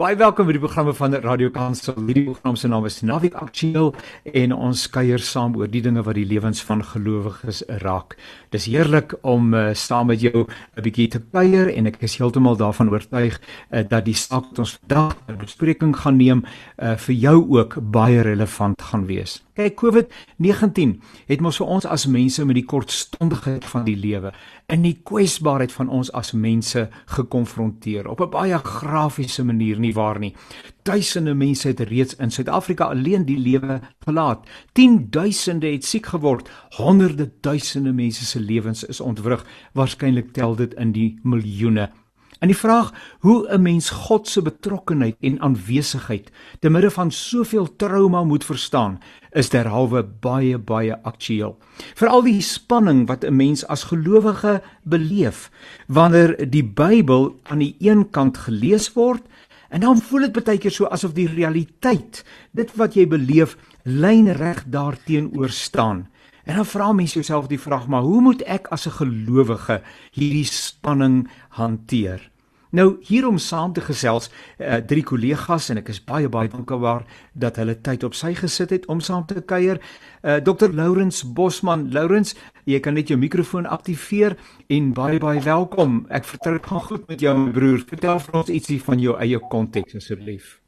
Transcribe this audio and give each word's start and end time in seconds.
Baie 0.00 0.16
welkom 0.16 0.46
by 0.48 0.54
die 0.56 0.62
programme 0.62 0.94
van 0.96 1.12
Radio 1.20 1.50
Kansel. 1.52 1.92
Hierdie 2.06 2.22
program 2.24 2.54
se 2.56 2.68
naam 2.72 2.86
is 2.88 3.02
Naviek 3.04 3.34
Aktueel 3.36 3.90
en 4.24 4.54
ons 4.56 4.86
kuier 4.88 5.20
saam 5.20 5.58
oor 5.60 5.68
die 5.68 5.82
dinge 5.84 6.00
wat 6.06 6.16
die 6.16 6.24
lewens 6.24 6.62
van 6.64 6.80
gelowiges 6.80 7.60
raak. 7.82 8.16
Dis 8.48 8.64
heerlik 8.72 9.12
om 9.20 9.52
uh, 9.52 9.74
saam 9.76 10.08
met 10.08 10.24
jou 10.24 10.46
'n 10.46 10.82
bietjie 10.86 11.08
te 11.12 11.20
kuier 11.20 11.68
en 11.68 11.86
ek 11.86 12.00
is 12.00 12.16
heeltemal 12.16 12.56
daarvan 12.56 12.88
oortuig 12.88 13.36
uh, 13.36 13.84
dat 13.84 14.08
die 14.08 14.16
saak 14.16 14.48
wat 14.48 14.58
ons 14.64 14.78
vandag 14.80 15.16
in 15.28 15.36
bespreking 15.36 15.92
gaan 15.92 16.16
neem 16.16 16.44
uh, 16.78 16.96
vir 16.96 17.14
jou 17.14 17.36
ook 17.60 17.76
baie 17.92 18.22
relevant 18.22 18.80
gaan 18.80 19.04
wees. 19.04 19.42
Kyk, 19.52 19.76
COVID-19 19.76 20.96
het 21.28 21.40
mos 21.44 21.58
vir 21.60 21.66
ons 21.66 21.84
as 21.84 22.06
mense 22.06 22.44
met 22.48 22.56
die 22.56 22.64
kortstondigheid 22.64 23.64
van 23.68 23.84
die 23.84 23.96
lewe 24.00 24.32
in 24.70 24.84
die 24.86 25.00
kwesbaarheid 25.02 25.72
van 25.74 25.88
ons 25.90 26.12
as 26.14 26.30
mense 26.32 26.86
gekonfronteer 27.16 28.08
op 28.08 28.20
'n 28.20 28.30
baie 28.30 28.58
grafiese 28.58 29.44
manier 29.44 29.78
nie 29.78 29.94
waar 29.94 30.18
nie. 30.18 30.34
Duisende 30.82 31.34
mense 31.34 31.68
het 31.68 31.80
reeds 31.80 32.16
in 32.16 32.30
Suid-Afrika 32.30 32.84
alleen 32.84 33.24
die 33.24 33.38
lewe 33.38 33.80
verlaat. 34.00 34.46
10000de 34.72 35.72
het 35.72 35.84
siek 35.84 36.06
geword. 36.06 36.50
Honderde 36.70 37.30
duisende 37.40 37.92
mense 37.92 38.24
se 38.24 38.40
lewens 38.40 38.84
is 38.84 39.00
ontwrig. 39.00 39.44
Waarskynlik 39.72 40.32
tel 40.32 40.56
dit 40.56 40.74
in 40.74 40.92
die 40.92 41.18
miljoene. 41.22 41.90
En 42.40 42.48
die 42.48 42.56
vraag 42.56 42.92
hoe 43.20 43.48
'n 43.52 43.62
mens 43.62 43.90
God 43.90 44.28
se 44.28 44.42
betrokkenheid 44.42 45.16
en 45.20 45.40
aanwesigheid 45.40 46.30
te 46.60 46.70
midde 46.70 46.90
van 46.90 47.10
soveel 47.10 47.76
trauma 47.76 48.24
moet 48.24 48.44
verstaan, 48.44 49.00
is 49.30 49.48
derhalwe 49.48 50.02
baie 50.20 50.58
baie 50.58 51.02
aktueel. 51.02 51.58
Veral 51.94 52.22
die 52.22 52.40
spanning 52.40 53.06
wat 53.06 53.24
'n 53.24 53.36
mens 53.36 53.66
as 53.66 53.84
gelowige 53.84 54.62
beleef 54.82 55.50
wanneer 55.86 56.50
die 56.50 56.64
Bybel 56.64 57.40
aan 57.42 57.58
die 57.58 57.76
een 57.78 58.10
kant 58.10 58.38
gelees 58.38 58.92
word 58.92 59.22
en 59.68 59.80
dan 59.80 60.00
voel 60.00 60.20
dit 60.20 60.44
baie 60.44 60.58
keer 60.58 60.70
so 60.70 60.86
asof 60.86 61.12
die 61.12 61.28
realiteit, 61.28 62.24
dit 62.52 62.76
wat 62.76 62.94
jy 62.94 63.06
beleef, 63.08 63.56
lynreg 63.84 64.64
daarteenoor 64.66 65.50
staan. 65.50 66.08
En 66.44 66.56
dan 66.56 66.66
vra 66.66 66.92
mense 66.92 67.14
jouself 67.14 67.46
die 67.46 67.60
vraag, 67.60 67.86
maar 67.86 68.02
hoe 68.02 68.20
moet 68.20 68.42
ek 68.42 68.66
as 68.68 68.86
'n 68.86 68.90
gelowige 68.90 69.82
hierdie 70.10 70.44
spanning 70.44 71.28
hanteer? 71.48 72.29
Nou 72.70 73.00
hier 73.02 73.26
om 73.26 73.38
saam 73.38 73.72
te 73.74 73.82
gesels, 73.82 74.28
uh, 74.58 74.78
drie 74.86 75.02
kollegas 75.02 75.70
en 75.72 75.80
ek 75.80 75.88
is 75.90 75.98
baie 76.06 76.28
baie 76.30 76.50
dankbaar 76.50 77.02
dat 77.34 77.58
hulle 77.58 77.74
tyd 77.82 78.04
op 78.06 78.14
sy 78.14 78.30
gesit 78.38 78.70
het 78.70 78.86
om 78.86 79.00
saam 79.02 79.24
te 79.26 79.42
kuier. 79.42 79.80
Uh, 80.22 80.36
eh, 80.36 80.38
Dr. 80.44 80.70
Lourens 80.70 81.24
Bosman, 81.24 81.88
Lourens, 81.90 82.36
jy 82.70 82.78
kan 82.84 82.94
net 82.94 83.10
jou 83.10 83.18
mikrofoon 83.18 83.66
aktiveer 83.66 84.36
en 84.70 84.92
baie 84.94 85.18
baie 85.18 85.42
welkom. 85.42 86.04
Ek 86.14 86.28
vertrou 86.28 86.54
dit 86.58 86.70
gaan 86.70 86.84
goed 86.86 87.08
met 87.10 87.24
jou 87.24 87.34
broer. 87.50 87.82
Vertel 87.88 88.22
vir 88.22 88.38
ons 88.42 88.54
ietsie 88.54 88.78
van 88.86 89.02
jou 89.02 89.16
eie 89.18 89.40
konteks 89.50 89.98
asseblief. 89.98 90.60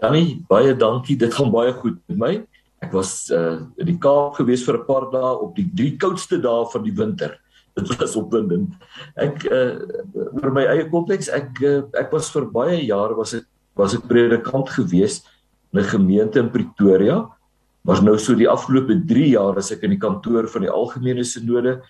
Danny, 0.00 0.40
baie 0.48 0.72
dankie. 0.78 1.18
Dit 1.20 1.34
gaan 1.34 1.52
baie 1.52 1.74
goed 1.82 2.00
met 2.08 2.18
my. 2.18 2.32
Ek 2.82 2.94
was 2.96 3.28
uh, 3.30 3.60
in 3.78 3.92
die 3.92 3.98
Kaap 4.00 4.40
gewees 4.40 4.64
vir 4.64 4.80
'n 4.80 4.86
paar 4.86 5.10
dae 5.12 5.36
op 5.36 5.52
die 5.54 5.68
drie 5.74 5.96
koudste 6.00 6.40
dae 6.40 6.64
van 6.72 6.82
die 6.82 6.96
winter 6.96 7.41
dit 7.78 7.92
was 8.00 8.16
opwindend. 8.16 8.74
Ek 9.20 9.44
uh 9.48 9.80
oor 10.40 10.52
my 10.54 10.64
eie 10.74 10.88
konteks, 10.92 11.30
ek 11.32 11.60
uh, 11.64 11.82
ek 11.98 12.12
was 12.12 12.30
vir 12.34 12.48
baie 12.52 12.80
jare 12.84 13.16
was 13.18 13.34
ek 13.38 13.46
was 13.78 13.96
ek 13.96 14.08
predikant 14.10 14.68
gewees 14.76 15.22
in 15.72 15.80
'n 15.80 15.88
gemeente 15.88 16.38
in 16.38 16.50
Pretoria. 16.52 17.28
Maar 17.82 18.02
nou 18.02 18.18
so 18.18 18.34
die 18.38 18.48
afgelope 18.48 18.94
3 19.08 19.28
jaar 19.34 19.56
as 19.58 19.72
ek 19.72 19.82
in 19.82 19.96
die 19.96 20.02
kantoor 20.02 20.46
van 20.46 20.62
die 20.62 20.70
algemene 20.70 21.24
sinode 21.24 21.80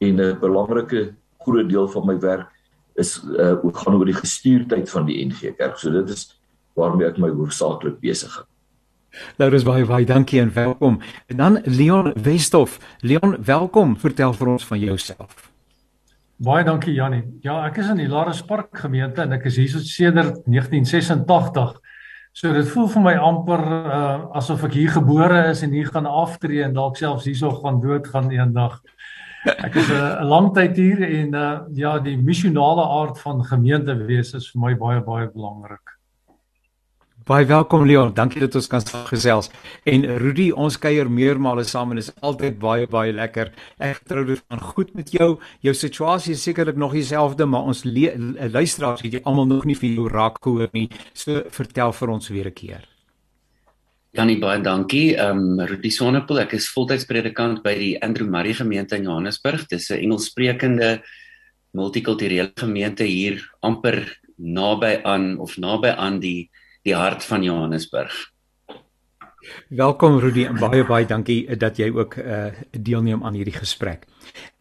en 0.00 0.20
'n 0.20 0.40
belangrike 0.40 1.14
groot 1.44 1.68
deel 1.68 1.88
van 1.88 2.06
my 2.06 2.18
werk 2.18 2.48
is 2.96 3.20
uh 3.22 3.56
gaan 3.62 3.94
oor 3.94 4.06
die 4.06 4.20
gestuurdheid 4.24 4.90
van 4.90 5.06
die 5.06 5.24
NG 5.24 5.54
Kerk. 5.56 5.78
So 5.78 5.90
dit 5.90 6.08
is 6.08 6.40
waarmee 6.74 7.08
ek 7.08 7.18
my 7.18 7.30
hoofsaaklik 7.30 8.00
besig 8.00 8.32
is. 8.32 8.49
Laurens 9.36 9.64
baie 9.64 9.84
baie 9.86 10.06
dankie 10.06 10.40
en 10.40 10.52
welkom. 10.54 11.00
En 11.26 11.36
dan 11.36 11.60
Leon 11.64 12.12
Westhoff. 12.22 12.78
Leon, 13.00 13.36
welkom. 13.44 13.96
Vertel 13.98 14.32
vir 14.32 14.48
ons 14.48 14.66
van 14.66 14.78
jouself. 14.78 15.50
Baie 16.40 16.64
dankie 16.64 16.94
Jannie. 16.94 17.24
Ja, 17.44 17.58
ek 17.66 17.82
is 17.82 17.90
in 17.92 17.98
die 18.00 18.08
Lares 18.08 18.40
Park 18.48 18.78
gemeente 18.80 19.20
en 19.26 19.34
ek 19.36 19.44
is 19.50 19.58
hier 19.60 19.82
sedert 19.84 20.38
1986. 20.46 21.74
So 22.32 22.52
dit 22.54 22.68
voel 22.70 22.88
vir 22.94 23.02
my 23.04 23.14
amper 23.20 23.60
uh, 23.60 24.38
asof 24.38 24.62
ek 24.68 24.78
hier 24.78 24.92
gebore 24.94 25.42
is 25.50 25.64
en 25.66 25.74
hier 25.74 25.90
gaan 25.90 26.06
aftree 26.08 26.62
en 26.64 26.76
dalk 26.78 26.96
selfs 26.96 27.26
hierso 27.28 27.50
gaan 27.58 27.82
dood 27.82 28.08
gaan 28.08 28.30
eendag. 28.32 28.78
Ek 29.50 29.76
is 29.76 29.88
'n 29.90 29.98
uh, 29.98 30.24
lang 30.32 30.52
tyd 30.54 30.76
hier 30.76 31.02
en 31.04 31.34
uh, 31.34 31.60
ja, 31.76 31.98
die 31.98 32.16
missionale 32.16 32.86
aard 32.86 33.18
van 33.18 33.44
gemeente 33.44 33.96
wees 34.06 34.32
is 34.32 34.48
vir 34.52 34.60
my 34.62 34.74
baie 34.78 35.00
baie 35.04 35.28
belangrik. 35.28 35.99
Baie 37.26 37.44
welkom 37.44 37.82
Leon, 37.84 38.14
dankie 38.16 38.40
dat 38.40 38.54
ons 38.56 38.68
kan 38.70 38.84
gesels. 39.10 39.50
En 39.88 40.04
Rudy, 40.22 40.46
ons 40.56 40.76
kuier 40.80 41.08
meermale 41.10 41.66
saam 41.68 41.90
en 41.92 41.98
is 42.00 42.08
altyd 42.24 42.56
baie 42.62 42.86
baie 42.88 43.12
lekker. 43.12 43.50
Ek 43.82 43.98
trou 44.08 44.22
dit 44.24 44.40
van 44.48 44.62
goed 44.70 44.94
met 44.96 45.10
jou. 45.12 45.34
Jou 45.60 45.74
situasie 45.76 46.32
is 46.32 46.44
sekerlik 46.46 46.78
nog 46.80 46.94
dieselfde, 46.96 47.44
maar 47.44 47.68
ons 47.68 47.82
luisteraars 47.84 49.02
het 49.04 49.18
jy 49.18 49.20
almal 49.28 49.50
nog 49.50 49.66
nie 49.68 49.76
vir 49.76 49.90
jou 49.90 50.06
raak 50.08 50.38
gehoor 50.40 50.70
nie. 50.72 50.86
So 51.12 51.42
vertel 51.52 51.92
vir 51.98 52.14
ons 52.14 52.30
weer 52.30 52.48
'n 52.48 52.54
keer. 52.54 52.88
Janie 54.12 54.38
baie 54.38 54.62
dankie. 54.62 55.16
Ehm 55.16 55.60
um, 55.60 55.66
Rudy 55.66 55.90
Sonnepool, 55.90 56.40
ek 56.40 56.54
is 56.54 56.72
voltyds 56.72 57.04
predikant 57.04 57.62
by 57.62 57.74
die 57.74 58.02
Andrew 58.02 58.28
Murray 58.28 58.54
gemeente 58.54 58.96
in 58.96 59.04
Johannesburg. 59.04 59.68
Dis 59.68 59.90
'n 59.90 59.98
Engelssprekende 59.98 61.02
multikulturele 61.72 62.52
gemeente 62.54 63.04
hier 63.04 63.50
amper 63.60 64.20
naby 64.36 65.00
aan 65.04 65.38
of 65.38 65.58
naby 65.58 65.88
aan 65.88 66.20
die 66.20 66.50
die 66.82 66.96
hart 66.96 67.24
van 67.24 67.42
Johannesburg. 67.42 68.30
Welkom 69.68 70.18
Rudy 70.18 70.44
en 70.44 70.60
baie 70.60 70.84
baie 70.84 71.06
dankie 71.08 71.42
dat 71.56 71.76
jy 71.80 71.90
ook 71.92 72.16
uh 72.20 72.46
deelneem 72.70 73.24
aan 73.24 73.36
hierdie 73.36 73.56
gesprek. 73.56 74.06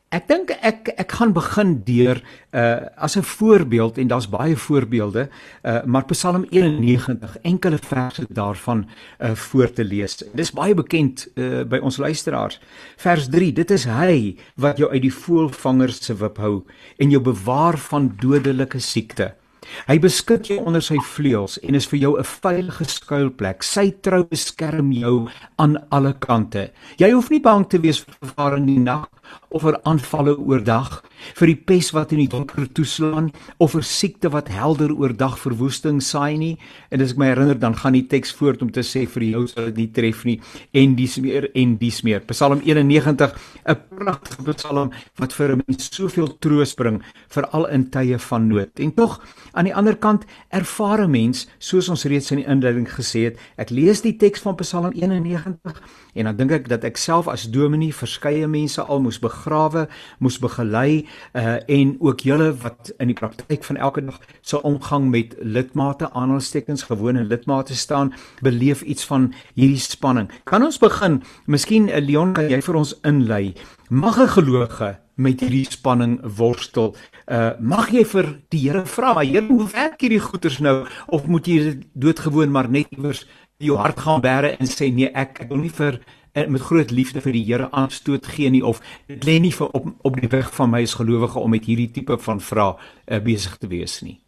Ek 0.10 0.26
dink 0.28 0.52
ek 0.66 0.90
ek 0.98 1.12
gaan 1.20 1.34
begin 1.36 1.76
deur 1.86 2.22
uh 2.52 2.88
as 2.98 3.16
'n 3.16 3.24
voorbeeld 3.24 3.98
en 3.98 4.08
daar's 4.08 4.30
baie 4.30 4.56
voorbeelde 4.58 5.30
uh 5.64 5.84
maar 5.86 6.06
Psalm 6.06 6.46
91 6.50 7.38
enkele 7.42 7.78
verse 7.78 8.26
daarvan 8.30 8.88
uh 9.20 9.36
voor 9.36 9.72
te 9.72 9.84
lees. 9.84 10.24
Dis 10.34 10.52
baie 10.52 10.74
bekend 10.74 11.28
uh 11.36 11.64
by 11.64 11.78
ons 11.78 11.98
luisteraars. 11.98 12.60
Vers 12.98 13.30
3: 13.30 13.54
Dit 13.54 13.72
is 13.72 13.86
hy 13.86 14.36
wat 14.56 14.78
jou 14.78 14.92
uit 14.92 15.02
die 15.02 15.14
voëlvangers 15.14 16.04
se 16.06 16.16
wip 16.16 16.38
hou 16.38 16.66
en 16.98 17.10
jou 17.10 17.22
bewaar 17.22 17.78
van 17.78 18.16
dodelike 18.20 18.80
siekte. 18.80 19.39
Hy 19.88 20.00
beskud 20.00 20.48
jou 20.48 20.60
onder 20.66 20.82
sy 20.82 20.98
vleuels 21.14 21.58
en 21.64 21.76
is 21.76 21.88
vir 21.88 22.00
jou 22.00 22.18
'n 22.18 22.24
veilige 22.24 22.86
skuilplek. 22.86 23.64
Sy 23.64 23.92
trou 24.02 24.24
beskerm 24.24 24.92
jou 24.92 25.28
aan 25.58 25.78
alle 25.92 26.14
kante. 26.14 26.72
Jy 26.98 27.12
hoef 27.12 27.30
nie 27.30 27.42
bang 27.42 27.68
te 27.70 27.80
wees 27.80 28.00
vir 28.00 28.16
gevaar 28.22 28.58
in 28.58 28.66
die 28.66 28.80
nag 28.80 29.10
of 29.50 29.64
vir 29.66 29.80
aanvalle 29.90 30.36
oordag, 30.38 31.02
vir 31.36 31.52
die 31.52 31.58
pes 31.58 31.90
wat 31.96 32.14
in 32.14 32.22
die 32.22 32.30
donker 32.32 32.68
toeslaan 32.74 33.32
of 33.58 33.74
vir 33.76 33.86
siekte 33.86 34.30
wat 34.34 34.52
helder 34.54 34.92
oordag 34.94 35.38
verwoesting 35.42 36.00
saai 36.06 36.38
nie. 36.38 36.54
En 36.94 37.02
as 37.02 37.16
ek 37.16 37.22
my 37.22 37.32
herinner, 37.32 37.58
dan 37.60 37.76
gaan 37.76 37.98
die 37.98 38.06
teks 38.10 38.32
voort 38.38 38.62
om 38.62 38.72
te 38.72 38.84
sê 38.86 39.06
vir 39.10 39.26
jou 39.32 39.46
sal 39.50 39.70
dit 39.72 39.82
nie 39.84 39.88
tref 39.96 40.24
nie 40.28 40.38
en 40.78 40.96
dis 40.96 41.18
meer 41.24 41.50
en 41.58 41.76
dis 41.82 42.02
meer. 42.06 42.22
Psalm 42.30 42.62
91, 42.66 43.34
'n 43.66 43.78
pragtige 43.90 44.54
psalm 44.54 44.92
wat 45.18 45.34
vir 45.34 45.56
'n 45.56 45.64
mens 45.68 45.90
soveel 45.92 46.38
troos 46.40 46.74
bring 46.74 47.02
veral 47.30 47.66
in 47.68 47.90
tye 47.90 48.18
van 48.20 48.48
nood. 48.48 48.80
En 48.80 48.94
tog 48.94 49.20
aan 49.54 49.66
die 49.66 49.76
ander 49.76 49.96
kant 49.96 50.26
ervare 50.50 51.08
mens, 51.08 51.48
soos 51.60 51.90
ons 51.90 52.06
reeds 52.06 52.32
in 52.32 52.38
die 52.38 52.48
inleiding 52.48 52.88
gesê 52.88 53.26
het, 53.30 53.38
ek 53.58 53.70
lees 53.70 54.02
die 54.02 54.18
teks 54.18 54.42
van 54.42 54.56
Psalm 54.56 54.94
91 54.94 55.82
en 56.14 56.30
dan 56.30 56.38
dink 56.38 56.52
ek 56.52 56.70
dat 56.70 56.84
ek 56.88 56.98
self 56.98 57.28
as 57.28 57.48
dominee 57.52 57.94
verskeie 57.96 58.48
mense 58.48 58.82
al 58.82 59.02
moes 59.04 59.20
begrawe, 59.20 59.88
moes 60.20 60.40
begelei 60.40 61.06
uh 61.34 61.58
en 61.70 61.96
ook 62.00 62.24
julle 62.26 62.52
wat 62.64 62.92
in 63.00 63.12
die 63.12 63.18
praktyk 63.18 63.64
van 63.64 63.78
elke 63.78 64.02
dag 64.06 64.20
so 64.42 64.62
omgang 64.64 65.10
met 65.10 65.36
lidmate 65.42 66.10
aanhalingstekens 66.12 66.88
gewone 66.90 67.24
lidmate 67.24 67.76
staan, 67.76 68.14
beleef 68.42 68.82
iets 68.82 69.06
van 69.06 69.34
hierdie 69.56 69.82
spanning. 69.82 70.30
Kan 70.44 70.64
ons 70.64 70.80
begin? 70.80 71.22
Miskien 71.46 71.90
uh, 71.90 72.00
Leon, 72.00 72.34
kan 72.34 72.50
jy 72.50 72.62
vir 72.62 72.80
ons 72.80 72.96
inlei? 73.04 73.54
Mag 73.90 74.20
'n 74.20 74.28
gelowige 74.38 74.98
met 75.20 75.42
hierdie 75.44 75.68
spanning 75.68 76.20
worstel. 76.38 76.96
Uh 77.28 77.52
mag 77.60 77.92
jy 77.92 78.06
vir 78.08 78.32
die 78.50 78.64
Here 78.64 78.86
vra, 78.86 79.14
maar 79.14 79.28
Here, 79.28 79.46
hoe 79.48 79.68
werk 79.74 80.02
hierdie 80.02 80.24
goeters 80.24 80.60
nou 80.60 80.88
of 81.08 81.28
moet 81.28 81.48
jy 81.48 81.80
doodgewoon 81.94 82.52
maar 82.52 82.70
net 82.70 82.88
iewers 82.96 83.26
jou 83.60 83.78
hart 83.78 84.00
gaan 84.00 84.22
bære 84.22 84.56
en 84.60 84.68
sê 84.68 84.88
nee, 84.94 85.12
ek, 85.14 85.44
ek 85.44 85.50
wil 85.50 85.62
nie 85.64 85.74
vir 85.74 86.00
Eh, 86.32 86.48
met 86.48 86.62
groot 86.62 86.92
liefde 86.92 87.22
vir 87.22 87.34
die 87.34 87.44
Here 87.44 87.72
aanstoot 87.72 88.26
gee 88.26 88.50
nie 88.50 88.62
of 88.66 88.82
dit 89.08 89.24
lê 89.26 89.40
nie 89.42 89.54
vir 89.54 89.72
op 89.74 89.88
op 90.06 90.18
die 90.22 90.30
weg 90.30 90.52
van 90.54 90.70
my 90.70 90.84
as 90.86 90.94
gelowige 91.00 91.40
om 91.40 91.50
met 91.50 91.66
hierdie 91.66 91.90
tipe 91.92 92.18
van 92.22 92.40
vrae 92.40 92.76
uh, 92.76 93.20
besig 93.20 93.58
te 93.58 93.68
wees 93.68 94.02
nie. 94.06 94.20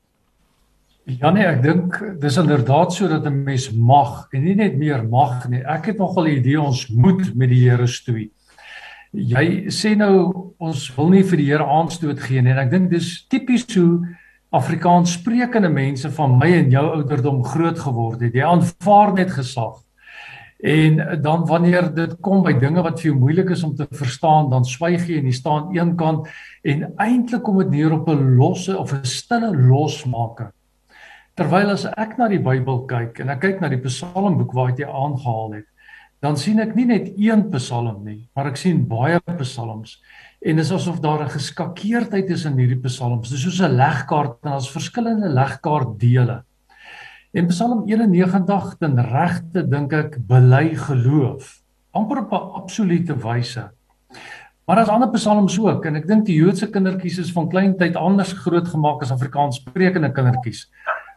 Ja 1.05 1.29
nee, 1.29 1.45
ek 1.45 1.61
dink 1.61 1.99
dis 2.21 2.39
inderdaad 2.41 2.93
so 2.93 3.07
dat 3.07 3.25
'n 3.25 3.43
mens 3.43 3.69
mag 3.71 4.27
en 4.33 4.43
nie 4.43 4.55
net 4.55 4.77
meer 4.77 5.03
mag 5.03 5.47
nie. 5.49 5.61
Ek 5.61 5.85
het 5.85 5.97
nogal 5.97 6.23
die 6.23 6.37
idee 6.39 6.61
ons 6.61 6.87
moet 6.87 7.35
met 7.35 7.49
die 7.49 7.69
Here 7.69 7.87
stoei. 7.87 8.31
Jy 9.13 9.69
sê 9.69 9.95
nou 9.95 10.53
ons 10.57 10.95
wil 10.95 11.09
nie 11.09 11.23
vir 11.23 11.37
die 11.37 11.49
Here 11.51 11.65
aanstoot 11.65 12.19
gee 12.19 12.41
nie 12.41 12.51
en 12.51 12.65
ek 12.65 12.71
dink 12.71 12.89
dis 12.89 13.27
tipies 13.29 13.67
hoe 13.75 14.01
Afrikaans 14.51 15.13
sprekende 15.15 15.69
mense 15.71 16.09
van 16.11 16.33
my 16.35 16.49
en 16.57 16.73
jou 16.73 16.83
ouderdom 16.97 17.39
groot 17.43 17.77
geword 17.79 18.19
het. 18.25 18.35
Jy 18.35 18.43
aanvaar 18.43 19.13
net 19.15 19.31
gesag. 19.31 19.77
En 20.61 21.21
dan 21.23 21.45
wanneer 21.47 21.87
dit 21.95 22.17
kom 22.21 22.43
by 22.45 22.51
dinge 22.59 22.83
wat 22.83 22.99
vir 22.99 23.09
jou 23.09 23.17
moeilik 23.17 23.53
is 23.55 23.63
om 23.63 23.71
te 23.75 23.87
verstaan, 23.97 24.51
dan 24.51 24.67
swyg 24.67 25.07
jy 25.09 25.21
en 25.21 25.29
jy 25.31 25.33
staan 25.33 25.71
eenkant 25.73 26.27
en 26.67 26.83
eintlik 27.01 27.41
kom 27.47 27.57
dit 27.63 27.71
neer 27.77 27.95
op 27.95 28.09
'n 28.09 28.35
losse 28.37 28.77
of 28.77 28.93
'n 28.93 29.05
stille 29.05 29.55
losmaker. 29.55 30.51
Terwyl 31.35 31.71
as 31.71 31.85
ek 31.85 32.17
na 32.17 32.27
die 32.27 32.43
Bybel 32.43 32.85
kyk 32.85 33.19
en 33.19 33.29
ek 33.29 33.39
kyk 33.39 33.61
na 33.61 33.69
die 33.69 33.81
Psalmboek 33.81 34.53
waar 34.53 34.75
jy 34.77 34.85
aangehaal 34.85 35.53
het, 35.53 35.65
dan 36.21 36.37
sien 36.37 36.59
ek 36.59 36.75
nie 36.75 36.85
net 36.85 37.13
een 37.17 37.49
Psalm 37.49 38.03
nie, 38.05 38.27
maar 38.35 38.47
ek 38.47 38.57
sien 38.57 38.87
baie 38.87 39.19
psalms 39.39 40.01
en 40.41 40.57
dit 40.57 40.65
is 40.65 40.71
asof 40.73 40.99
daar 40.99 41.21
'n 41.23 41.29
geskakeerdheid 41.29 42.29
is 42.29 42.45
in 42.45 42.57
hierdie 42.57 42.81
psalms. 42.81 43.29
Dit 43.29 43.37
is 43.37 43.43
soos 43.43 43.61
'n 43.61 43.75
legkaart 43.75 44.37
en 44.43 44.51
daar's 44.51 44.71
verskillende 44.71 45.29
legkaartdele. 45.29 46.43
En 47.31 47.47
Psalm 47.47 47.83
91 47.87 48.75
ten 48.79 48.99
regte 49.01 49.67
dink 49.67 49.93
ek 49.93 50.17
bely 50.27 50.75
geloof, 50.75 51.61
amper 51.91 52.17
op 52.17 52.31
'n 52.31 52.51
absolute 52.59 53.15
wyse. 53.15 53.71
Maar 54.65 54.75
daar's 54.75 54.89
ander 54.89 55.09
psalms 55.09 55.59
ook 55.59 55.85
en 55.85 55.95
ek 55.95 56.07
dink 56.07 56.25
die 56.25 56.35
Joodse 56.35 56.69
kindertjies 56.69 57.17
is 57.17 57.31
van 57.31 57.49
klein 57.49 57.77
tyd 57.77 57.95
anders 57.95 58.33
groot 58.33 58.67
gemaak 58.67 59.01
as 59.01 59.11
Afrikaans 59.11 59.55
sprekende 59.55 60.11
kindertjies. 60.11 60.69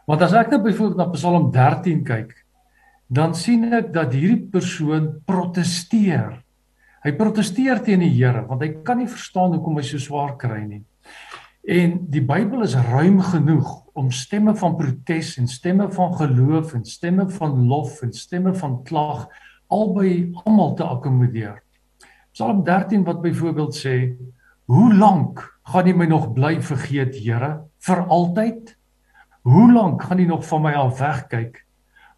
Want 0.05 0.21
as 0.21 0.33
ek 0.33 0.49
nou 0.49 0.61
byvoorbeeld 0.61 0.97
na 0.97 1.09
Psalm 1.09 1.51
13 1.51 2.03
kyk, 2.03 2.45
dan 3.07 3.35
sien 3.35 3.73
ek 3.73 3.93
dat 3.93 4.13
hierdie 4.13 4.47
persoon 4.51 5.21
proteseer 5.25 6.44
Hy 7.05 7.11
proteseer 7.13 7.83
teen 7.85 8.01
die 8.01 8.15
Here 8.15 8.47
want 8.49 8.63
hy 8.65 8.71
kan 8.85 8.97
nie 8.97 9.09
verstaan 9.09 9.51
hoekom 9.53 9.75
hy 9.77 9.83
so 9.85 10.01
swaar 10.01 10.31
kry 10.41 10.63
nie. 10.65 10.81
En 11.69 11.99
die 12.09 12.21
Bybel 12.25 12.65
is 12.65 12.73
ruim 12.87 13.19
genoeg 13.21 13.67
om 13.97 14.09
stemme 14.09 14.55
van 14.57 14.73
protes 14.79 15.35
en 15.37 15.45
stemme 15.49 15.85
van 15.93 16.15
geloof 16.17 16.73
en 16.73 16.85
stemme 16.85 17.27
van 17.37 17.59
lof 17.69 17.99
en 18.05 18.13
stemme 18.13 18.55
van 18.57 18.79
klag 18.89 19.27
albei 19.69 20.31
almal 20.45 20.73
te 20.79 20.85
akkommodeer. 20.85 21.61
Psalm 22.33 22.63
13 22.65 23.05
wat 23.05 23.21
byvoorbeeld 23.21 23.77
sê: 23.77 24.17
"Hoe 24.65 24.89
lank 24.93 25.45
gaan 25.69 25.87
U 25.87 25.93
my 25.93 26.05
nog 26.05 26.33
bly 26.33 26.57
vergeet, 26.61 27.15
Here? 27.21 27.69
Vir 27.85 28.05
altyd? 28.07 28.77
Hoe 29.41 29.71
lank 29.71 30.03
gaan 30.03 30.19
U 30.19 30.25
nog 30.25 30.45
van 30.45 30.61
my 30.61 30.73
af 30.73 30.99
wegkyk?" 30.99 31.65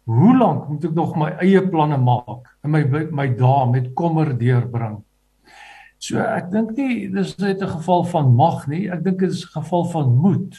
Hoe 0.08 0.36
lank 0.36 0.68
moet 0.68 0.84
ek 0.84 0.94
nog 0.96 1.16
my 1.20 1.34
eie 1.44 1.60
planne 1.68 1.98
maak 2.00 2.48
en 2.74 2.90
my 2.90 3.04
my 3.10 3.28
dae 3.36 3.66
met 3.70 3.92
kommer 3.94 4.32
deurbring? 4.38 5.00
So 5.98 6.20
ek 6.22 6.50
dink 6.52 6.76
nie 6.76 7.08
dis 7.10 7.34
net 7.38 7.62
'n 7.62 7.74
geval 7.80 8.04
van 8.04 8.34
mag 8.34 8.68
nie, 8.68 8.88
ek 8.88 9.02
dink 9.04 9.18
dit 9.18 9.30
is 9.30 9.44
'n 9.44 9.60
geval 9.60 9.84
van 9.84 10.16
moed. 10.16 10.54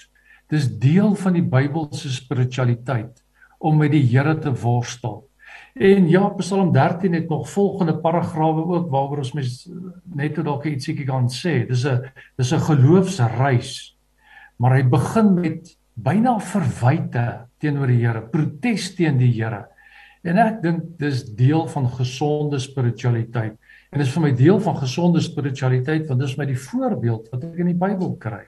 Dis 0.49 0.67
deel 0.67 1.15
van 1.15 1.33
die 1.33 1.45
Bybelse 1.45 2.09
spiritualiteit 2.09 3.23
om 3.59 3.77
met 3.77 3.91
die 3.91 4.03
Here 4.03 4.39
te 4.39 4.51
worstel. 4.51 5.29
En 5.75 6.09
ja, 6.09 6.29
Psalm 6.29 6.71
13 6.73 7.13
het 7.13 7.29
nog 7.29 7.49
volgende 7.49 7.97
paragrawe 7.97 8.65
ook 8.65 8.89
waaroor 8.89 9.17
ons 9.17 9.33
mens 9.33 9.69
net 10.15 10.35
dalk 10.35 10.65
ietsiekie 10.65 11.05
kan 11.05 11.29
sê. 11.29 11.67
Dis 11.67 11.85
'n 11.85 12.11
dis 12.37 12.51
'n 12.51 12.59
geloofsreis. 12.59 13.95
Maar 14.57 14.75
hy 14.75 14.83
begin 14.83 15.33
met 15.33 15.77
byna 15.95 16.39
verwyte 16.39 17.47
teenoor 17.59 17.87
die 17.87 18.05
Here, 18.05 18.21
protes 18.21 18.95
teen 18.95 19.17
die 19.17 19.31
Here. 19.31 19.67
En 20.27 20.39
ek 20.41 20.61
dink 20.63 20.87
dis 20.99 21.23
deel 21.35 21.67
van 21.71 21.87
gesonde 21.95 22.59
spiritualiteit. 22.59 23.55
En 23.89 24.01
dis 24.03 24.11
vir 24.13 24.25
my 24.25 24.31
deel 24.35 24.59
van 24.61 24.75
gesonde 24.77 25.21
spiritualiteit 25.23 26.07
want 26.09 26.19
dis 26.21 26.35
my 26.37 26.47
die 26.49 26.59
voorbeeld 26.59 27.29
wat 27.31 27.45
ek 27.47 27.61
in 27.63 27.71
die 27.71 27.79
Bybel 27.79 28.15
kry. 28.21 28.43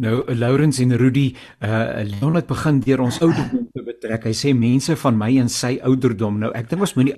Nou 0.00 0.22
Laurens 0.34 0.78
en 0.80 0.96
Rudy, 0.96 1.34
uh 1.64 2.02
Leon 2.06 2.34
het 2.38 2.46
begin 2.48 2.80
deur 2.84 3.00
ons 3.04 3.20
ouderdom 3.20 3.68
te 3.74 3.82
betrek. 3.84 4.24
Hy 4.28 4.32
sê 4.36 4.52
mense 4.56 4.96
van 5.02 5.18
my 5.18 5.30
en 5.42 5.50
sy 5.52 5.74
ouderdom. 5.86 6.38
Nou 6.40 6.50
ek 6.56 6.70
dink 6.70 6.84
ons 6.86 6.94
moet 6.96 7.10
die 7.10 7.16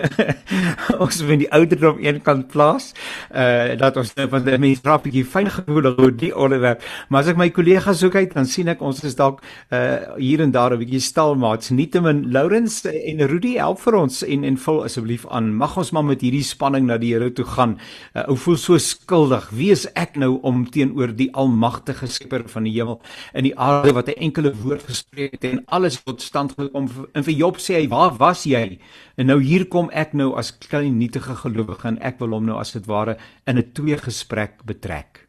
ons 1.04 1.22
moet 1.26 1.40
die 1.44 1.50
ouderdom 1.56 2.00
een 2.02 2.20
kant 2.26 2.48
plaas. 2.52 2.90
Uh 3.30 3.78
dat 3.80 3.96
ons 4.00 4.12
nou 4.18 4.26
van 4.32 4.44
die 4.46 4.58
mense 4.60 4.84
raak 4.84 5.04
bietjie 5.06 5.24
fyn 5.24 5.50
gevoel 5.50 5.92
oor 5.94 6.12
die 6.12 6.32
onderwerp. 6.36 6.84
Maar 7.08 7.24
as 7.24 7.32
ek 7.32 7.40
my 7.40 7.48
kollegas 7.54 8.02
soek 8.02 8.18
uit, 8.20 8.34
dan 8.34 8.48
sien 8.48 8.68
ek 8.72 8.82
ons 8.84 9.00
is 9.06 9.16
dalk 9.18 9.40
uh 9.72 10.18
hier 10.18 10.44
en 10.44 10.52
daar 10.52 10.74
'n 10.74 10.82
bietjie 10.82 11.00
stalmaats. 11.00 11.70
Nietemin 11.70 12.26
Laurens 12.32 12.84
en 12.84 13.26
Rudy 13.26 13.56
help 13.56 13.80
vir 13.80 13.94
ons 14.02 14.22
en 14.22 14.44
en 14.44 14.56
vul 14.56 14.84
asseblief 14.84 15.26
aan. 15.30 15.54
Mag 15.54 15.76
ons 15.76 15.92
maar 15.92 16.04
met 16.04 16.20
hierdie 16.20 16.44
spanning 16.44 16.86
na 16.86 16.98
die 16.98 17.14
Here 17.14 17.32
toe 17.32 17.44
gaan. 17.44 17.78
Uh 18.14 18.28
ou 18.30 18.36
voel 18.36 18.56
so 18.56 18.78
skuldig. 18.78 19.48
Wie 19.50 19.70
is 19.72 19.86
ek 19.98 20.16
nou 20.16 20.38
om 20.42 20.62
teen 20.70 20.89
teenoor 20.90 21.14
die 21.16 21.30
almagtige 21.34 22.06
skepper 22.06 22.48
van 22.48 22.66
die 22.66 22.74
hemel 22.74 23.00
en 23.32 23.46
die 23.46 23.54
aarde 23.56 23.92
wat 23.92 24.08
'n 24.08 24.18
enkele 24.18 24.52
woord 24.54 24.82
gespreek 24.82 25.32
het 25.32 25.44
en 25.44 25.62
alles 25.66 26.02
tot 26.02 26.22
stand 26.22 26.52
gekom 26.52 26.88
en 27.14 27.24
vir 27.24 27.34
Job 27.34 27.56
sê 27.58 27.74
hy 27.80 27.88
waar 27.88 28.16
was 28.18 28.44
jy 28.44 28.78
en 29.16 29.26
nou 29.26 29.40
hier 29.40 29.66
kom 29.66 29.90
ek 29.92 30.12
nou 30.12 30.36
as 30.36 30.58
klein 30.58 30.98
nietige 30.98 31.34
gelowige 31.34 31.88
en 31.88 31.98
ek 32.02 32.18
wil 32.18 32.30
hom 32.30 32.46
nou 32.46 32.58
as 32.58 32.72
dit 32.72 32.86
ware 32.86 33.16
in 33.46 33.58
'n 33.58 33.72
twee 33.72 33.96
gesprek 33.96 34.64
betrek 34.64 35.28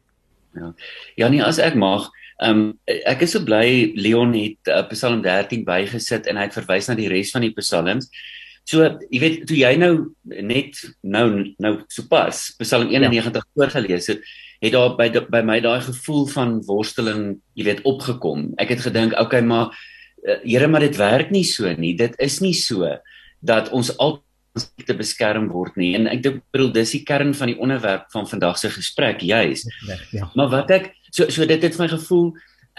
ja 0.54 0.74
ja 1.16 1.28
nee 1.28 1.42
as 1.42 1.58
ek 1.58 1.74
mag 1.74 2.10
Um, 2.42 2.78
ek 2.86 3.22
is 3.22 3.32
so 3.32 3.44
bly 3.44 3.92
Leon 3.94 4.32
het 4.34 4.66
uh, 4.66 4.82
Psalm 4.88 5.22
13 5.22 5.64
bygesit 5.64 6.26
en 6.26 6.36
hy 6.36 6.48
het 6.48 6.54
verwys 6.54 6.88
na 6.88 6.94
die 6.94 7.08
res 7.08 7.30
van 7.30 7.42
die 7.42 7.54
psalms. 7.54 8.10
So, 8.64 8.82
jy 9.10 9.20
weet, 9.20 9.46
toe 9.46 9.56
jy 9.56 9.76
nou 9.78 10.14
net 10.24 10.74
nou 11.02 11.54
nou 11.58 11.72
sopas 11.88 12.52
Psalm 12.58 12.90
91 12.90 13.34
ja. 13.34 13.50
voorgeles 13.54 14.06
het, 14.10 14.22
het 14.62 14.74
daar 14.76 14.94
by 14.98 15.08
by 15.30 15.42
my 15.46 15.58
daai 15.62 15.80
gevoel 15.82 16.26
van 16.30 16.58
worsteling, 16.68 17.24
jy 17.58 17.66
weet, 17.66 17.82
opgekom. 17.88 18.52
Ek 18.62 18.70
het 18.74 18.84
gedink, 18.84 19.16
okay, 19.20 19.42
maar 19.42 19.72
uh, 20.22 20.38
Here, 20.44 20.68
maar 20.70 20.84
dit 20.86 20.96
werk 21.00 21.32
nie 21.34 21.44
so 21.44 21.70
nie. 21.78 21.96
Dit 21.98 22.14
is 22.22 22.38
nie 22.44 22.54
so 22.54 22.86
dat 23.42 23.72
ons 23.74 23.90
altyd 23.98 24.86
te 24.86 24.94
beskerm 24.94 25.48
word 25.50 25.76
nie. 25.80 25.94
En 25.98 26.06
ek 26.12 26.22
dink 26.22 26.42
bedoel 26.54 26.70
dis 26.76 26.94
die 26.94 27.02
kern 27.08 27.34
van 27.34 27.50
die 27.50 27.58
onderwerp 27.58 28.06
van 28.14 28.28
vandag 28.30 28.60
se 28.60 28.70
gesprek, 28.70 29.24
juis. 29.26 29.66
Ja. 30.14 30.30
Maar 30.38 30.52
wat 30.52 30.70
ek 30.70 30.92
so 31.10 31.26
so 31.32 31.46
dit 31.48 31.62
het 31.62 31.78
my 31.80 31.90
gevoel 31.90 32.30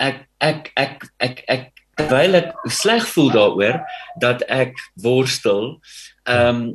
ek 0.01 0.23
ek 0.41 0.71
ek 0.79 1.03
ek 1.19 1.43
ek 1.51 1.69
terwyl 1.99 2.39
ek 2.39 2.55
sleg 2.73 3.05
voel 3.11 3.29
daaroor 3.33 3.83
dat 4.23 4.47
ek 4.47 4.79
worstel, 5.03 5.77
ehm 6.23 6.63
um, 6.63 6.65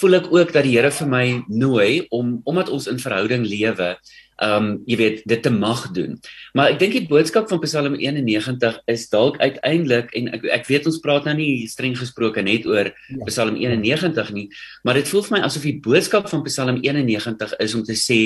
voel 0.00 0.18
ek 0.18 0.28
ook 0.34 0.52
dat 0.52 0.66
die 0.66 0.74
Here 0.74 0.90
vir 0.90 1.08
my 1.08 1.24
nooi 1.48 2.06
om 2.10 2.40
omdat 2.44 2.72
ons 2.74 2.88
in 2.90 2.98
verhouding 2.98 3.46
lewe 3.46 3.94
um 4.42 4.80
jy 4.90 4.96
weet 4.98 5.20
dit 5.30 5.42
te 5.42 5.50
mag 5.54 5.84
doen. 5.94 6.16
Maar 6.58 6.72
ek 6.72 6.80
dink 6.80 6.96
die 6.96 7.06
boodskap 7.06 7.46
van 7.50 7.60
Psalm 7.62 7.94
91 7.94 8.80
is 8.90 9.06
dalk 9.12 9.38
uiteindelik 9.38 10.10
en 10.18 10.32
ek 10.34 10.48
ek 10.58 10.66
weet 10.66 10.88
ons 10.90 10.98
praat 11.04 11.28
nou 11.28 11.36
nie 11.38 11.68
streng 11.70 11.94
gesproke 11.94 12.42
net 12.42 12.66
oor 12.66 12.90
ja. 12.90 13.22
Psalm 13.30 13.54
91 13.60 14.34
nie, 14.34 14.48
maar 14.82 14.98
dit 14.98 15.08
voel 15.08 15.22
vir 15.28 15.38
my 15.38 15.42
asof 15.46 15.66
die 15.68 15.78
boodskap 15.84 16.26
van 16.32 16.42
Psalm 16.50 16.82
91 16.82 17.54
is 17.62 17.78
om 17.78 17.86
te 17.86 17.94
sê 17.98 18.20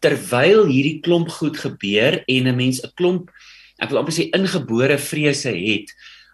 terwyl 0.00 0.68
hierdie 0.70 1.00
klomp 1.04 1.28
goed 1.40 1.58
gebeur 1.58 2.22
en 2.22 2.46
'n 2.46 2.56
mens 2.56 2.78
'n 2.80 2.94
klomp 2.94 3.34
ek 3.78 3.90
wil 3.90 3.98
amper 3.98 4.14
sê 4.14 4.30
ingebore 4.34 4.98
vrese 4.98 5.50
het, 5.50 5.90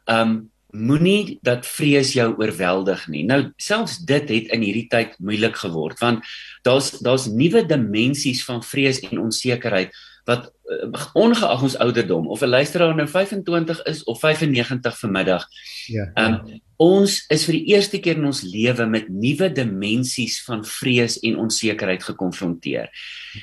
um 0.08 0.50
moenie 0.74 1.38
dat 1.46 1.66
vrees 1.66 2.12
jou 2.16 2.32
oorweldig 2.40 3.06
nie. 3.08 3.22
Nou 3.26 3.40
selfs 3.62 4.00
dit 4.06 4.28
het 4.28 4.50
in 4.54 4.64
hierdie 4.66 4.88
tyd 4.90 5.14
moeilik 5.22 5.56
geword 5.62 6.00
want 6.02 6.26
daar's 6.66 6.90
daar's 7.04 7.28
nuwe 7.30 7.62
dimensies 7.66 8.42
van 8.44 8.62
vrees 8.62 9.00
en 9.06 9.22
onsekerheid 9.28 9.94
wat 10.24 10.48
uh, 10.72 10.88
ongeag 11.12 11.62
ons 11.62 11.78
ouderdom 11.78 12.26
of 12.32 12.42
'n 12.42 12.48
luisteraar 12.48 12.94
nou 12.94 13.08
25 13.08 13.82
is 13.82 14.04
of 14.04 14.20
95 14.20 14.98
vanmiddag. 14.98 15.46
Ja. 15.86 16.10
Ehm 16.14 16.32
um, 16.34 16.60
ons 16.76 17.24
is 17.28 17.44
vir 17.44 17.54
die 17.54 17.66
eerste 17.70 18.00
keer 18.00 18.16
in 18.16 18.24
ons 18.26 18.42
lewe 18.42 18.86
met 18.86 19.08
nuwe 19.08 19.52
dimensies 19.52 20.42
van 20.42 20.64
vrees 20.64 21.20
en 21.20 21.38
onsekerheid 21.38 22.02
gekonfronteer. 22.02 22.90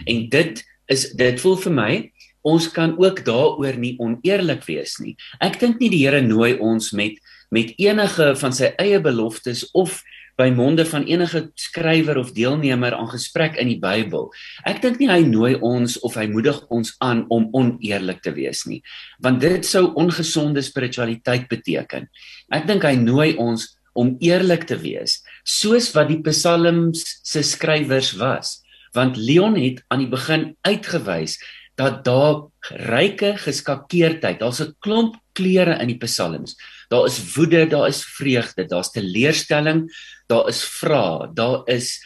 En 0.06 0.30
dit 0.30 0.64
is 0.86 1.12
dit 1.16 1.40
voel 1.40 1.58
vir 1.58 1.72
my 1.72 2.12
ons 2.48 2.68
kan 2.74 2.96
ook 3.00 3.24
daaroor 3.26 3.78
nie 3.78 3.96
oneerlik 4.00 4.66
wees 4.68 4.98
nie. 5.00 5.16
Ek 5.40 5.60
dink 5.62 5.80
nie 5.80 5.92
die 5.94 6.04
Here 6.06 6.22
nooi 6.22 6.58
ons 6.60 6.92
met 6.98 7.20
met 7.52 7.74
enige 7.84 8.30
van 8.40 8.54
sy 8.56 8.70
eie 8.80 9.02
beloftes 9.04 9.66
of 9.76 9.98
by 10.40 10.48
monde 10.56 10.86
van 10.88 11.04
enige 11.04 11.44
skrywer 11.60 12.18
of 12.18 12.32
deelnemer 12.34 12.96
aan 12.96 13.10
gesprek 13.12 13.58
in 13.60 13.70
die 13.70 13.80
Bybel. 13.82 14.30
Ek 14.66 14.82
dink 14.84 15.02
nie 15.02 15.10
hy 15.12 15.20
nooi 15.28 15.58
ons 15.60 15.98
of 16.08 16.16
hy 16.20 16.30
moedig 16.32 16.58
ons 16.74 16.94
aan 17.04 17.26
om 17.34 17.50
oneerlik 17.58 18.24
te 18.26 18.34
wees 18.36 18.64
nie, 18.70 18.80
want 19.22 19.44
dit 19.44 19.68
sou 19.68 19.90
ongesonde 20.00 20.64
spiritualiteit 20.66 21.50
beteken. 21.52 22.08
Ek 22.56 22.68
dink 22.70 22.88
hy 22.88 22.96
nooi 23.00 23.36
ons 23.36 23.68
om 23.94 24.16
eerlik 24.24 24.64
te 24.70 24.78
wees, 24.80 25.20
soos 25.44 25.92
wat 25.98 26.08
die 26.08 26.22
psalms 26.24 27.04
se 27.28 27.44
skrywers 27.44 28.14
was, 28.20 28.62
want 28.96 29.20
Leon 29.20 29.58
het 29.60 29.84
aan 29.92 30.06
die 30.06 30.12
begin 30.12 30.54
uitgewys 30.68 31.38
dat 31.76 32.04
daar 32.06 32.48
ryke 32.92 33.38
geskakeerdheid, 33.38 34.40
daar's 34.40 34.62
'n 34.62 34.76
klomp 34.80 35.16
kleure 35.34 35.80
in 35.82 35.88
die 35.88 35.98
psalms. 35.98 36.56
Daar 36.90 37.06
is 37.06 37.34
woede, 37.36 37.68
daar 37.68 37.88
is 37.88 38.04
vreugde, 38.04 38.66
daar's 38.66 38.92
teleurstelling, 38.92 39.90
daar 40.28 40.48
is 40.48 40.64
vrae, 40.64 41.34
daar 41.34 41.62
is 41.66 42.00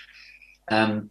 ehm 0.66 0.92
um, 0.92 1.10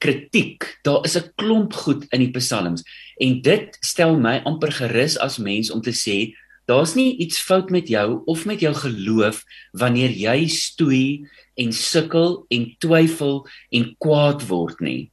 kritiek. 0.00 0.78
Daar 0.82 1.04
is 1.04 1.16
'n 1.16 1.32
klomp 1.34 1.72
goed 1.72 2.06
in 2.08 2.20
die 2.20 2.30
psalms 2.30 2.82
en 3.16 3.42
dit 3.42 3.76
stel 3.80 4.18
my 4.18 4.40
amper 4.44 4.72
gerus 4.72 5.18
as 5.18 5.38
mens 5.38 5.70
om 5.70 5.80
te 5.80 5.92
sê 5.92 6.32
daar's 6.64 6.94
nie 6.94 7.16
iets 7.16 7.38
fout 7.38 7.70
met 7.70 7.88
jou 7.88 8.22
of 8.24 8.46
met 8.46 8.60
jou 8.60 8.74
geloof 8.74 9.44
wanneer 9.72 10.10
jy 10.10 10.48
stoei 10.48 11.26
en 11.54 11.72
sukkel 11.72 12.44
en 12.48 12.76
twyfel 12.78 13.46
en 13.70 13.96
kwaad 13.98 14.46
word 14.48 14.80
nie. 14.80 15.10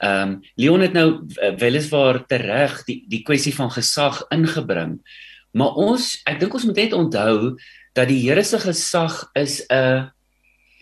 Ehm 0.00 0.30
um, 0.30 0.40
Leon 0.56 0.80
het 0.80 0.92
nou 0.96 1.08
uh, 1.28 1.52
weliswaar 1.60 2.22
tereg 2.26 2.78
die 2.88 3.02
die 3.08 3.22
kwessie 3.22 3.52
van 3.54 3.70
gesag 3.70 4.22
ingebring. 4.32 4.96
Maar 5.52 5.76
ons 5.76 6.14
ek 6.24 6.40
dink 6.40 6.54
ons 6.56 6.64
moet 6.64 6.80
net 6.80 6.96
onthou 6.96 7.58
dat 7.92 8.08
die 8.08 8.22
Here 8.22 8.44
se 8.44 8.58
gesag 8.58 9.28
is 9.36 9.60
'n 9.68 9.74
uh, 9.76 10.08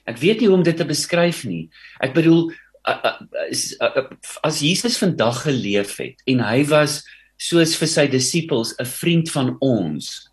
ek 0.06 0.18
weet 0.22 0.40
nie 0.40 0.48
hoe 0.48 0.56
om 0.56 0.62
dit 0.62 0.76
te 0.76 0.86
beskryf 0.86 1.44
nie. 1.44 1.68
Ek 2.00 2.14
bedoel 2.14 2.52
as 4.42 4.60
Jesus 4.60 4.96
vandag 4.98 5.42
geleef 5.44 5.98
het 5.98 6.22
en 6.26 6.40
hy 6.40 6.64
was 6.70 7.02
soos 7.36 7.74
vir 7.76 7.88
sy 7.88 8.06
disippels 8.06 8.74
'n 8.78 8.86
vriend 8.86 9.30
van 9.30 9.56
ons. 9.60 10.30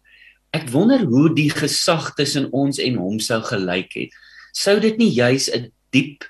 Ek 0.54 0.70
wonder 0.70 1.04
hoe 1.04 1.34
die 1.36 1.50
gesag 1.50 2.14
tussen 2.16 2.52
ons 2.52 2.80
en 2.80 2.96
hom 2.96 3.20
sou 3.20 3.42
gelyk 3.42 3.92
het. 3.94 4.12
Sou 4.54 4.80
dit 4.80 4.98
nie 4.98 5.12
juis 5.12 5.50
'n 5.50 5.72
diep 5.92 6.24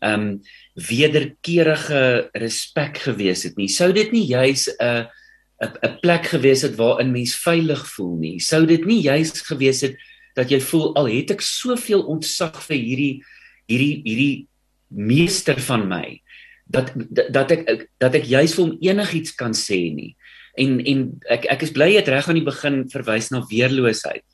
ehm 0.00 0.20
um, 0.20 0.42
wederkerige 0.78 2.30
respek 2.38 3.00
gewees 3.08 3.42
het 3.48 3.56
nie? 3.58 3.68
Sou 3.68 3.90
dit 3.92 4.12
nie 4.12 4.26
juis 4.26 4.68
'n 4.68 5.08
'n 5.62 5.72
'n 5.82 5.98
plek 6.00 6.26
gewees 6.26 6.62
het 6.62 6.76
waarin 6.76 7.12
mens 7.12 7.34
veilig 7.36 7.82
voel 7.94 8.16
nie? 8.16 8.38
Sou 8.38 8.66
dit 8.66 8.84
nie 8.86 9.02
juis 9.02 9.32
gewees 9.42 9.80
het 9.80 9.96
dat 10.36 10.50
jy 10.50 10.60
voel 10.60 10.94
al 10.94 11.08
het 11.10 11.30
ek 11.30 11.40
soveel 11.40 12.02
ontzag 12.06 12.62
vir 12.68 12.76
hierdie 12.76 13.22
hierdie 13.66 14.02
hierdie 14.04 14.46
meester 14.88 15.58
van 15.60 15.88
my 15.88 16.20
dat 16.68 16.92
dat 17.32 17.50
ek 17.50 17.88
dat 17.98 18.14
ek 18.14 18.28
juis 18.28 18.54
vir 18.54 18.64
hom 18.64 18.78
enigiets 18.80 19.32
kan 19.34 19.56
sê 19.56 19.88
nie. 19.92 20.14
En 20.58 20.78
en 20.84 21.06
ek 21.32 21.48
ek 21.48 21.64
is 21.64 21.72
bly 21.72 21.92
jy 21.92 22.02
het 22.02 22.10
reg 22.12 22.28
aan 22.28 22.38
die 22.38 22.46
begin 22.46 22.84
verwys 22.92 23.32
na 23.32 23.42
weerloosheid. 23.50 24.24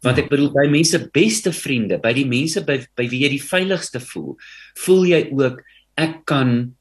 Want 0.00 0.18
ek 0.22 0.30
bedoel 0.30 0.52
by 0.54 0.64
mense 0.70 0.96
beste 1.12 1.52
vriende, 1.52 1.98
by 2.00 2.14
die 2.16 2.28
mense 2.28 2.62
by 2.64 2.78
by 2.96 3.08
wie 3.10 3.24
jy 3.26 3.34
die 3.34 3.42
veiligste 3.42 4.00
voel, 4.00 4.38
voel 4.86 5.04
jy 5.10 5.22
ook 5.28 5.60
ek 5.96 6.24
kan 6.24 6.74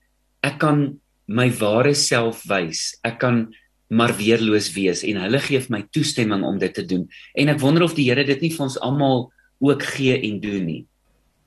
ek 0.43 0.59
kan 0.59 0.99
my 1.27 1.49
ware 1.59 1.93
self 1.95 2.43
wys. 2.49 2.95
Ek 3.03 3.19
kan 3.19 3.49
maar 3.89 4.13
weerloos 4.17 4.69
wees 4.75 5.01
en 5.03 5.17
hulle 5.17 5.39
gee 5.41 5.61
my 5.73 5.81
toestemming 5.93 6.43
om 6.45 6.59
dit 6.61 6.73
te 6.73 6.85
doen. 6.85 7.07
En 7.33 7.49
ek 7.49 7.61
wonder 7.61 7.83
of 7.83 7.95
die 7.97 8.09
Here 8.09 8.23
dit 8.25 8.41
nie 8.41 8.53
vir 8.53 8.65
ons 8.67 8.79
almal 8.85 9.31
ook 9.59 9.83
gee 9.95 10.17
en 10.29 10.39
doen 10.41 10.65
nie. 10.65 10.83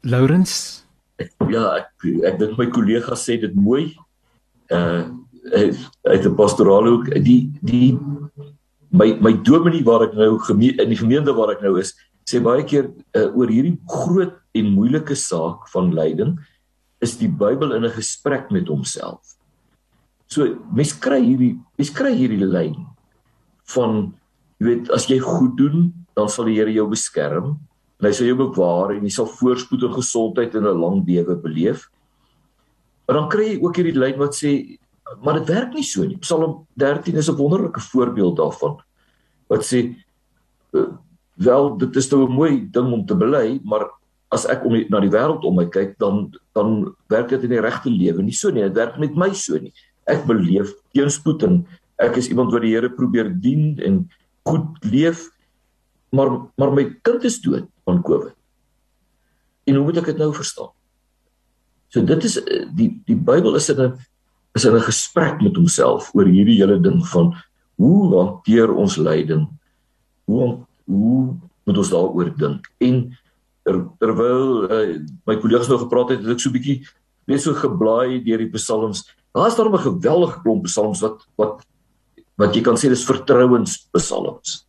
Laurens 0.02 0.83
ja, 1.50 1.64
ek 1.78 2.07
ek 2.26 2.38
dink 2.40 2.59
my 2.59 2.69
kollega 2.73 3.16
sê 3.19 3.38
dit 3.40 3.54
mooi. 3.57 3.92
Uh 4.73 5.11
uit 5.52 6.25
'n 6.25 6.37
pastorale 6.38 6.90
hoek 6.90 7.09
die 7.25 7.50
die 7.66 7.99
my 8.95 9.09
my 9.21 9.33
dominee 9.42 9.83
waar 9.83 10.04
ek 10.07 10.14
nou 10.14 10.38
gemeen, 10.38 10.78
in 10.78 10.88
die 10.88 11.00
gemeente 11.00 11.35
waar 11.35 11.50
ek 11.50 11.62
nou 11.62 11.81
is, 11.81 11.95
sê 12.31 12.38
baie 12.38 12.62
keer 12.62 12.87
uh, 13.16 13.28
oor 13.35 13.50
hierdie 13.50 13.75
groot 13.90 14.37
en 14.54 14.71
moeilike 14.71 15.16
saak 15.19 15.66
van 15.75 15.90
lyding 15.90 16.38
is 17.02 17.16
die 17.18 17.28
Bybel 17.28 17.75
in 17.76 17.85
'n 17.85 17.97
gesprek 17.97 18.50
met 18.50 18.68
homself. 18.68 19.37
So 20.26 20.47
mens 20.73 20.92
kry 20.92 21.21
hierdie 21.21 21.59
mens 21.76 21.90
kry 21.90 22.14
hierdie 22.14 22.47
lyn 22.47 22.87
van 23.75 24.14
jy 24.59 24.66
weet 24.66 24.90
as 24.90 25.06
jy 25.11 25.18
goed 25.18 25.56
doen, 25.56 25.92
dan 26.16 26.28
sal 26.28 26.44
die 26.44 26.56
Here 26.56 26.73
jou 26.73 26.88
beskerm 26.88 27.59
en 28.00 28.06
hy 28.06 28.12
sal 28.12 28.26
jou 28.26 28.37
bewaar 28.37 28.94
en 28.94 29.02
jy 29.02 29.11
sal 29.11 29.26
voorspoed 29.26 29.82
en 29.82 29.94
gesondheid 29.94 30.54
in 30.54 30.66
'n 30.66 30.80
lang 30.80 31.06
lewe 31.06 31.37
beleef. 31.37 31.90
Maar 33.06 33.16
dan 33.16 33.28
kry 33.28 33.47
jy 33.52 33.62
ook 33.62 33.76
hierdie 33.76 33.99
lyn 33.99 34.18
wat 34.18 34.35
sê 34.35 34.78
maar 35.21 35.35
dit 35.40 35.49
werk 35.49 35.75
nie 35.75 35.85
so 35.85 36.04
nie. 36.04 36.16
Psalm 36.18 36.66
13 36.76 37.16
is 37.16 37.28
'n 37.28 37.37
wonderlike 37.37 37.80
voorbeeld 37.80 38.37
daarvan. 38.37 38.78
Wat 39.49 39.61
sê 39.61 39.94
wel 41.37 41.76
dit 41.76 41.97
is 41.97 42.11
nou 42.11 42.26
'n 42.26 42.32
mooi 42.32 42.71
ding 42.71 42.92
om 42.92 43.06
te 43.06 43.14
bely, 43.14 43.61
maar 43.64 43.90
as 44.33 44.47
ek 44.49 44.65
om 44.65 44.75
na 44.89 45.01
die 45.05 45.12
wêreld 45.12 45.45
om 45.45 45.59
my 45.61 45.67
kyk, 45.69 45.99
dan 46.01 46.31
dan 46.57 46.95
werk 47.12 47.29
dit 47.29 47.45
in 47.45 47.53
die 47.53 47.61
regte 47.61 47.91
lewe 47.93 48.23
nie 48.25 48.37
so 48.37 48.51
nie. 48.51 48.65
Dit 48.65 48.79
werk 48.81 48.99
met 48.99 49.17
my 49.17 49.31
so 49.37 49.59
nie. 49.61 49.73
Ek 50.09 50.25
beleef 50.27 50.73
teenspoed 50.97 51.45
en 51.47 51.62
ek 52.03 52.17
is 52.17 52.31
iemand 52.33 52.53
wat 52.53 52.65
die 52.65 52.73
Here 52.73 52.91
probeer 52.91 53.29
dien 53.31 53.77
en 53.85 54.09
goed 54.49 54.89
leef 54.89 55.29
maar 56.12 56.31
maar 56.57 56.73
my 56.73 56.85
kind 57.03 57.25
is 57.25 57.41
dood 57.41 57.69
aan 57.85 58.03
COVID. 58.03 58.35
En 59.65 59.75
hoe 59.75 59.85
moet 59.85 60.01
ek 60.03 60.11
dit 60.12 60.21
nou 60.21 60.33
verstaan? 60.37 60.73
So 61.93 62.05
dit 62.05 62.25
is 62.29 62.37
eh, 62.41 62.67
die 62.77 62.91
die 63.09 63.17
Bybel 63.17 63.57
is 63.57 63.71
in 63.73 63.81
'n 63.81 63.97
is 64.55 64.65
in 64.65 64.77
'n 64.77 64.89
gesprek 64.89 65.41
met 65.41 65.57
homself 65.57 66.12
oor 66.15 66.29
hierdie 66.29 66.61
hele 66.61 66.81
ding 66.81 67.01
van 67.15 67.33
hoe 67.77 68.17
hanteer 68.17 68.73
ons 68.73 68.97
lyding? 68.97 69.49
Hoe 70.25 70.59
hoe 70.85 71.37
moet 71.65 71.79
ons 71.79 71.91
daaroor 71.91 72.37
dink? 72.37 72.69
En 72.79 73.17
ter, 73.66 73.78
terwyl 74.02 74.66
uh, 74.66 74.99
my 75.26 75.37
kollegas 75.40 75.71
nou 75.71 75.78
gepraat 75.83 76.14
het, 76.14 76.25
het 76.25 76.37
ek 76.37 76.42
so 76.42 76.54
bietjie 76.54 76.81
net 77.31 77.42
so 77.42 77.54
geblaai 77.54 78.23
deur 78.25 78.42
die 78.42 78.50
psalms. 78.57 79.04
Daar's 79.35 79.57
daar 79.57 79.71
'n 79.71 79.78
geweldige 79.78 80.42
klomp 80.42 80.64
psalms 80.64 81.00
wat 81.00 81.23
wat 81.37 81.62
wat 82.37 82.54
jy 82.54 82.62
kan 82.62 82.76
sê 82.76 82.88
dis 82.88 83.07
vertrouenspsalms. 83.07 84.66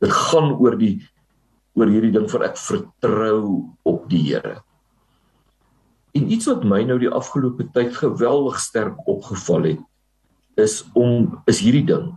Dit 0.00 0.12
gaan 0.12 0.52
oor 0.60 0.76
die 0.76 1.02
oor 1.74 1.86
hierdie 1.86 2.12
ding 2.12 2.28
van 2.30 2.42
ek 2.42 2.56
vertrou 2.56 3.68
op 3.84 4.08
die 4.08 4.22
Here. 4.32 4.62
En 6.16 6.30
iets 6.32 6.46
wat 6.46 6.64
my 6.64 6.82
nou 6.84 6.98
die 6.98 7.12
afgelope 7.12 7.66
tyd 7.74 7.96
geweldig 7.96 8.58
sterk 8.60 8.96
opgeval 9.08 9.62
het 9.62 9.82
is 10.56 10.84
om 10.94 11.42
is 11.46 11.60
hierdie 11.60 11.84
ding 11.84 12.14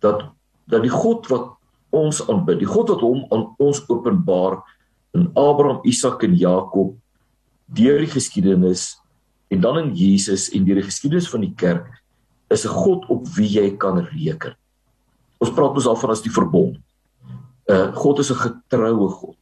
dat 0.00 0.30
dat 0.70 0.82
die 0.82 0.92
God 0.92 1.26
wat 1.28 1.50
ons 1.92 2.22
aanbid, 2.30 2.62
die 2.62 2.70
God 2.70 2.88
wat 2.88 3.02
hom 3.04 3.26
aan 3.34 3.50
ons 3.60 3.82
openbaar 3.90 4.62
in 5.14 5.28
Abraham, 5.34 5.80
Isak 5.84 6.22
en 6.22 6.34
Jakob 6.34 6.96
deur 7.72 7.98
die 7.98 8.10
geskiedenis 8.10 8.96
en 9.52 9.60
dan 9.60 9.78
in 9.78 9.92
Jesus 9.94 10.50
en 10.52 10.64
deur 10.64 10.80
die 10.80 10.88
geskiedenis 10.88 11.28
van 11.28 11.40
die 11.44 11.54
kerk 11.56 11.88
is 12.52 12.64
'n 12.64 12.72
God 12.72 13.08
op 13.08 13.26
wie 13.36 13.48
jy 13.48 13.76
kan 13.76 13.98
reken. 13.98 14.54
Ons 15.40 15.50
praat 15.50 15.74
mos 15.74 15.86
al 15.86 15.96
van 15.96 16.10
as 16.10 16.22
die 16.22 16.32
verbond 16.32 16.78
uh 17.70 17.94
God 17.94 18.18
is 18.18 18.30
'n 18.30 18.34
getroue 18.34 19.08
God. 19.08 19.36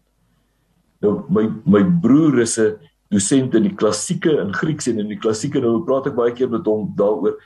Nou 1.00 1.24
my 1.28 1.48
my 1.64 1.82
broer 1.82 2.40
is 2.40 2.58
'n 2.58 2.76
dosent 3.10 3.54
in 3.54 3.62
die 3.62 3.74
klassieke 3.74 4.40
in 4.40 4.52
Grieks 4.52 4.86
en 4.86 4.98
in 4.98 5.08
die 5.08 5.18
klassieke 5.18 5.60
nou 5.60 5.84
praat 5.84 6.06
ek 6.06 6.14
baie 6.14 6.32
keer 6.32 6.48
met 6.48 6.66
hom 6.66 6.92
daaroor. 6.96 7.38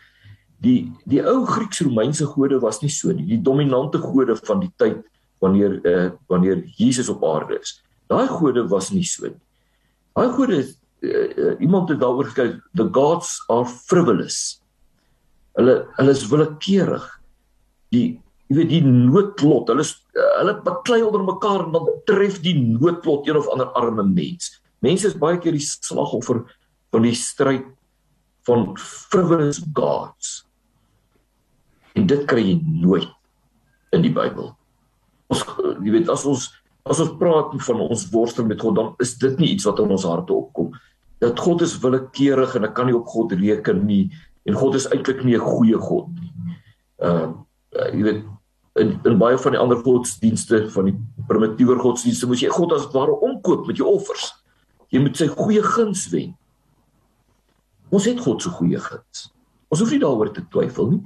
Die 0.61 0.93
die 1.07 1.23
ou 1.23 1.45
Grieks-Romeinse 1.47 2.27
gode 2.27 2.61
was 2.61 2.83
nie 2.83 2.91
so 2.91 3.13
nie. 3.13 3.27
Die 3.27 3.43
dominante 3.43 3.99
gode 3.99 4.37
van 4.37 4.61
die 4.61 4.73
tyd 4.77 5.05
wanneer 5.41 5.81
uh 5.87 6.11
wanneer 6.29 6.65
Jesus 6.77 7.09
op 7.09 7.25
aarde 7.25 7.61
is. 7.61 7.84
Daai 8.13 8.27
gode 8.29 8.67
was 8.69 8.91
nie 8.93 9.07
so 9.09 9.29
nie. 9.29 9.41
Daai 10.15 10.31
gode 10.37 10.61
uh, 10.65 11.55
iemand 11.61 11.91
het 11.93 12.01
daaroor 12.03 12.31
gekyk 12.33 12.61
the 12.79 12.89
gods 12.93 13.39
are 13.53 13.67
frivolous. 13.67 14.61
Hulle 15.59 15.85
hulle 15.99 16.15
is 16.15 16.27
willekeurig. 16.31 17.07
Die 17.95 18.07
jy 18.51 18.59
weet 18.59 18.73
die 18.75 18.83
noodlot, 18.85 19.71
hulle 19.73 19.85
hulle 20.39 20.55
baklei 20.67 21.01
onder 21.03 21.25
mekaar 21.25 21.65
en 21.65 21.77
dan 21.77 21.89
tref 22.09 22.41
die 22.45 22.57
noodlot 22.59 23.29
een 23.29 23.39
of 23.41 23.49
ander 23.53 23.73
arme 23.79 24.05
mens. 24.05 24.53
Mense 24.85 25.09
is 25.09 25.17
baie 25.19 25.39
keer 25.41 25.57
die 25.57 25.65
slagoffer 25.65 26.43
van 26.93 27.07
die 27.07 27.17
stryd 27.17 27.65
van 28.45 28.75
frivolous 28.77 29.63
gods. 29.73 30.43
En 31.97 32.07
dit 32.11 32.27
kry 32.29 32.43
jy 32.51 32.59
nooit 32.83 33.09
in 33.95 34.05
die 34.05 34.13
Bybel. 34.13 34.53
Ons 35.33 35.47
jy 35.81 35.95
weet 35.95 36.11
as 36.13 36.27
ons 36.29 36.51
as 36.85 37.01
ons 37.01 37.15
praat 37.21 37.55
van 37.67 37.81
ons 37.81 38.05
worstel 38.13 38.47
met 38.49 38.61
God, 38.61 38.77
dan 38.77 38.93
is 39.01 39.15
dit 39.21 39.39
nie 39.41 39.55
iets 39.55 39.65
wat 39.69 39.81
in 39.81 39.95
ons 39.95 40.05
harte 40.05 40.35
opkom. 40.37 40.75
Dat 41.23 41.41
God 41.41 41.65
is 41.65 41.79
willekeurig 41.81 42.57
en 42.59 42.69
ek 42.69 42.75
kan 42.77 42.91
nie 42.91 42.97
op 42.97 43.09
God 43.09 43.33
reken 43.33 43.87
nie 43.89 44.11
en 44.45 44.59
God 44.61 44.77
is 44.77 44.87
eintlik 44.93 45.25
nie 45.25 45.37
'n 45.37 45.41
goeie 45.41 45.79
God 45.81 46.09
nie. 46.13 46.33
Ehm 47.01 47.33
uh, 47.73 47.91
jy 47.93 48.03
weet 48.03 48.23
in 48.75 49.01
in 49.05 49.19
baie 49.19 49.39
van 49.39 49.53
die 49.53 49.61
ander 49.61 49.79
godsdienste 49.79 50.69
van 50.71 50.85
die 50.91 50.97
primitiewe 51.29 51.79
godsdienste 51.79 52.27
moet 52.27 52.43
jy 52.43 52.51
God 52.51 52.73
as 52.73 52.91
ware 52.93 53.17
omkoop 53.21 53.67
met 53.67 53.77
jou 53.77 53.89
offers. 53.89 54.35
Jy 54.91 55.01
moet 55.01 55.17
sy 55.17 55.27
goeie 55.27 55.63
guns 55.63 56.09
wen. 56.13 56.37
Ons 57.91 58.05
het 58.05 58.21
God 58.21 58.43
se 58.43 58.51
goeie 58.51 58.79
guns. 58.79 59.31
Ons 59.71 59.81
hoef 59.81 59.91
nie 59.91 60.03
daaroor 60.03 60.33
te 60.35 60.45
twyfel 60.51 60.91
nie. 60.91 61.03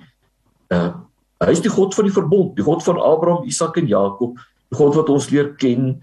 Uh 0.73 0.95
hy 1.39 1.53
is 1.55 1.61
die 1.63 1.71
God 1.71 1.95
van 1.95 2.05
die 2.05 2.13
verbond, 2.13 2.57
die 2.57 2.65
God 2.67 2.83
van 2.83 2.97
Abraham, 2.99 3.45
Isak 3.47 3.77
en 3.79 3.87
Jakob, 3.87 4.41
God 4.75 4.97
wat 4.99 5.11
ons 5.13 5.31
leer 5.33 5.55
ken 5.61 5.97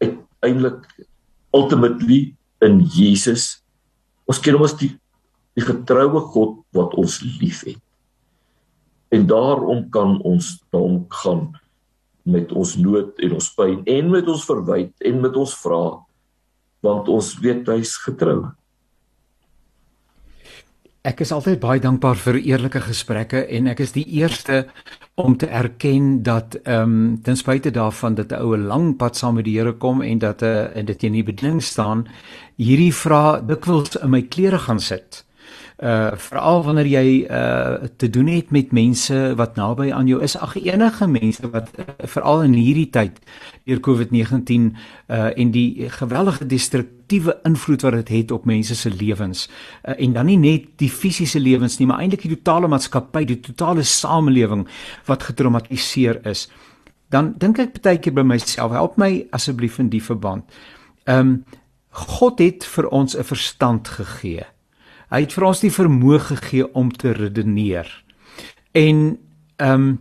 uiteindelik 0.00 0.84
ultimately 1.52 2.34
in 2.64 2.80
Jesus. 2.94 3.58
Ons 4.28 4.40
ken 4.44 4.56
hom 4.56 4.66
as 4.68 4.76
die 4.78 4.94
die 5.58 5.66
getroue 5.66 6.20
God 6.30 6.60
wat 6.76 6.92
ons 6.94 7.18
liefhet. 7.40 7.80
En 9.10 9.24
daarom 9.26 9.88
kan 9.90 10.20
ons 10.22 10.52
dan 10.70 11.00
gaan 11.22 11.48
met 12.28 12.52
ons 12.52 12.76
nood 12.78 13.16
en 13.24 13.34
ons 13.38 13.48
pyn 13.56 13.80
en 13.88 14.12
met 14.12 14.28
ons 14.28 14.44
verwyd 14.46 14.92
en 15.08 15.18
met 15.24 15.38
ons 15.40 15.54
vra 15.64 15.82
want 16.84 17.08
ons 17.10 17.32
weet 17.42 17.66
hy's 17.72 17.96
getrou. 18.04 18.44
Ek 21.06 21.20
is 21.22 21.30
altyd 21.30 21.60
baie 21.62 21.78
dankbaar 21.78 22.18
vir 22.18 22.40
eerlike 22.40 22.80
gesprekke 22.82 23.44
en 23.54 23.70
ek 23.70 23.84
is 23.84 23.92
die 23.94 24.02
eerste 24.18 24.64
om 25.14 25.36
te 25.38 25.46
erken 25.46 26.24
dat 26.26 26.56
ehm 26.64 26.82
um, 26.82 27.22
ten 27.22 27.38
spyte 27.38 27.70
daarvan 27.70 28.14
dat 28.18 28.32
'n 28.32 28.42
oue 28.42 28.58
lang 28.58 28.96
pad 28.96 29.16
saam 29.16 29.34
met 29.34 29.44
die 29.44 29.58
Here 29.58 29.72
kom 29.72 30.02
en 30.02 30.18
dat 30.18 30.42
'n 30.42 30.44
uh, 30.44 30.64
eh, 30.64 30.76
en 30.76 30.84
dit 30.86 31.02
in 31.02 31.12
die 31.12 31.22
bediening 31.22 31.62
staan, 31.62 32.08
hierdie 32.56 32.94
vrae 32.94 33.46
dikwels 33.46 33.96
in 33.96 34.10
my 34.10 34.22
klere 34.22 34.58
gaan 34.58 34.80
sit 34.80 35.24
uh 35.78 36.10
veral 36.18 36.64
wanneer 36.66 36.86
jy 36.90 37.26
uh 37.30 37.86
te 37.96 38.10
doen 38.10 38.26
het 38.26 38.50
met 38.50 38.72
mense 38.72 39.34
wat 39.38 39.54
naby 39.56 39.92
aan 39.94 40.08
jou 40.10 40.22
is. 40.22 40.34
Ag 40.36 40.56
enige 40.58 41.06
mense 41.06 41.50
wat 41.50 41.70
uh, 41.78 41.84
veral 42.02 42.42
in 42.42 42.56
hierdie 42.58 42.88
tyd 42.90 43.20
deur 43.64 43.78
COVID-19 43.78 44.72
uh 45.06 45.30
en 45.38 45.52
die 45.54 45.86
geweldige 45.88 46.46
destruktiewe 46.46 47.38
invloed 47.46 47.86
wat 47.86 47.92
dit 47.92 48.08
het, 48.08 48.16
het 48.16 48.34
op 48.34 48.44
mense 48.44 48.74
se 48.74 48.90
lewens 48.90 49.46
uh, 49.84 49.94
en 49.94 50.12
dan 50.12 50.26
nie 50.26 50.38
net 50.38 50.66
die 50.82 50.90
fisiese 50.90 51.38
lewens 51.38 51.78
nie 51.78 51.86
maar 51.86 52.02
eintlik 52.02 52.26
die 52.26 52.34
totale 52.34 52.68
maatskappy 52.68 53.24
die 53.24 53.40
totale 53.40 53.82
samelewing 53.82 54.66
wat 55.06 55.22
getraumatiseer 55.22 56.26
is. 56.26 56.48
Dan 57.08 57.34
dink 57.38 57.58
ek 57.58 57.78
baie 57.82 58.02
keer 58.02 58.18
by 58.18 58.26
myself 58.26 58.74
help 58.74 58.98
my 58.98 59.28
asseblief 59.30 59.78
in 59.78 59.94
die 59.94 60.02
verband. 60.02 60.44
Um 61.06 61.44
God 61.90 62.38
het 62.42 62.64
vir 62.66 62.88
ons 62.90 63.14
'n 63.16 63.22
verstand 63.22 63.88
gegee 63.88 64.42
Hy 65.08 65.22
het 65.24 65.32
vir 65.32 65.46
ons 65.48 65.62
die 65.64 65.72
vermoë 65.72 66.18
gegee 66.26 66.66
om 66.76 66.90
te 66.92 67.14
redeneer. 67.16 67.88
En 68.76 69.18
ehm 69.56 69.88
um, 69.88 69.98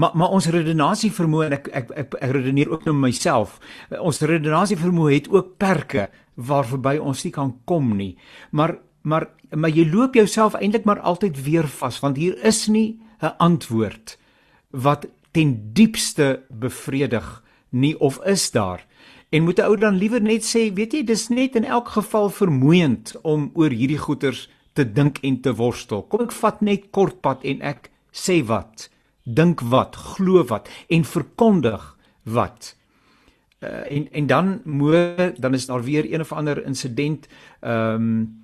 maar 0.00 0.10
maar 0.16 0.32
ons 0.32 0.46
redenasie 0.48 1.10
vermoë 1.12 1.46
en 1.46 1.54
ek 1.58 1.66
ek 1.76 1.90
ek, 1.90 2.14
ek 2.24 2.30
redeneer 2.32 2.70
ook 2.72 2.84
nou 2.88 2.94
myself. 2.96 3.58
Ons 4.00 4.20
redenasie 4.24 4.78
vermoë 4.80 5.12
het 5.12 5.28
ook 5.28 5.56
perke 5.60 6.08
waar 6.34 6.64
verby 6.64 6.96
ons 6.96 7.24
nie 7.24 7.32
kan 7.34 7.52
kom 7.64 7.96
nie. 7.96 8.16
Maar 8.50 8.78
maar 9.02 9.28
maar 9.50 9.70
jy 9.70 9.84
loop 9.90 10.14
jouself 10.14 10.54
eintlik 10.54 10.84
maar 10.84 11.00
altyd 11.00 11.42
weer 11.44 11.68
vas 11.68 11.98
want 12.00 12.16
hier 12.16 12.36
is 12.44 12.68
nie 12.68 13.00
'n 13.20 13.34
antwoord 13.38 14.18
wat 14.70 15.06
ten 15.32 15.72
diepste 15.72 16.42
bevredig 16.48 17.42
nie 17.70 17.98
of 18.00 18.20
is 18.24 18.50
daar 18.50 18.86
En 19.30 19.42
moet 19.42 19.58
'n 19.58 19.62
ou 19.62 19.76
dan 19.76 19.96
liewer 19.96 20.22
net 20.22 20.42
sê, 20.42 20.72
weet 20.74 20.92
jy, 20.92 21.04
dis 21.04 21.28
net 21.28 21.54
in 21.54 21.64
elk 21.64 21.88
geval 21.88 22.30
vermoeiend 22.30 23.14
om 23.22 23.50
oor 23.54 23.70
hierdie 23.70 23.98
goeters 23.98 24.48
te 24.72 24.92
dink 24.92 25.18
en 25.22 25.40
te 25.40 25.54
worstel. 25.54 26.02
Kom 26.02 26.20
ek 26.20 26.32
vat 26.32 26.60
net 26.60 26.90
kortpad 26.90 27.44
en 27.44 27.62
ek 27.62 27.90
sê 28.10 28.42
wat, 28.46 28.90
dink 29.22 29.60
wat, 29.60 29.96
glo 29.96 30.44
wat 30.44 30.68
en 30.88 31.04
verkondig 31.04 31.96
wat. 32.24 32.74
Uh, 33.60 33.84
en 33.92 34.08
en 34.12 34.26
dan 34.26 34.60
moet 34.64 35.40
dan 35.40 35.54
is 35.54 35.66
daar 35.66 35.82
weer 35.84 36.12
een 36.12 36.20
of 36.20 36.32
ander 36.32 36.64
insident 36.64 37.28
ehm 37.60 37.94
um, 37.94 38.39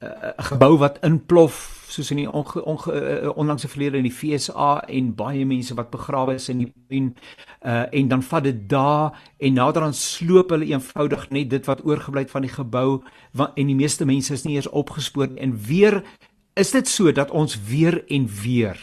'n 0.00 0.44
gebou 0.44 0.76
wat 0.78 0.98
inplof 1.00 1.84
soos 1.88 2.10
in 2.10 2.16
die 2.16 2.30
onge, 2.30 2.64
onge, 2.64 2.92
uh, 2.92 3.30
onlangse 3.36 3.68
verlede 3.68 3.96
in 3.96 4.04
die 4.04 4.12
FSA 4.12 4.82
en 4.92 5.14
baie 5.16 5.46
mense 5.46 5.74
wat 5.74 5.90
begrawe 5.90 6.34
is 6.34 6.48
in 6.52 6.58
die 6.58 6.72
en 6.88 7.14
uh, 7.62 7.86
en 7.90 8.08
dan 8.08 8.22
vat 8.22 8.44
dit 8.44 8.68
daar 8.68 9.16
en 9.38 9.56
naderhand 9.56 9.96
sloop 9.96 10.50
hulle 10.52 10.68
eenvoudig 10.68 11.30
net 11.30 11.50
dit 11.50 11.66
wat 11.66 11.84
oorgebly 11.84 12.26
het 12.26 12.30
van 12.30 12.44
die 12.44 12.52
gebou 12.52 13.02
wat, 13.32 13.56
en 13.56 13.72
die 13.72 13.78
meeste 13.78 14.04
mense 14.04 14.34
is 14.34 14.44
nie 14.44 14.56
eens 14.56 14.68
opgespoor 14.68 15.32
en 15.36 15.56
weer 15.56 16.02
is 16.54 16.70
dit 16.70 16.88
so 16.88 17.12
dat 17.12 17.30
ons 17.30 17.56
weer 17.68 18.02
en 18.08 18.28
weer 18.42 18.76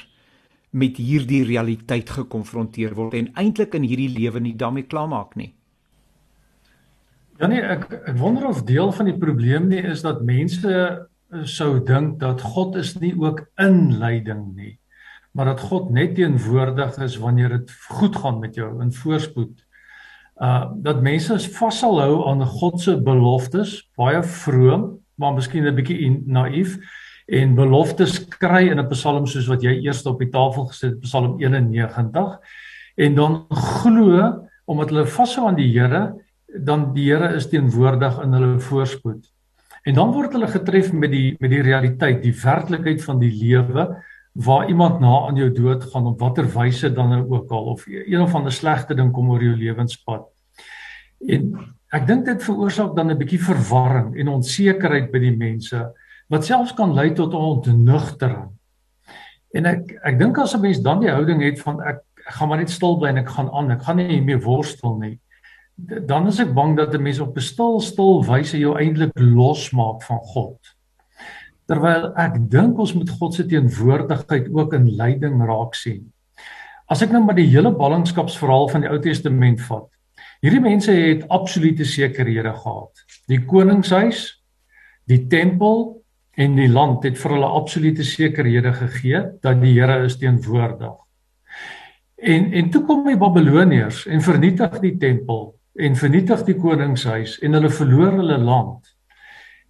met 0.72 0.98
hierdie 0.98 1.44
realiteit 1.46 2.10
gekonfronteer 2.10 2.96
word 2.98 3.14
en 3.14 3.30
eintlik 3.38 3.78
in 3.78 3.86
hierdie 3.86 4.10
lewe 4.10 4.42
nie 4.42 4.56
daarmee 4.58 4.90
klaarmaak 4.90 5.36
nie. 5.36 5.54
Ja 7.42 7.48
nee, 7.50 7.64
ek 7.66 7.88
ek 7.96 8.18
wonder 8.22 8.46
of 8.46 8.62
deel 8.68 8.92
van 8.94 9.08
die 9.10 9.18
probleem 9.18 9.66
nie 9.72 9.82
is 9.90 10.04
dat 10.06 10.22
mense 10.26 10.70
eh, 10.70 11.46
sou 11.50 11.80
dink 11.82 12.20
dat 12.22 12.44
God 12.54 12.78
is 12.78 12.94
nie 13.02 13.14
ook 13.18 13.42
in 13.62 13.96
lyding 13.98 14.52
nie, 14.54 14.76
maar 15.34 15.50
dat 15.50 15.64
God 15.66 15.90
net 15.96 16.14
teenwoordig 16.20 17.00
is 17.02 17.18
wanneer 17.18 17.56
dit 17.58 17.74
goed 17.90 18.20
gaan 18.22 18.38
met 18.44 18.60
jou 18.60 18.70
in 18.84 18.94
voorspoed. 18.94 19.56
Uh 20.38 20.70
dat 20.86 21.02
mense 21.02 21.40
vashou 21.58 22.22
aan 22.30 22.46
God 22.46 22.82
se 22.82 23.00
beloftes, 23.02 23.80
baie 23.98 24.22
vroom, 24.24 24.92
maar 25.18 25.34
miskien 25.34 25.66
'n 25.66 25.76
bietjie 25.76 26.12
naïef 26.26 26.78
en 27.26 27.56
beloftes 27.56 28.28
kry 28.30 28.70
in 28.70 28.80
'n 28.80 28.90
Psalm 28.94 29.26
soos 29.26 29.50
wat 29.50 29.64
jy 29.64 29.82
eers 29.82 30.06
op 30.06 30.20
die 30.20 30.30
tafel 30.30 30.70
gesit 30.70 30.92
het, 30.92 31.02
Psalm 31.02 31.40
91 31.42 32.38
en 32.96 33.16
dan 33.16 33.46
glo 33.50 34.46
omdat 34.66 34.90
hulle 34.90 35.06
vashou 35.06 35.48
aan 35.48 35.58
die 35.58 35.72
Here 35.74 36.14
dan 36.54 36.92
die 36.94 37.10
Here 37.10 37.34
is 37.36 37.48
teenwoordig 37.50 38.20
in 38.22 38.34
hulle 38.34 38.60
voorspoed. 38.62 39.26
En 39.84 39.98
dan 39.98 40.14
word 40.16 40.36
hulle 40.36 40.48
getref 40.48 40.92
met 40.94 41.12
die 41.12 41.36
met 41.42 41.52
die 41.52 41.64
realiteit, 41.66 42.22
die 42.24 42.36
werklikheid 42.36 43.04
van 43.04 43.20
die 43.20 43.32
lewe 43.32 43.90
waar 44.34 44.70
iemand 44.70 45.00
na 45.02 45.28
aan 45.28 45.38
jou 45.38 45.50
dood 45.54 45.84
gaan 45.92 46.08
op 46.10 46.22
watter 46.22 46.48
wyse 46.50 46.90
dan 46.94 47.12
nou 47.14 47.24
ook 47.36 47.52
al 47.52 47.68
of 47.76 47.84
een 47.88 48.22
of 48.22 48.34
ander 48.36 48.52
slegte 48.52 48.96
ding 48.98 49.12
kom 49.14 49.30
oor 49.30 49.44
jou 49.44 49.54
lewenspad. 49.58 50.26
En 51.28 51.52
ek 51.94 52.08
dink 52.08 52.26
dit 52.26 52.42
veroorsaak 52.44 52.96
dan 52.96 53.12
'n 53.12 53.18
bietjie 53.18 53.44
verwarring 53.44 54.16
en 54.18 54.34
onsekerheid 54.40 55.12
by 55.12 55.20
die 55.20 55.38
mense 55.38 55.92
wat 56.30 56.46
selfs 56.46 56.74
kan 56.74 56.94
lei 56.94 57.14
tot 57.14 57.34
ontnugtering. 57.34 58.50
En 59.54 59.66
ek 59.66 60.00
ek 60.04 60.20
dink 60.20 60.38
as 60.38 60.56
'n 60.56 60.62
mens 60.62 60.80
dan 60.80 61.00
die 61.00 61.12
houding 61.12 61.42
het 61.42 61.60
van 61.60 61.82
ek, 61.82 62.02
ek 62.28 62.34
gaan 62.34 62.50
maar 62.50 62.58
net 62.58 62.70
stil 62.70 62.98
bly 62.98 63.10
en 63.10 63.18
ek 63.18 63.30
gaan 63.30 63.50
aan, 63.52 63.72
ek 63.72 63.84
gaan 63.84 63.98
nie 63.98 64.22
meer 64.22 64.40
worstel 64.40 64.98
nie 64.98 65.20
dan 65.76 66.28
is 66.28 66.40
ek 66.40 66.54
bang 66.54 66.78
dat 66.78 66.94
'n 66.94 67.02
mens 67.02 67.20
op 67.20 67.38
'n 67.38 67.42
stil 67.42 67.80
stil 67.82 68.24
wyse 68.26 68.58
jou 68.58 68.78
eintlik 68.78 69.12
losmaak 69.20 70.04
van 70.04 70.20
God. 70.20 70.60
Terwyl 71.66 72.14
ek 72.18 72.50
dink 72.50 72.78
ons 72.78 72.94
moet 72.94 73.10
God 73.10 73.34
se 73.34 73.46
teenwoordigheid 73.46 74.54
ook 74.54 74.74
in 74.74 74.96
lyding 74.96 75.42
raak 75.42 75.76
sien. 75.76 76.12
As 76.88 77.02
ek 77.02 77.12
nou 77.12 77.24
maar 77.24 77.36
die 77.36 77.48
hele 77.48 77.72
ballingskapsverhaal 77.72 78.70
van 78.70 78.82
die 78.82 78.90
Ou 78.90 79.00
Testament 79.00 79.62
vat. 79.62 79.88
Hierdie 80.42 80.62
mense 80.62 80.92
het 80.92 81.28
absolute 81.30 81.86
sekerhede 81.86 82.54
gehad. 82.54 82.92
Die 83.28 83.40
koningshuis, 83.46 84.44
die 85.08 85.28
tempel 85.28 86.04
en 86.36 86.56
die 86.56 86.68
land 86.68 87.04
het 87.04 87.18
vir 87.18 87.32
hulle 87.32 87.46
absolute 87.46 88.04
sekerhede 88.04 88.74
gegee 88.74 89.24
dat 89.42 89.62
die 89.62 89.74
Here 89.74 90.04
is 90.06 90.18
teenwoordig. 90.18 91.00
En 92.18 92.54
en 92.54 92.70
toe 92.70 92.84
kom 92.86 93.06
die 93.08 93.18
Babiloniërs 93.18 94.06
en 94.06 94.22
vernietig 94.22 94.80
die 94.80 94.98
tempel 94.98 95.56
en 95.74 95.96
vernietig 95.98 96.44
die 96.46 96.58
koningshuis 96.60 97.40
en 97.42 97.58
hulle 97.58 97.72
verloor 97.74 98.20
hulle 98.20 98.38
land. 98.38 98.94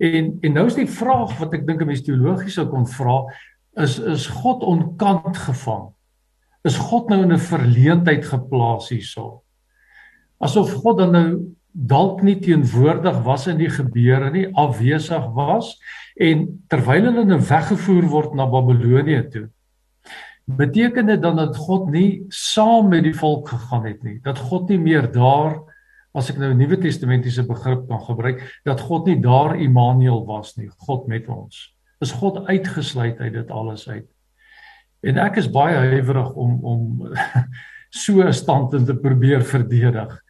En 0.04 0.38
en 0.42 0.54
nou 0.58 0.66
is 0.68 0.76
die 0.76 0.90
vraag 0.90 1.38
wat 1.40 1.54
ek 1.54 1.68
dink 1.68 1.82
'n 1.82 1.88
mens 1.88 2.04
teologies 2.04 2.54
sou 2.60 2.68
kon 2.68 2.88
vra 2.88 3.24
is 3.82 4.00
is 4.00 4.28
God 4.28 4.64
onkant 4.64 5.38
gevang? 5.38 5.94
Is 6.64 6.78
God 6.78 7.10
nou 7.10 7.24
in 7.24 7.32
'n 7.32 7.40
verleentheid 7.40 8.26
geplaas 8.26 8.90
hierso? 8.90 9.44
Asof 10.40 10.74
God 10.84 10.98
dan 10.98 11.12
nou 11.12 11.56
dalk 11.74 12.22
nie 12.22 12.38
teenwoordig 12.40 13.24
was 13.26 13.48
in 13.48 13.58
die 13.58 13.70
gebeure 13.70 14.30
nie, 14.32 14.46
afwesig 14.54 15.26
was 15.34 15.80
en 16.16 16.46
terwyl 16.70 17.10
hulle 17.10 17.26
nou 17.26 17.40
weggevoer 17.40 18.06
word 18.12 18.36
na 18.36 18.46
Babilonie 18.46 19.24
toe. 19.30 19.50
Beteken 20.46 21.06
dit 21.06 21.22
dan 21.22 21.36
dat 21.36 21.58
God 21.58 21.90
nie 21.90 22.26
saam 22.30 22.90
met 22.90 23.04
die 23.04 23.16
volk 23.16 23.50
gegaan 23.50 23.86
het 23.86 24.04
nie, 24.04 24.20
dat 24.22 24.38
God 24.38 24.70
nie 24.70 24.78
meer 24.78 25.12
daar 25.12 25.64
as 26.14 26.30
ek 26.30 26.38
nou 26.38 26.52
'n 26.54 26.58
Nuwe 26.58 26.78
Testamentiese 26.78 27.44
begrip 27.48 27.88
kan 27.88 28.00
gebruik, 28.00 28.42
dat 28.66 28.82
God 28.82 29.08
nie 29.08 29.20
daar 29.22 29.56
Immanuel 29.56 30.26
was 30.26 30.56
nie, 30.58 30.70
God 30.86 31.08
met 31.08 31.28
ons. 31.28 31.76
Is 32.02 32.12
God 32.12 32.46
uitgesluit 32.48 33.20
uit 33.20 33.34
dit 33.34 33.52
alles 33.52 33.88
uit? 33.90 34.08
En 35.04 35.18
ek 35.18 35.38
is 35.38 35.52
baie 35.52 35.76
huiwerig 35.76 36.34
om 36.34 36.60
om 36.64 36.82
so 38.04 38.22
'n 38.22 38.34
standpunt 38.34 38.86
te 38.86 38.96
probeer 38.96 39.42
verdedig. 39.42 40.22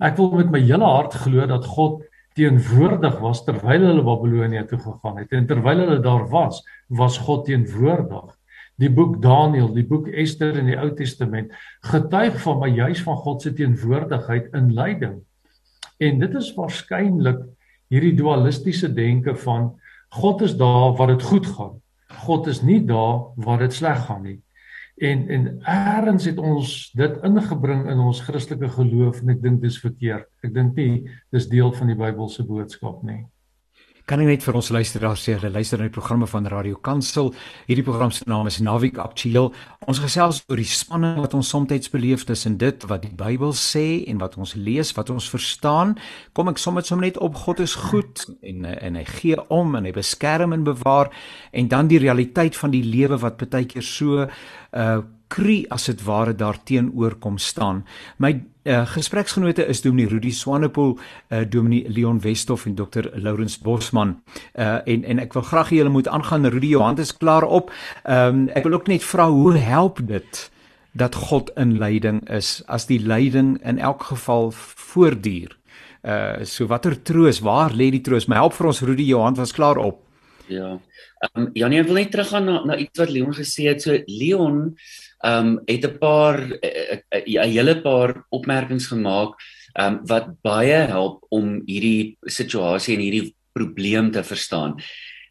Ek 0.00 0.16
wil 0.16 0.32
met 0.32 0.50
my 0.50 0.60
hele 0.60 0.84
hart 0.84 1.14
glo 1.14 1.46
dat 1.46 1.66
God 1.66 2.02
teenwoordig 2.34 3.18
was 3.20 3.44
terwyl 3.44 3.84
hulle 3.86 4.02
Babilonie 4.02 4.64
toe 4.66 4.78
gegaan 4.78 5.18
het 5.20 5.32
en 5.32 5.46
terwyl 5.46 5.84
hulle 5.84 6.00
daar 6.00 6.24
was, 6.30 6.62
was 6.88 7.18
God 7.18 7.44
teenwoordig. 7.46 8.32
Die 8.80 8.90
boek 8.90 9.20
Daniël, 9.22 9.68
die 9.74 9.84
boek 9.86 10.08
Ester 10.08 10.56
in 10.58 10.70
die 10.70 10.78
Ou 10.80 10.90
Testament 10.96 11.52
getuig 11.90 12.38
van 12.42 12.58
my 12.62 12.70
juis 12.72 13.02
van 13.04 13.16
God 13.20 13.42
se 13.42 13.52
teenwoordigheid 13.52 14.48
in 14.56 14.72
lyding. 14.74 15.20
En 16.02 16.22
dit 16.22 16.38
is 16.40 16.52
waarskynlik 16.56 17.42
hierdie 17.92 18.14
dualistiese 18.18 18.90
denke 18.92 19.36
van 19.44 19.72
God 20.12 20.42
is 20.44 20.56
daar 20.60 20.96
waar 20.98 21.14
dit 21.14 21.22
goed 21.22 21.46
gaan. 21.46 21.78
God 22.24 22.48
is 22.50 22.62
nie 22.62 22.80
daar 22.84 23.32
waar 23.40 23.62
dit 23.62 23.72
sleg 23.72 24.06
gaan 24.06 24.26
nie. 24.26 24.40
En 25.02 25.28
en 25.28 25.46
eers 25.66 26.24
het 26.28 26.38
ons 26.38 26.72
dit 26.94 27.22
ingebring 27.26 27.86
in 27.90 27.98
ons 27.98 28.20
Christelike 28.20 28.68
geloof 28.76 29.22
en 29.22 29.32
ek 29.34 29.40
dink 29.42 29.62
dis 29.62 29.78
verkeerd. 29.80 30.28
Ek 30.44 30.52
dink 30.54 30.76
nie 30.76 31.08
dis 31.32 31.48
deel 31.48 31.72
van 31.72 31.90
die 31.90 31.98
Bybelse 31.98 32.44
boodskap 32.46 33.00
nie. 33.08 33.24
Kan 34.12 34.20
ek 34.20 34.28
net 34.28 34.42
vir 34.44 34.58
ons 34.58 34.66
luisteraars 34.68 35.22
sê, 35.24 35.32
hulle 35.38 35.48
luister 35.54 35.80
na 35.80 35.86
die 35.86 35.94
programme 35.94 36.26
van 36.28 36.44
Radio 36.52 36.76
Kansel. 36.84 37.30
Hierdie 37.64 37.84
program 37.86 38.10
se 38.12 38.26
naam 38.28 38.50
is 38.50 38.58
Navik 38.60 38.98
Aktueel. 39.00 39.48
Ons 39.88 40.02
gesels 40.04 40.42
oor 40.52 40.60
die 40.60 40.68
spanning 40.68 41.16
wat 41.22 41.32
ons 41.32 41.48
soms 41.48 41.88
beleef 41.88 42.26
tussen 42.28 42.58
dit 42.60 42.84
wat 42.90 43.06
die 43.06 43.14
Bybel 43.16 43.56
sê 43.56 44.04
en 44.12 44.20
wat 44.20 44.36
ons 44.36 44.52
lees, 44.52 44.92
wat 44.98 45.08
ons 45.08 45.30
verstaan. 45.32 45.96
Kom 46.36 46.52
ek 46.52 46.60
sommer 46.60 46.84
sommer 46.84 47.08
net 47.08 47.22
op 47.24 47.40
God 47.46 47.64
is 47.64 47.72
goed 47.88 48.26
en 48.44 48.68
en 48.68 49.00
hy 49.00 49.06
gee 49.14 49.40
om 49.48 49.80
en 49.80 49.88
hy 49.88 49.96
beskerm 49.96 50.52
en 50.52 50.68
bewaar 50.68 51.08
en 51.56 51.72
dan 51.72 51.88
die 51.88 52.04
realiteit 52.04 52.52
van 52.60 52.76
die 52.76 52.84
lewe 52.84 53.16
wat 53.24 53.40
baie 53.40 53.64
keer 53.64 53.88
so 53.94 54.28
uh 54.28 55.00
kri 55.32 55.62
as 55.72 55.86
dit 55.88 56.02
ware 56.04 56.34
daarteenoor 56.36 57.14
kom 57.16 57.38
staan. 57.40 57.86
My 58.20 58.34
uh, 58.64 58.86
gespreksgenote 58.86 59.66
is 59.66 59.80
Dominee 59.80 60.08
Rudy 60.08 60.30
Swanepoel, 60.30 60.98
uh, 61.28 61.42
Dominee 61.48 61.88
Leon 61.88 62.20
Westhoff 62.20 62.66
en 62.66 62.74
Dr. 62.74 63.10
Lawrence 63.14 63.58
Bosman. 63.62 64.22
Uh, 64.54 64.80
en 64.84 65.04
en 65.04 65.18
ek 65.18 65.32
wil 65.32 65.42
graag 65.42 65.72
hê 65.72 65.80
julle 65.80 65.92
moet 65.92 66.08
aangaan. 66.08 66.46
Rudy, 66.46 66.72
jou 66.74 66.82
hand 66.82 66.98
is 67.02 67.16
klaar 67.16 67.44
op. 67.44 67.72
Ehm 68.02 68.42
um, 68.42 68.48
ek 68.54 68.66
wil 68.68 68.78
ook 68.78 68.90
net 68.90 69.04
vra 69.04 69.28
hoe 69.30 69.56
help 69.58 70.00
dit 70.06 70.50
dat 70.92 71.14
God 71.14 71.50
in 71.56 71.78
leiding 71.78 72.20
is 72.30 72.60
as 72.66 72.86
die 72.86 73.00
leiding 73.00 73.56
in 73.64 73.78
elk 73.78 74.02
geval 74.12 74.50
voortduur. 74.92 75.56
Uh 76.02 76.44
so 76.44 76.66
watter 76.66 77.02
troos, 77.02 77.40
waar 77.40 77.72
lê 77.72 77.90
die 77.90 78.00
troos? 78.00 78.26
My 78.26 78.36
help 78.36 78.54
vir 78.58 78.66
ons 78.66 78.82
Rudy, 78.82 79.06
jou 79.08 79.22
hand 79.22 79.38
was 79.38 79.52
klaar 79.52 79.78
op. 79.78 80.02
Ja. 80.46 80.78
Ehm 81.22 81.46
um, 81.46 81.50
Janie, 81.54 81.82
wil 81.82 81.94
net 81.94 82.10
teruggaan 82.10 82.44
na 82.44 82.64
na 82.64 82.76
iets 82.76 82.98
wat 82.98 83.10
Leon 83.10 83.34
gesê 83.34 83.68
het. 83.70 83.82
So 83.82 83.98
Leon 84.06 84.76
um, 85.22 85.60
het 85.64 85.84
'n 85.84 85.98
paar 85.98 86.38
'n 86.40 86.58
eh, 86.60 86.98
eh, 87.08 87.34
eh, 87.34 87.50
hele 87.50 87.80
paar 87.80 88.26
opmerkings 88.28 88.86
gemaak 88.86 89.34
ehm 89.72 89.94
um, 89.94 90.00
wat 90.06 90.26
baie 90.42 90.86
help 90.86 91.24
om 91.28 91.62
hierdie 91.66 92.16
situasie 92.20 92.94
en 92.94 93.02
hierdie 93.02 93.34
probleem 93.52 94.10
te 94.10 94.24
verstaan. 94.24 94.74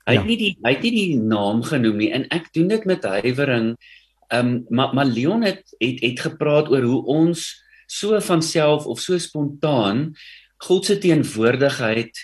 Hy 0.06 0.14
het 0.16 0.22
ja. 0.22 0.28
nie 0.28 0.38
die 0.38 0.58
hy 0.64 0.72
het 0.74 0.82
nie 0.82 0.92
die 0.92 1.18
naam 1.18 1.64
genoem 1.64 1.98
nie 1.98 2.12
en 2.12 2.26
ek 2.30 2.54
doen 2.54 2.68
dit 2.68 2.86
met 2.86 3.04
huiwering. 3.04 3.76
Ehm 4.28 4.48
um, 4.48 4.66
maar 4.70 4.94
maar 4.94 5.06
Leon 5.06 5.44
het 5.44 5.64
het 5.80 6.02
het 6.02 6.20
gepraat 6.20 6.70
oor 6.70 6.84
hoe 6.84 7.06
ons 7.06 7.64
so 7.88 8.20
van 8.20 8.42
self 8.42 8.86
of 8.86 9.00
so 9.00 9.18
spontaan 9.18 10.14
God 10.58 10.86
se 10.86 10.98
teenwoordigheid 10.98 12.18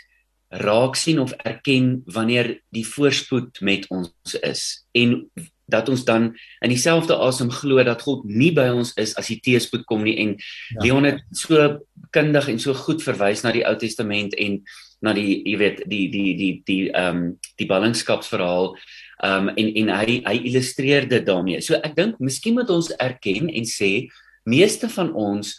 raak 0.47 0.95
sien 0.95 1.19
of 1.19 1.31
erken 1.43 2.01
wanneer 2.05 2.61
die 2.69 2.85
voorspoed 2.87 3.59
met 3.61 3.87
ons 3.89 4.37
is 4.41 4.85
en 4.91 5.31
dat 5.67 5.89
ons 5.91 6.05
dan 6.07 6.29
in 6.63 6.71
dieselfde 6.71 7.15
asem 7.15 7.51
glo 7.51 7.83
dat 7.83 8.01
God 8.01 8.23
nie 8.25 8.53
by 8.55 8.69
ons 8.71 8.93
is 8.97 9.13
as 9.19 9.27
die 9.31 9.39
teëspoed 9.43 9.83
kom 9.89 10.05
nie 10.07 10.15
en 10.23 10.35
ja. 10.37 10.81
Leon 10.85 11.09
het 11.09 11.21
so 11.35 11.79
kundig 12.15 12.47
en 12.47 12.59
so 12.59 12.73
goed 12.73 13.03
verwys 13.03 13.43
na 13.43 13.51
die 13.55 13.65
Ou 13.67 13.75
Testament 13.79 14.35
en 14.39 14.61
na 15.03 15.13
die 15.13 15.43
jy 15.45 15.57
weet 15.59 15.83
die 15.85 16.07
die 16.13 16.31
die 16.39 16.53
die 16.65 16.79
ehm 16.89 17.17
um, 17.17 17.27
die 17.59 17.67
ballingskapsverhaal 17.69 18.73
ehm 18.73 19.49
um, 19.49 19.53
en 19.53 19.71
en 19.83 19.93
hy 19.99 20.19
hy 20.25 20.37
illustreer 20.49 21.09
dit 21.09 21.25
daarmee. 21.25 21.61
So 21.61 21.77
ek 21.83 21.95
dink 21.99 22.19
miskien 22.23 22.57
moet 22.57 22.71
ons 22.73 22.89
erken 22.97 23.51
en 23.51 23.67
sê 23.67 24.07
meeste 24.47 24.89
van 24.89 25.11
ons 25.13 25.55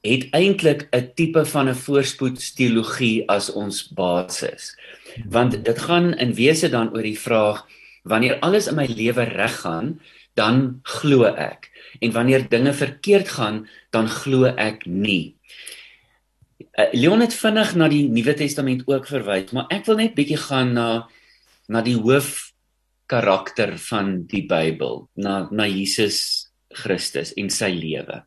het 0.00 0.30
eintlik 0.32 0.88
'n 0.92 1.12
tipe 1.14 1.44
van 1.44 1.68
'n 1.68 1.74
voorspoedsteologie 1.74 3.28
as 3.28 3.52
ons 3.52 3.88
basis. 3.92 4.74
Want 5.28 5.64
dit 5.64 5.78
gaan 5.78 6.14
in 6.14 6.34
wese 6.34 6.68
dan 6.68 6.90
oor 6.96 7.02
die 7.02 7.18
vraag 7.18 7.66
wanneer 8.02 8.38
alles 8.40 8.68
in 8.70 8.78
my 8.78 8.86
lewe 8.86 9.24
reg 9.28 9.60
gaan, 9.60 10.00
dan 10.38 10.80
glo 10.82 11.28
ek. 11.28 11.70
En 12.00 12.12
wanneer 12.12 12.48
dinge 12.48 12.72
verkeerd 12.72 13.28
gaan, 13.28 13.66
dan 13.90 14.08
glo 14.08 14.48
ek 14.48 14.86
nie. 14.86 15.36
Uh, 16.78 16.88
Leon 16.92 17.24
het 17.24 17.34
vinnig 17.34 17.74
na 17.76 17.88
die 17.90 18.06
Nuwe 18.08 18.34
Testament 18.38 18.86
ook 18.88 19.08
verwys, 19.10 19.50
maar 19.56 19.68
ek 19.74 19.88
wil 19.88 20.00
net 20.00 20.14
bietjie 20.18 20.38
gaan 20.40 20.74
na 20.76 20.88
na 21.70 21.84
die 21.86 21.94
hoof 21.94 22.50
karakter 23.10 23.76
van 23.78 24.24
die 24.30 24.42
Bybel, 24.46 25.04
na 25.14 25.46
na 25.54 25.66
Jesus 25.70 26.50
Christus 26.82 27.30
en 27.38 27.50
sy 27.50 27.70
lewe. 27.74 28.22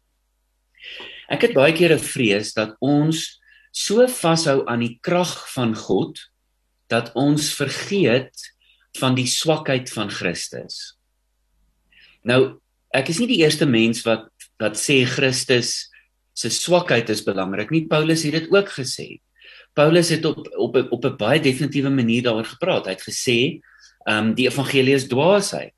Ek 1.32 1.48
het 1.48 1.56
baie 1.56 1.74
keer 1.76 1.96
'n 1.96 2.04
vrees 2.04 2.54
dat 2.54 2.76
ons 2.80 3.40
so 3.72 4.06
vashou 4.08 4.64
aan 4.68 4.80
die 4.80 5.00
krag 5.02 5.34
van 5.54 5.74
God 5.76 6.20
dat 6.88 7.12
ons 7.16 7.54
vergeet 7.58 8.53
van 9.00 9.16
die 9.18 9.28
swakheid 9.28 9.90
van 9.94 10.12
Christus. 10.14 10.96
Nou, 12.24 12.60
ek 12.94 13.10
is 13.10 13.20
nie 13.20 13.30
die 13.32 13.42
eerste 13.44 13.66
mens 13.66 14.04
wat 14.08 14.30
wat 14.62 14.78
sê 14.80 15.02
Christus 15.10 15.90
se 16.38 16.50
swakheid 16.54 17.10
is 17.10 17.24
belangrik 17.26 17.72
nie. 17.74 17.86
Paulus 17.90 18.24
het 18.24 18.36
dit 18.38 18.52
ook 18.54 18.70
gesê. 18.74 19.20
Paulus 19.74 20.12
het 20.14 20.26
op 20.26 20.46
op 20.58 20.78
op 20.78 21.06
'n 21.06 21.18
baie 21.18 21.42
definitiewe 21.42 21.90
manier 21.90 22.24
daaroor 22.24 22.46
gepraat. 22.46 22.86
Hy 22.86 22.92
het 22.92 23.10
gesê, 23.10 23.60
ehm 24.06 24.30
um, 24.30 24.34
die 24.36 24.48
evangelie 24.48 24.96
is 24.96 25.08
dwaasheid. 25.08 25.76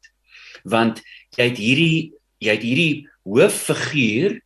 Want 0.64 1.02
jy 1.38 1.44
het 1.50 1.58
hierdie 1.58 2.14
jy 2.40 2.52
het 2.52 2.64
hierdie 2.64 3.08
hooffiguur 3.24 4.42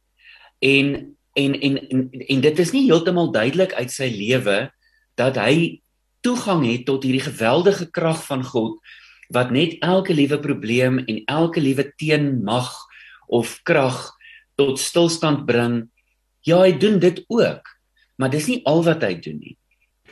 en 0.59 1.15
en 1.33 1.59
en 1.59 1.89
en, 1.89 2.09
en 2.11 2.41
dit 2.41 2.59
is 2.59 2.71
nie 2.71 2.85
heeltemal 2.85 3.31
duidelik 3.31 3.73
uit 3.73 3.91
sy 3.91 4.09
lewe 4.09 4.71
dat 5.15 5.35
hy 5.35 5.81
toegang 6.25 6.65
het 6.67 6.85
tot 6.85 7.03
hierdie 7.03 7.23
geweldige 7.23 7.89
krag 7.91 8.21
van 8.27 8.43
God 8.43 8.79
wat 9.29 9.51
net 9.53 9.77
elke 9.85 10.13
liewe 10.13 10.39
probleem 10.41 10.99
en 11.05 11.21
elke 11.29 11.61
liewe 11.61 11.85
teenmag 12.01 12.69
of 13.29 13.59
krag 13.63 14.09
tot 14.57 14.81
stilstand 14.81 15.45
bring. 15.45 15.83
Ja, 16.41 16.63
hy 16.65 16.73
doen 16.81 16.97
dit 16.99 17.21
ook, 17.29 17.67
maar 18.17 18.33
dis 18.33 18.49
nie 18.49 18.61
al 18.67 18.81
wat 18.87 19.05
hy 19.05 19.13
doen 19.21 19.37
nie. 19.39 19.55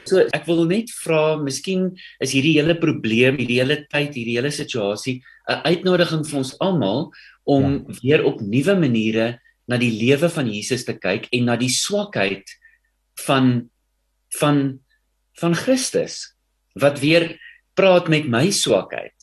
So 0.07 0.21
ek 0.31 0.45
wil 0.47 0.63
net 0.69 0.91
vra, 1.01 1.35
miskien 1.41 1.89
is 2.23 2.31
hierdie 2.35 2.55
hele 2.59 2.77
probleem, 2.79 3.39
hierdie 3.41 3.59
hele 3.59 3.81
tyd, 3.89 4.13
hierdie 4.15 4.37
hele 4.37 4.53
situasie 4.53 5.19
'n 5.47 5.63
uitnodiging 5.65 6.23
vir 6.27 6.37
ons 6.37 6.55
almal 6.59 7.11
om 7.47 7.65
ja. 7.87 7.99
weer 8.01 8.23
op 8.27 8.41
nuwe 8.41 8.75
maniere 8.75 9.39
na 9.67 9.77
die 9.79 9.91
lewe 9.91 10.29
van 10.29 10.47
Jesus 10.47 10.83
te 10.87 10.95
kyk 10.95 11.27
en 11.31 11.47
na 11.47 11.55
die 11.55 11.71
swakheid 11.71 12.43
van 13.25 13.69
van 14.39 14.79
van 15.39 15.55
Christus 15.55 16.33
wat 16.77 16.99
weer 16.99 17.35
praat 17.77 18.09
met 18.09 18.27
my 18.29 18.49
swakheid 18.51 19.13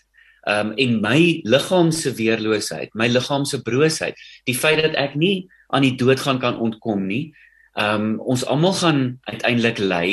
um 0.45 0.75
en 0.77 0.99
my 1.01 1.41
liggaam 1.49 1.91
se 1.93 2.13
weerloosheid, 2.13 2.93
my 2.93 3.09
liggaam 3.09 3.47
se 3.49 3.63
broosheid, 3.65 4.19
die 4.45 4.57
feit 4.57 4.83
dat 4.83 4.97
ek 5.01 5.17
nie 5.17 5.49
aan 5.73 5.87
die 5.87 5.97
dood 5.97 6.21
gaan 6.21 6.41
kan 6.43 6.59
ontkom 6.61 7.07
nie. 7.09 7.33
Um 7.81 8.19
ons 8.21 8.45
almal 8.45 8.77
gaan 8.77 9.01
uiteindelik 9.31 9.81
ly 9.81 10.09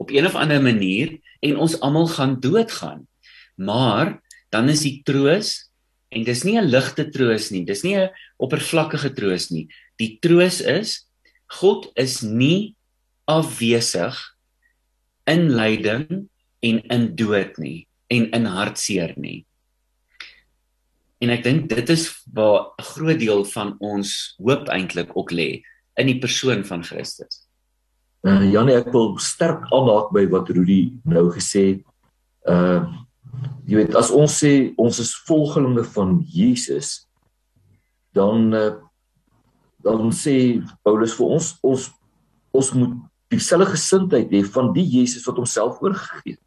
op 0.00 0.10
een 0.14 0.26
of 0.26 0.38
ander 0.38 0.62
manier 0.62 1.16
en 1.42 1.58
ons 1.58 1.76
almal 1.82 2.06
gaan 2.14 2.38
doodgaan. 2.40 3.04
Maar 3.58 4.20
dan 4.54 4.70
is 4.70 4.86
die 4.86 5.02
troos 5.06 5.70
en 6.14 6.22
dis 6.22 6.44
nie 6.44 6.58
'n 6.58 6.70
ligte 6.70 7.10
troos 7.10 7.50
nie, 7.50 7.64
dis 7.64 7.82
nie 7.82 7.96
'n 7.98 8.10
oppervlakkige 8.38 9.10
troos 9.14 9.50
nie. 9.50 9.66
Die 9.98 10.18
troos 10.20 10.60
is 10.60 11.08
God 11.46 11.90
is 11.96 12.22
nie 12.22 12.76
afwesig 13.26 14.33
in 15.30 15.50
lyding 15.56 16.28
en 16.64 16.80
in 16.92 17.10
dood 17.16 17.58
nie 17.58 17.86
en 18.12 18.28
in 18.36 18.46
hartseer 18.46 19.14
nie. 19.16 19.44
En 21.24 21.32
ek 21.32 21.44
dink 21.46 21.68
dit 21.70 21.90
is 21.90 22.10
waar 22.36 22.74
'n 22.78 22.84
groot 22.92 23.18
deel 23.18 23.44
van 23.44 23.76
ons 23.80 24.34
hoop 24.38 24.68
eintlik 24.68 25.16
ook 25.16 25.32
lê 25.32 25.62
in 25.96 26.06
die 26.06 26.18
persoon 26.18 26.64
van 26.64 26.84
Christus. 26.84 27.48
Uh, 28.24 28.44
Janie, 28.52 28.76
ek 28.76 28.92
wil 28.92 29.18
sterk 29.18 29.66
aanhaak 29.72 30.12
by 30.12 30.26
wat 30.32 30.48
Rudy 30.48 30.92
nou 31.04 31.30
gesê 31.32 31.64
het. 31.74 31.82
Uh 32.48 32.84
jy 33.66 33.76
weet 33.76 33.96
as 33.96 34.10
ons 34.10 34.30
sê 34.30 34.72
ons 34.78 34.98
is 34.98 35.10
volgelinge 35.26 35.84
van 35.84 36.20
Jesus, 36.28 37.08
dan 38.12 38.52
uh, 38.54 38.76
dan 39.84 40.12
sê 40.12 40.62
Paulus 40.84 41.16
vir 41.18 41.26
ons 41.36 41.48
ons 41.62 41.88
ons 42.54 42.72
moet 42.78 42.94
dieselfde 43.32 43.72
gesindheid 43.72 44.32
hê 44.32 44.42
van 44.56 44.72
die 44.74 44.84
Jesus 44.86 45.24
wat 45.28 45.38
homself 45.40 45.80
oorgegee 45.82 46.36
het. 46.36 46.42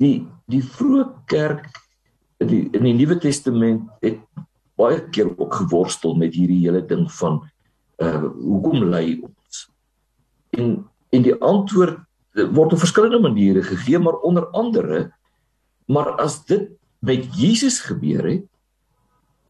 Die 0.00 0.16
die 0.50 0.62
vroeë 0.64 1.04
kerk 1.30 1.68
in 2.40 2.48
die 2.50 2.62
in 2.74 2.86
die 2.88 2.96
Nuwe 2.96 3.18
Testament 3.20 3.88
het 4.04 4.20
baie 4.80 5.02
keer 5.12 5.28
ook 5.36 5.60
geworstel 5.62 6.16
met 6.18 6.34
hierdie 6.34 6.62
hele 6.64 6.82
ding 6.86 7.06
van 7.20 7.42
uh 8.00 8.24
hoekom 8.24 8.88
lei 8.90 9.20
ons? 9.20 9.66
En 10.56 10.78
en 11.10 11.26
die 11.26 11.34
antwoord 11.34 11.98
word 12.54 12.72
op 12.72 12.78
verskillende 12.78 13.18
maniere 13.18 13.62
gegee, 13.66 13.98
maar 13.98 14.22
onder 14.26 14.46
andere 14.54 15.10
maar 15.90 16.14
as 16.22 16.44
dit 16.46 16.68
met 17.02 17.26
Jesus 17.34 17.80
gebeur 17.82 18.22
het, 18.28 18.44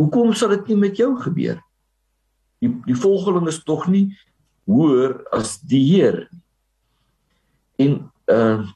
hoekom 0.00 0.32
sal 0.32 0.54
dit 0.54 0.70
nie 0.72 0.78
met 0.80 0.96
jou 0.96 1.10
gebeur? 1.20 1.58
Die 2.64 2.70
die 2.86 2.96
volgeling 2.96 3.48
is 3.50 3.60
tog 3.64 3.86
nie 3.92 4.08
hoër 4.68 5.16
as 5.36 5.58
die 5.60 5.82
Heer. 5.92 6.26
En 7.80 8.04
uh 8.30 8.68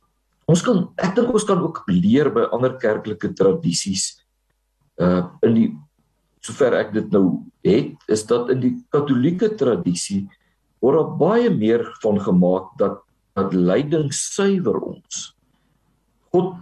ons 0.45 0.61
kan 0.61 0.83
ek 1.01 1.15
dink 1.17 1.31
ons 1.33 1.47
kan 1.49 1.61
ook 1.65 1.87
leer 1.89 2.29
by 2.29 2.43
ander 2.53 2.75
kerklike 2.77 3.31
tradisies 3.33 4.11
uh 5.01 5.33
in 5.47 5.55
die 5.57 5.71
sover 6.45 6.77
ek 6.77 6.93
dit 6.93 7.07
nou 7.15 7.41
het 7.65 8.11
is 8.13 8.27
dat 8.29 8.51
in 8.53 8.61
die 8.61 8.75
katolieke 8.93 9.55
tradisie 9.57 10.27
word 10.85 11.01
daar 11.01 11.15
baie 11.17 11.49
meer 11.49 11.87
van 12.03 12.21
gemaak 12.21 12.75
dat 12.81 13.01
dat 13.35 13.51
lyding 13.57 14.13
suiwer 14.15 14.77
ons. 14.79 15.33
God 16.31 16.55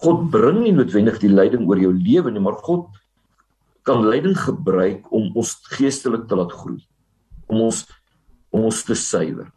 God 0.00 0.30
bring 0.32 0.62
nie 0.62 0.72
noodwendig 0.72 1.18
die 1.20 1.28
lyding 1.28 1.66
oor 1.68 1.76
jou 1.76 1.90
lewe 1.92 2.30
nie, 2.32 2.40
maar 2.40 2.56
God 2.64 2.86
kan 3.84 4.06
lyding 4.06 4.32
gebruik 4.38 5.04
om 5.12 5.28
ons 5.36 5.58
geestelik 5.74 6.24
te 6.28 6.38
laat 6.38 6.54
groei. 6.56 6.80
Om 7.52 7.66
ons 7.66 7.82
om 8.50 8.66
ons 8.68 8.82
te 8.84 8.94
suiwer. 8.94 9.48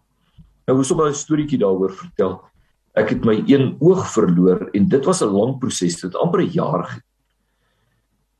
Nou 0.68 0.78
hoe 0.78 0.86
sou 0.86 0.98
'n 1.02 1.14
storieetjie 1.14 1.60
daaroor 1.60 1.92
vertel. 1.92 2.42
Ek 2.96 3.10
het 3.10 3.26
my 3.26 3.44
een 3.48 3.78
oog 3.80 4.06
verloor 4.14 4.70
en 4.74 4.88
dit 4.88 5.06
was 5.06 5.22
'n 5.22 5.34
lang 5.34 5.60
proses, 5.60 6.02
dit 6.02 6.16
amper 6.16 6.42
'n 6.42 6.52
jaar. 6.52 7.02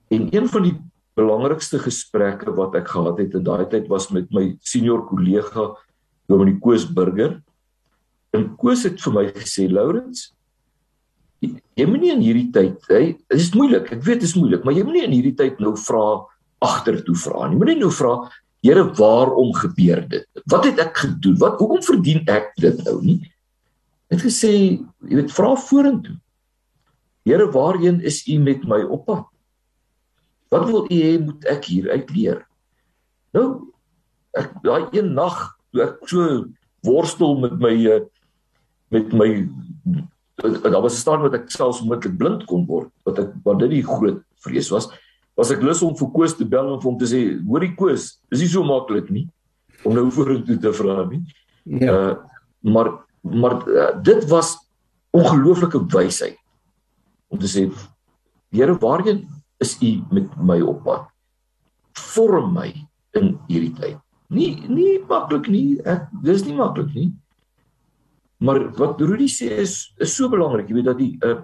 En 0.10 0.30
een 0.32 0.48
van 0.48 0.64
die 0.64 0.78
belangrikste 1.16 1.80
gesprekke 1.80 2.54
wat 2.56 2.76
ek 2.76 2.88
gehad 2.88 3.18
het 3.18 3.34
in 3.34 3.44
daai 3.44 3.66
tyd 3.70 3.88
was 3.88 4.10
met 4.10 4.32
my 4.32 4.56
senior 4.62 5.06
kollega 5.06 5.76
Dominee 6.28 6.60
Koos 6.60 6.86
Burger. 6.86 7.42
En 8.32 8.56
Koos 8.56 8.84
het 8.84 9.02
vir 9.02 9.14
my 9.14 9.26
gesê, 9.32 9.70
"Laurens, 9.70 10.34
jy 11.42 11.86
moenie 11.86 12.14
in 12.14 12.24
hierdie 12.24 12.52
tyd, 12.52 12.78
hy, 12.90 13.18
dit 13.30 13.40
is 13.40 13.52
moeilik. 13.54 13.92
Ek 13.92 14.04
weet 14.04 14.22
dit 14.22 14.30
is 14.30 14.36
moeilik, 14.36 14.64
maar 14.64 14.74
jy 14.74 14.84
moenie 14.84 15.04
in 15.04 15.12
hierdie 15.12 15.36
tyd 15.36 15.60
nou 15.60 15.76
vra 15.76 16.26
agtertoe 16.64 17.16
vra 17.16 17.50
nie. 17.50 17.60
Moenie 17.60 17.80
nou 17.82 17.92
vra, 17.92 18.14
Here, 18.64 18.84
waarom 18.96 19.52
gebeur 19.60 20.02
dit? 20.08 20.28
Wat 20.48 20.66
het 20.66 20.80
ek 20.80 20.98
gedoen? 21.04 21.36
Wat 21.42 21.60
hoekom 21.60 21.84
verdien 21.84 22.24
ek 22.32 22.54
dit 22.62 22.80
nou 22.88 23.02
nie?" 23.04 23.20
Het 24.14 24.22
gesê, 24.22 24.54
jy 25.10 25.16
weet, 25.20 25.34
vra 25.34 25.56
vorentoe. 25.58 26.16
Here, 27.28 27.48
waarheen 27.52 28.00
is 28.02 28.24
U 28.28 28.38
met 28.40 28.64
my 28.68 28.84
op 28.84 29.06
pad? 29.06 29.28
Wat 30.54 30.70
wil 30.70 30.86
u 30.86 30.96
hê 30.96 31.18
moet 31.18 31.46
ek 31.50 31.66
hier 31.66 31.90
uit 31.90 32.10
leer? 32.14 32.44
Nou 33.34 33.74
ek 34.38 34.54
daai 34.66 34.90
een 34.94 35.14
nag 35.14 35.38
toe 35.74 35.84
ek 35.86 36.02
so 36.10 36.44
worstel 36.86 37.38
met 37.42 37.56
my 37.62 37.74
eh, 37.90 38.02
met 38.94 39.14
my 39.14 39.30
daar 40.42 40.82
was 40.82 40.98
'n 40.98 41.04
stadium 41.04 41.30
wat 41.30 41.40
ek 41.40 41.52
selfs 41.54 41.82
moontlik 41.82 42.18
blind 42.18 42.46
kon 42.50 42.66
word 42.66 42.90
wat 43.06 43.20
ek 43.20 43.34
wat 43.46 43.60
dit 43.60 43.78
die 43.78 43.86
groot 43.86 44.22
vrees 44.46 44.70
was 44.74 44.90
was 45.38 45.52
ek 45.52 45.64
lus 45.66 45.82
om 45.86 45.96
vir 45.98 46.12
Koos 46.16 46.38
te 46.38 46.46
bel 46.46 46.74
en 46.74 46.82
vir 46.82 46.90
hom 46.90 47.00
te 47.00 47.10
sê 47.10 47.24
hoorie 47.48 47.74
Koos 47.78 48.14
is 48.32 48.44
nie 48.44 48.52
so 48.52 48.66
maklik 48.68 49.10
nie 49.14 49.28
om 49.84 49.96
nou 49.96 50.10
vorentoe 50.18 50.60
te 50.62 50.74
vra 50.76 51.04
nie 51.10 51.24
ja 51.88 51.96
uh, 51.96 52.14
maar 52.64 52.92
maar 53.24 53.60
uh, 53.68 53.90
dit 54.04 54.26
was 54.32 54.56
ongelooflike 55.16 55.80
wysheid 55.94 56.40
om 57.32 57.40
te 57.40 57.50
sê 57.50 57.68
Here 58.54 58.76
waarheen 58.78 59.24
is 59.58 59.78
u 59.82 60.04
met 60.14 60.30
my 60.38 60.60
op 60.62 60.84
pad. 60.86 61.08
Vorm 62.14 62.54
my 62.54 62.70
in 63.18 63.34
hierdie 63.48 63.74
tyd. 63.80 63.98
Nie 64.34 64.54
nie 64.70 65.00
maklik 65.10 65.50
nie. 65.50 65.80
Ek 65.90 66.06
dis 66.26 66.46
nie 66.46 66.56
maklik 66.58 66.92
nie. 66.94 67.10
Maar 68.44 68.68
wat 68.78 69.02
Rudy 69.02 69.30
sê 69.32 69.50
is 69.64 69.94
is 70.02 70.14
so 70.14 70.30
belangrik. 70.30 70.70
Jy 70.70 70.78
weet 70.80 70.90
dat 70.92 71.02
die 71.02 71.14
uh 71.26 71.40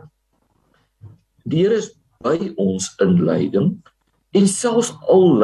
die 1.50 1.64
Here 1.64 1.80
is 1.82 1.94
by 2.20 2.50
ons 2.60 2.90
in 3.00 3.14
lyding 3.24 3.68
en 4.36 4.48
selfs 4.52 4.90
al 5.08 5.38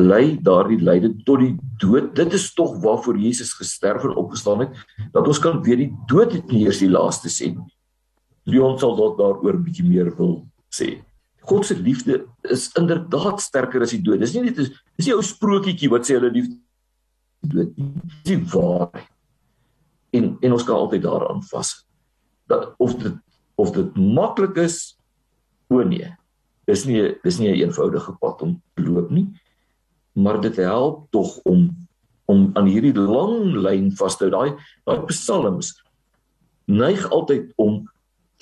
lei 0.00 0.38
daardie 0.40 0.78
lyding 0.80 1.18
tot 1.28 1.42
die 1.42 1.50
dood. 1.82 2.14
Dit 2.16 2.32
is 2.32 2.46
tog 2.56 2.78
waarvoor 2.80 3.18
Jesus 3.20 3.52
gesterf 3.58 4.06
en 4.08 4.14
opgestaan 4.16 4.62
het 4.64 4.78
dat 5.12 5.28
ons 5.28 5.40
kan 5.44 5.60
weet 5.66 5.82
die 5.82 5.90
dood 6.08 6.32
het 6.32 6.48
nie 6.48 6.62
eers 6.64 6.80
die 6.80 6.88
laaste 6.88 7.28
sê. 7.28 7.50
Leon 8.48 8.80
sal 8.80 8.96
dalk 8.96 9.18
daaroor 9.20 9.58
'n 9.58 9.66
bietjie 9.66 9.84
meer 9.84 10.08
wil 10.16 10.48
sê. 10.72 11.04
God 11.44 11.66
se 11.66 11.76
liefde 11.76 12.24
is 12.48 12.72
inderdaad 12.72 13.40
sterker 13.40 13.82
as 13.82 13.92
die 13.92 14.00
dood. 14.00 14.20
Dis 14.20 14.32
nie 14.32 14.44
net 14.44 14.56
dis 14.56 14.72
dis 14.96 15.06
nie 15.06 15.14
ou 15.14 15.22
sprokietjie 15.22 15.90
wat 15.90 16.08
sê 16.08 16.16
hulle 16.16 16.32
liefde 16.32 16.56
dood 17.44 17.76
nie. 17.76 17.92
Dis 18.24 18.32
die 18.32 18.40
waarheid. 18.40 19.12
En 20.12 20.38
en 20.40 20.52
ons 20.52 20.64
kan 20.64 20.76
altyd 20.76 21.02
daaraan 21.02 21.42
vas. 21.42 21.84
Dat 22.48 22.74
of 22.78 22.96
dit 22.96 23.14
of 23.56 23.70
dit 23.72 23.96
maklik 23.96 24.56
is 24.56 24.96
o 25.68 25.82
nee. 25.82 26.10
Dis 26.66 26.84
nie 26.88 27.14
dis 27.22 27.38
nie 27.38 27.48
'n 27.48 27.54
een 27.54 27.68
eenvoudige 27.68 28.12
pad 28.20 28.42
om 28.42 28.62
te 28.74 28.82
loop 28.82 29.10
nie. 29.10 29.28
Maar 30.12 30.40
dit 30.40 30.56
help 30.56 31.10
tog 31.10 31.38
om 31.44 31.70
om 32.26 32.50
aan 32.54 32.66
hierdie 32.66 32.94
lang 32.94 33.52
lyn 33.52 33.92
vas 33.96 34.16
te 34.16 34.24
hou. 34.24 34.32
Daai 34.32 34.56
daai 34.84 35.06
psalms 35.06 35.84
neig 36.66 37.10
altyd 37.10 37.52
om 37.56 37.84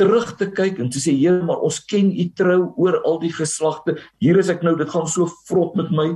terug 0.00 0.36
te 0.38 0.48
kyk 0.50 0.78
en 0.82 0.90
te 0.90 1.00
sê 1.02 1.14
Here, 1.14 1.42
maar 1.44 1.62
ons 1.64 1.80
ken 1.84 2.10
U 2.10 2.28
trou 2.38 2.72
oor 2.76 3.00
al 3.02 3.18
die 3.22 3.32
geslagte. 3.32 3.98
Hier 4.22 4.38
is 4.40 4.50
ek 4.52 4.62
nou, 4.62 4.76
dit 4.78 4.90
gaan 4.90 5.08
so 5.10 5.28
vrot 5.48 5.76
met 5.78 5.90
my. 5.90 6.08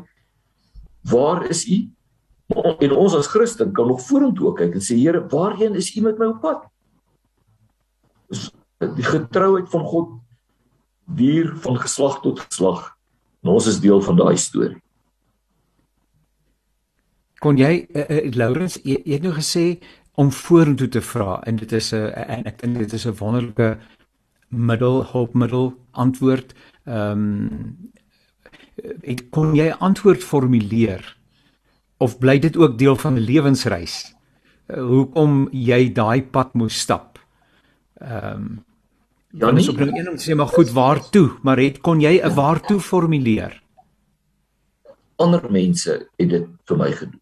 Waar 1.11 1.47
is 1.51 1.66
U? 1.69 1.83
En 2.55 2.92
ons 2.95 3.14
as 3.19 3.27
Christen 3.27 3.73
kan 3.75 3.88
nog 3.90 4.05
vorentoe 4.07 4.55
kyk 4.55 4.79
en 4.79 4.85
sê 4.85 4.99
Here, 4.99 5.25
waarheen 5.33 5.75
is 5.79 5.92
U 5.97 6.05
met 6.07 6.19
my 6.19 6.31
op 6.35 6.40
pad? 6.45 6.66
Die 8.97 9.07
getrouheid 9.07 9.69
van 9.73 9.85
God 9.88 10.14
duur 11.07 11.57
van 11.57 11.79
geslag 11.81 12.21
tot 12.21 12.40
geslag. 12.40 12.97
En 13.42 13.51
ons 13.51 13.66
is 13.66 13.81
deel 13.81 14.03
van 14.03 14.16
daai 14.16 14.37
storie. 14.37 14.81
Kon 17.38 17.59
jy 17.61 17.87
uh, 17.95 18.09
uh, 18.09 18.33
Laurens, 18.35 18.79
jy, 18.83 18.97
jy 19.05 19.19
het 19.19 19.23
nou 19.23 19.35
gesê 19.37 19.79
om 20.16 20.33
vorentoe 20.33 20.88
te 20.88 21.03
vra 21.05 21.37
en 21.47 21.57
dit 21.61 21.73
is 21.73 21.92
'n 21.92 22.09
en 22.16 22.47
ek 22.49 22.61
dink 22.62 22.79
dit 22.79 22.92
is 22.92 23.07
'n 23.07 23.19
wonderlike 23.21 23.79
middel 24.49 25.05
hulpmiddel 25.12 25.75
antwoord. 25.92 26.55
Ehm 26.85 27.12
um, 27.12 27.92
ek 29.03 29.31
kon 29.31 29.55
jy 29.55 29.71
antwoord 29.71 30.25
formuleer 30.25 31.16
of 31.99 32.19
bly 32.19 32.38
dit 32.38 32.57
ook 32.57 32.79
deel 32.79 32.97
van 32.97 33.14
'n 33.14 33.25
lewensreis? 33.25 34.14
Uh, 34.69 34.83
hoekom 34.83 35.49
jy 35.53 35.92
daai 35.92 36.23
pad 36.23 36.55
moes 36.55 36.81
stap? 36.81 37.19
Ehm 38.01 38.33
um, 38.35 38.65
ja, 39.33 39.53
dis 39.53 39.69
op 39.69 39.81
'n 39.81 39.97
een 39.97 40.09
om 40.09 40.17
te 40.17 40.31
sê 40.31 40.35
maar 40.35 40.49
goed, 40.49 40.71
waartoe? 40.71 41.31
Maar 41.43 41.59
het 41.59 41.81
kon 41.81 42.01
jy 42.01 42.21
'n 42.23 42.35
waartoe 42.35 42.81
formuleer? 42.81 43.62
Ander 45.17 45.51
mense 45.51 46.09
het 46.17 46.29
dit 46.31 46.47
vir 46.65 46.77
my 46.77 46.93
gedoen. 46.93 47.21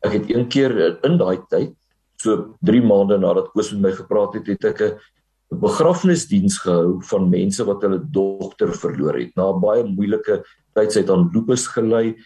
Ek 0.00 0.12
het 0.12 0.30
een 0.30 0.48
keer 0.48 1.04
in 1.04 1.18
daai 1.18 1.38
tyd 1.48 1.74
so 2.16 2.56
3 2.60 2.82
maande 2.82 3.18
nadat 3.18 3.52
Koos 3.52 3.72
met 3.72 3.80
my 3.80 3.92
gepraat 3.92 4.34
het, 4.34 4.46
het 4.46 4.64
ek 4.64 4.80
'n 4.80 4.98
begrafnisdiens 5.60 6.58
gehou 6.58 7.00
van 7.02 7.30
mense 7.30 7.64
wat 7.64 7.82
hulle 7.82 8.00
dogter 8.10 8.74
verloor 8.74 9.18
het. 9.18 9.36
Na 9.36 9.52
baie 9.52 9.84
moeilike 9.84 10.44
tyd 10.74 10.92
sy 10.92 11.00
het 11.00 11.10
aan 11.10 11.30
lupus 11.32 11.66
gely 11.66 12.16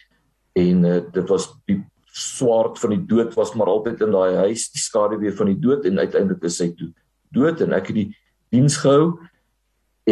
en 0.52 0.84
uh, 0.84 1.00
dit 1.12 1.28
was 1.28 1.54
die 1.66 1.82
swaard 2.12 2.78
van 2.78 2.90
die 2.90 3.06
dood 3.06 3.34
was 3.34 3.54
maar 3.54 3.66
altyd 3.66 4.00
in 4.00 4.12
daai 4.12 4.34
huis, 4.36 4.70
die 4.72 4.80
skaduwee 4.80 5.32
van 5.32 5.46
die 5.46 5.60
dood 5.60 5.86
en 5.88 5.98
uiteindelik 5.98 6.44
is 6.44 6.58
sy 6.60 6.68
toe 6.76 6.90
dood 7.32 7.60
en 7.64 7.72
ek 7.72 7.88
het 7.92 7.96
die 7.96 8.10
diens 8.52 8.76
gehou 8.80 9.16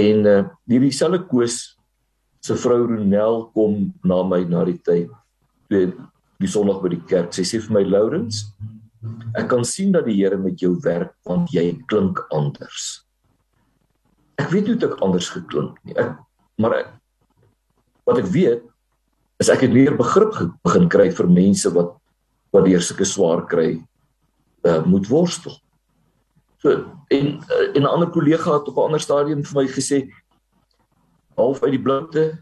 en 0.01 0.27
uh, 0.27 0.43
hierdie 0.71 0.95
selfe 0.95 1.23
Koos 1.29 1.61
se 2.41 2.57
vrou 2.57 2.87
Ronel 2.89 3.45
kom 3.55 3.91
na 4.07 4.23
my 4.25 4.43
na 4.49 4.65
die 4.69 4.79
tyd 4.81 5.11
toe 5.71 5.91
die 6.41 6.49
sonderdag 6.49 6.83
by 6.83 6.91
die 6.95 7.05
kerk. 7.05 7.35
Sy 7.37 7.45
sê 7.45 7.59
vir 7.61 7.75
my 7.77 7.83
Lourens, 7.85 8.47
Ek 9.33 9.47
kan 9.49 9.63
sien 9.65 9.95
dat 9.95 10.05
die 10.05 10.19
Here 10.19 10.37
met 10.37 10.61
jou 10.61 10.75
werk 10.85 11.15
want 11.29 11.53
jy 11.55 11.73
klink 11.89 12.21
anders. 12.35 13.07
Ek 14.41 14.51
weet 14.53 14.69
nie 14.69 14.77
hoe 14.77 14.91
ek 14.91 15.05
anders 15.05 15.31
geklink 15.33 15.79
nie. 15.85 15.97
Ek 15.97 16.19
maar 16.61 16.75
ek, 16.77 16.91
wat 18.09 18.21
ek 18.21 18.29
weet 18.35 18.67
is 19.41 19.49
ek 19.49 19.65
het 19.65 19.73
meer 19.73 19.97
begrip 19.97 20.37
begin 20.67 20.91
kry 20.93 21.09
vir 21.17 21.31
mense 21.33 21.73
wat 21.73 21.97
wat 22.53 22.67
deur 22.67 22.83
sulke 22.85 23.07
swaar 23.07 23.45
kry 23.49 23.79
uh, 24.67 24.81
moet 24.85 25.07
worstel. 25.09 25.55
So 26.61 26.71
en 27.09 27.27
uh, 27.41 27.77
en 27.77 27.83
'n 27.83 27.87
ander 27.87 28.11
kollega 28.11 28.53
het 28.59 28.69
op 28.69 28.77
'n 28.77 28.87
ander 28.89 29.01
stadium 29.01 29.45
vir 29.45 29.63
my 29.63 29.67
gesê 29.69 30.11
half 31.37 31.63
uit 31.63 31.73
die 31.73 31.83
bloute 31.83 32.39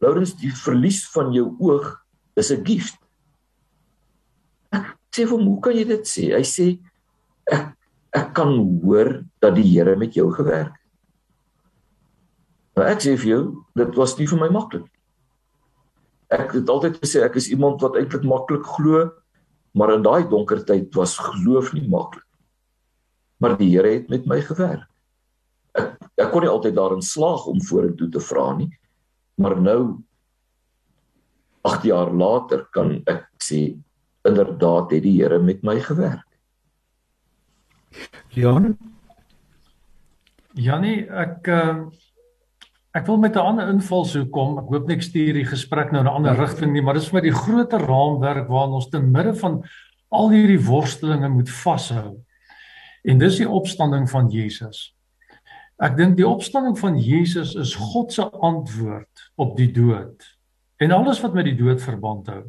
Lourens 0.00 0.36
die 0.36 0.52
verlies 0.52 1.08
van 1.08 1.32
jou 1.32 1.56
oog 1.58 1.96
is 2.36 2.52
'n 2.52 2.64
gift 2.64 3.00
sê 5.16 5.24
vir 5.24 5.36
hom, 5.38 5.46
"Hoe 5.48 5.60
kan 5.60 5.76
jy 5.76 5.84
dit 5.84 6.04
sê?" 6.04 6.24
Hy 6.36 6.44
sê, 6.44 6.66
"Ek 7.46 7.72
ek 8.12 8.34
kan 8.34 8.80
hoor 8.82 9.24
dat 9.40 9.54
die 9.54 9.62
Here 9.72 9.96
met 9.96 10.14
jou 10.14 10.30
gewerk 10.32 10.72
het." 10.72 10.86
Nou 12.76 12.86
ek 12.86 13.00
sê 13.00 13.16
vir 13.16 13.30
jou, 13.30 13.64
dit 13.76 13.96
was 13.96 14.18
nie 14.18 14.26
vir 14.26 14.38
my 14.38 14.48
maklik. 14.48 14.86
Ek 16.30 16.52
het 16.52 16.68
altyd 16.68 17.00
gesê 17.00 17.24
ek 17.24 17.36
is 17.36 17.48
iemand 17.48 17.80
wat 17.80 17.96
eintlik 17.96 18.24
maklik 18.24 18.64
glo, 18.64 19.10
maar 19.74 19.94
in 19.94 20.02
daai 20.02 20.28
donker 20.28 20.64
tyd 20.64 20.94
was 20.94 21.16
geloof 21.16 21.72
nie 21.72 21.88
maklik. 21.88 22.25
Maar 23.38 23.56
die 23.58 23.70
Here 23.74 23.92
het 23.92 24.08
met 24.08 24.26
my 24.26 24.40
gewerk. 24.40 24.88
Ek 25.76 25.96
ek 26.16 26.30
kon 26.32 26.42
nie 26.42 26.50
altyd 26.50 26.76
daarin 26.76 27.02
slaag 27.04 27.46
om 27.46 27.60
vorentoe 27.60 28.08
te 28.08 28.20
vra 28.20 28.54
nie, 28.56 28.70
maar 29.36 29.58
nou 29.60 29.98
8 31.66 31.84
jaar 31.84 32.12
later 32.14 32.64
kan 32.72 33.02
ek 33.04 33.26
sê 33.42 33.76
inderdaad 34.26 34.94
het 34.94 35.04
die 35.04 35.16
Here 35.18 35.38
met 35.38 35.62
my 35.62 35.76
gewerk. 35.80 36.24
Jan 38.36 38.76
Janie, 40.56 41.04
ek 41.04 41.48
uh, 41.52 41.84
ek 42.96 43.04
wil 43.10 43.18
met 43.20 43.36
'n 43.36 43.44
ander 43.44 43.68
invalshoek 43.68 44.30
kom. 44.32 44.56
Ek 44.58 44.70
hoop 44.72 44.86
net 44.88 44.96
ek 44.96 45.04
stuur 45.04 45.34
die 45.36 45.44
gesprek 45.44 45.92
nou 45.92 46.00
in 46.00 46.08
'n 46.08 46.16
ander 46.16 46.36
rigting 46.36 46.72
nie, 46.72 46.80
maar 46.80 46.94
dit 46.94 47.02
is 47.02 47.10
vir 47.10 47.20
my 47.20 47.24
die 47.28 47.40
groter 47.42 47.82
raamwerk 47.84 48.48
waarin 48.48 48.78
ons 48.80 48.88
te 48.88 49.00
midde 49.00 49.34
van 49.36 49.62
al 50.08 50.30
hierdie 50.30 50.64
worstelinge 50.64 51.28
moet 51.28 51.50
vashou. 51.50 52.24
En 53.06 53.18
dis 53.22 53.38
die 53.38 53.48
opstanding 53.48 54.08
van 54.10 54.30
Jesus. 54.34 54.90
Ek 55.78 55.94
dink 55.98 56.16
die 56.18 56.26
opstanding 56.26 56.74
van 56.78 56.96
Jesus 56.98 57.54
is 57.54 57.74
God 57.78 58.12
se 58.12 58.24
antwoord 58.24 59.26
op 59.36 59.56
die 59.58 59.70
dood 59.70 60.24
en 60.82 60.92
alles 60.92 61.20
wat 61.24 61.36
met 61.36 61.46
die 61.48 61.56
dood 61.56 61.80
verband 61.80 62.26
hou. 62.32 62.42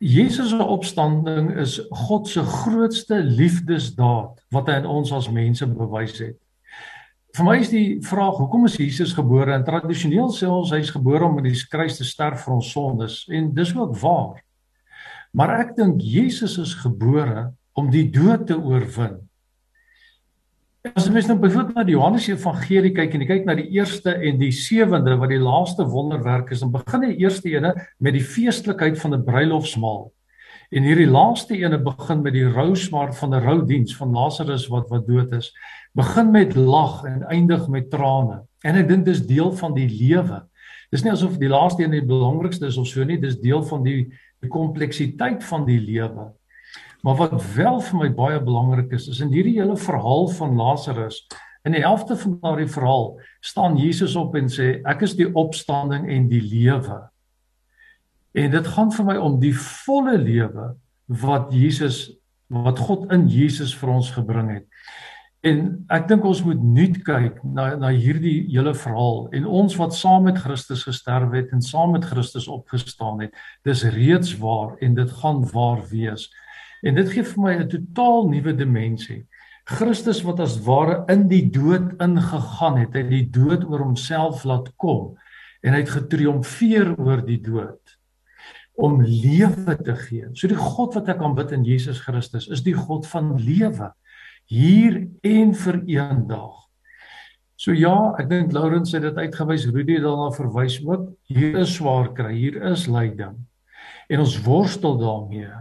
Jesus 0.00 0.52
se 0.52 0.64
opstanding 0.64 1.50
is 1.60 1.74
God 2.06 2.28
se 2.28 2.44
grootste 2.44 3.18
liefdesdaad 3.24 4.38
wat 4.54 4.70
hy 4.70 4.78
aan 4.80 4.88
ons 4.88 5.12
as 5.12 5.28
mense 5.32 5.66
bewys 5.68 6.14
het. 6.22 6.38
Vir 7.36 7.46
my 7.46 7.58
is 7.60 7.72
die 7.72 7.98
vraag 8.04 8.38
hoekom 8.40 8.64
is 8.66 8.78
Jesus 8.80 9.12
gebore? 9.16 9.52
En 9.54 9.64
tradisioneel 9.66 10.32
sê 10.34 10.48
ons 10.48 10.72
hy's 10.74 10.92
gebore 10.94 11.28
om 11.28 11.36
in 11.42 11.50
die 11.50 11.66
kruis 11.70 11.98
te 12.00 12.06
sterf 12.08 12.46
vir 12.46 12.56
ons 12.56 12.72
sondes 12.72 13.22
en 13.28 13.52
dis 13.54 13.74
ook 13.76 13.92
waar. 14.00 14.40
Maar 15.36 15.56
ek 15.60 15.76
dink 15.76 16.00
Jesus 16.02 16.56
is 16.58 16.72
gebore 16.80 17.50
om 17.80 17.90
die 17.92 18.06
dood 18.12 18.46
te 18.50 18.58
oorwin. 18.58 19.18
As 20.96 21.04
jy 21.04 21.12
mens 21.12 21.26
nou 21.28 21.36
byvoorbeeld 21.36 21.76
na 21.76 21.84
die 21.84 21.92
Johannes 21.92 22.26
Evangelie 22.30 22.94
kyk 22.96 23.12
en 23.12 23.24
jy 23.24 23.28
kyk 23.28 23.42
na 23.48 23.56
die 23.58 23.68
eerste 23.76 24.14
en 24.16 24.38
die 24.40 24.52
sewende 24.56 25.16
wat 25.20 25.32
die 25.32 25.40
laaste 25.42 25.84
wonderwerk 25.84 26.54
is, 26.54 26.62
dan 26.64 26.72
begin 26.72 27.04
die 27.04 27.18
eerste 27.20 27.52
ene 27.52 27.74
met 28.00 28.16
die 28.16 28.24
feestelikheid 28.24 28.96
van 29.02 29.14
'n 29.14 29.26
bruilofsmaal. 29.26 30.08
En 30.70 30.86
hierdie 30.86 31.10
laaste 31.10 31.58
ene 31.58 31.78
begin 31.82 32.22
met 32.22 32.32
die 32.32 32.48
rousmaar 32.48 33.12
van 33.14 33.34
'n 33.34 33.44
roudiens 33.44 33.96
van 33.96 34.12
Lazarus 34.14 34.68
wat 34.68 34.88
wat 34.88 35.06
dood 35.06 35.32
is. 35.32 35.52
Begin 35.92 36.30
met 36.30 36.54
lag 36.56 37.04
en 37.04 37.28
eindig 37.28 37.68
met 37.68 37.90
trane. 37.90 38.46
En 38.64 38.76
ek 38.76 38.88
dink 38.88 39.04
dis 39.04 39.26
deel 39.26 39.52
van 39.52 39.74
die 39.74 39.88
lewe. 39.88 40.46
Dis 40.90 41.02
nie 41.02 41.12
asof 41.12 41.38
die 41.38 41.48
laaste 41.48 41.82
een 41.82 41.90
die 41.90 42.06
belangrikste 42.06 42.66
is 42.66 42.76
of 42.76 42.86
so 42.86 43.04
nie, 43.04 43.20
dis 43.20 43.40
deel 43.40 43.62
van 43.62 43.82
die 43.82 44.12
die 44.40 44.48
kompleksiteit 44.48 45.44
van 45.44 45.66
die 45.66 45.80
lewe. 45.80 46.32
Maar 47.02 47.16
wat 47.16 47.36
wel 47.54 47.80
vir 47.80 47.98
my 47.98 48.10
baie 48.14 48.40
belangrik 48.44 48.92
is, 48.92 49.08
is 49.08 49.20
in 49.24 49.32
hierdie 49.32 49.56
hele 49.58 49.76
verhaal 49.76 50.28
van 50.36 50.56
Lazarus, 50.56 51.22
in 51.64 51.76
die 51.76 51.84
helfte 51.84 52.16
van 52.16 52.38
daardie 52.40 52.68
verhaal, 52.68 53.18
staan 53.44 53.76
Jesus 53.80 54.16
op 54.16 54.36
en 54.36 54.48
sê 54.52 54.78
ek 54.88 55.04
is 55.04 55.16
die 55.16 55.28
opstanding 55.28 56.08
en 56.08 56.28
die 56.28 56.42
lewe. 56.44 57.02
En 58.36 58.52
dit 58.52 58.72
gaan 58.76 58.92
vir 58.94 59.08
my 59.08 59.16
om 59.20 59.36
die 59.42 59.54
volle 59.56 60.16
lewe 60.20 60.72
wat 61.20 61.52
Jesus 61.52 62.06
wat 62.50 62.80
God 62.82 63.12
in 63.14 63.28
Jesus 63.30 63.70
vir 63.78 63.92
ons 63.94 64.10
gebring 64.10 64.48
het. 64.56 64.66
En 65.46 65.60
ek 65.94 66.08
dink 66.10 66.24
ons 66.28 66.42
moet 66.44 66.58
nuut 66.60 66.98
kyk 67.06 67.38
na 67.46 67.70
na 67.80 67.92
hierdie 67.94 68.42
hele 68.50 68.74
verhaal 68.76 69.22
en 69.36 69.46
ons 69.46 69.76
wat 69.80 69.94
saam 69.96 70.26
met 70.28 70.40
Christus 70.42 70.82
gesterf 70.88 71.32
het 71.32 71.54
en 71.54 71.62
saam 71.64 71.94
met 71.96 72.04
Christus 72.04 72.48
opgestaan 72.50 73.22
het, 73.24 73.38
dis 73.64 73.86
reeds 73.94 74.34
waar 74.42 74.74
en 74.84 74.98
dit 74.98 75.14
gaan 75.22 75.40
waar 75.54 75.80
wees. 75.88 76.26
En 76.82 76.96
dit 76.96 77.10
gee 77.12 77.24
vir 77.24 77.42
my 77.42 77.54
'n 77.54 77.68
totaal 77.68 78.28
nuwe 78.28 78.52
dimensie. 78.56 79.26
Christus 79.70 80.22
wat 80.26 80.40
as 80.40 80.58
ware 80.66 81.04
in 81.12 81.28
die 81.28 81.44
dood 81.50 81.94
ingegaan 82.02 82.78
het, 82.80 82.94
het 82.94 83.10
die 83.10 83.28
dood 83.30 83.64
oor 83.68 83.84
homself 83.84 84.44
laat 84.44 84.72
kom 84.76 85.16
en 85.62 85.74
hy 85.76 85.82
het 85.84 85.92
getriomfeer 85.92 86.94
oor 86.98 87.20
die 87.22 87.40
dood 87.40 87.96
om 88.80 89.02
lewe 89.04 89.76
te 89.84 89.94
gee. 89.94 90.30
So 90.32 90.48
die 90.48 90.56
God 90.58 90.96
wat 90.96 91.10
ek 91.12 91.20
aanbid 91.20 91.52
in 91.52 91.64
Jesus 91.64 92.00
Christus 92.00 92.48
is 92.48 92.64
die 92.64 92.74
God 92.74 93.06
van 93.06 93.36
lewe 93.36 93.92
hier 94.50 95.02
en 95.22 95.54
vir 95.54 95.82
eendag. 95.86 96.56
So 97.60 97.76
ja, 97.76 98.14
ek 98.18 98.30
dink 98.30 98.54
Laurens 98.56 98.94
het 98.96 99.04
dit 99.04 99.18
uitgewys, 99.20 99.68
Rudy 99.68 99.98
het 99.98 100.06
daarna 100.06 100.30
verwys 100.32 100.78
ook. 100.80 101.10
Hier 101.28 101.60
is 101.60 101.74
swaar 101.76 102.08
kry, 102.16 102.32
hier 102.32 102.56
is 102.72 102.86
lyding. 102.88 103.36
En 104.08 104.22
ons 104.24 104.38
worstel 104.46 104.96
daarmee 104.98 105.52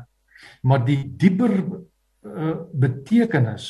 maar 0.61 0.83
die 0.85 1.01
dieper 1.19 1.53
uh, 1.59 2.55
betekenis 2.73 3.69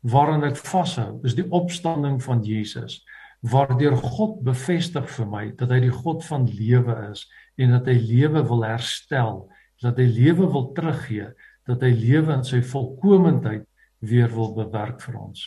waaraan 0.00 0.46
ek 0.48 0.56
vashou 0.56 1.20
is 1.28 1.36
die 1.36 1.46
opstanding 1.52 2.20
van 2.24 2.42
Jesus 2.46 3.00
waardeur 3.40 3.96
God 3.96 4.40
bevestig 4.44 5.06
vir 5.16 5.28
my 5.28 5.44
dat 5.60 5.72
hy 5.72 5.80
die 5.86 5.94
God 5.94 6.24
van 6.28 6.46
lewe 6.48 6.96
is 7.10 7.26
en 7.60 7.76
dat 7.76 7.88
hy 7.88 7.96
lewe 8.00 8.42
wil 8.48 8.64
herstel 8.64 9.46
dat 9.84 10.00
hy 10.00 10.08
lewe 10.08 10.48
wil 10.52 10.70
teruggee 10.76 11.30
dat 11.68 11.84
hy 11.84 11.92
lewe 11.94 12.36
in 12.36 12.44
sy 12.44 12.60
volkomendheid 12.64 13.66
weer 14.04 14.32
wil 14.32 14.54
bewerk 14.56 15.00
vir 15.04 15.20
ons 15.20 15.44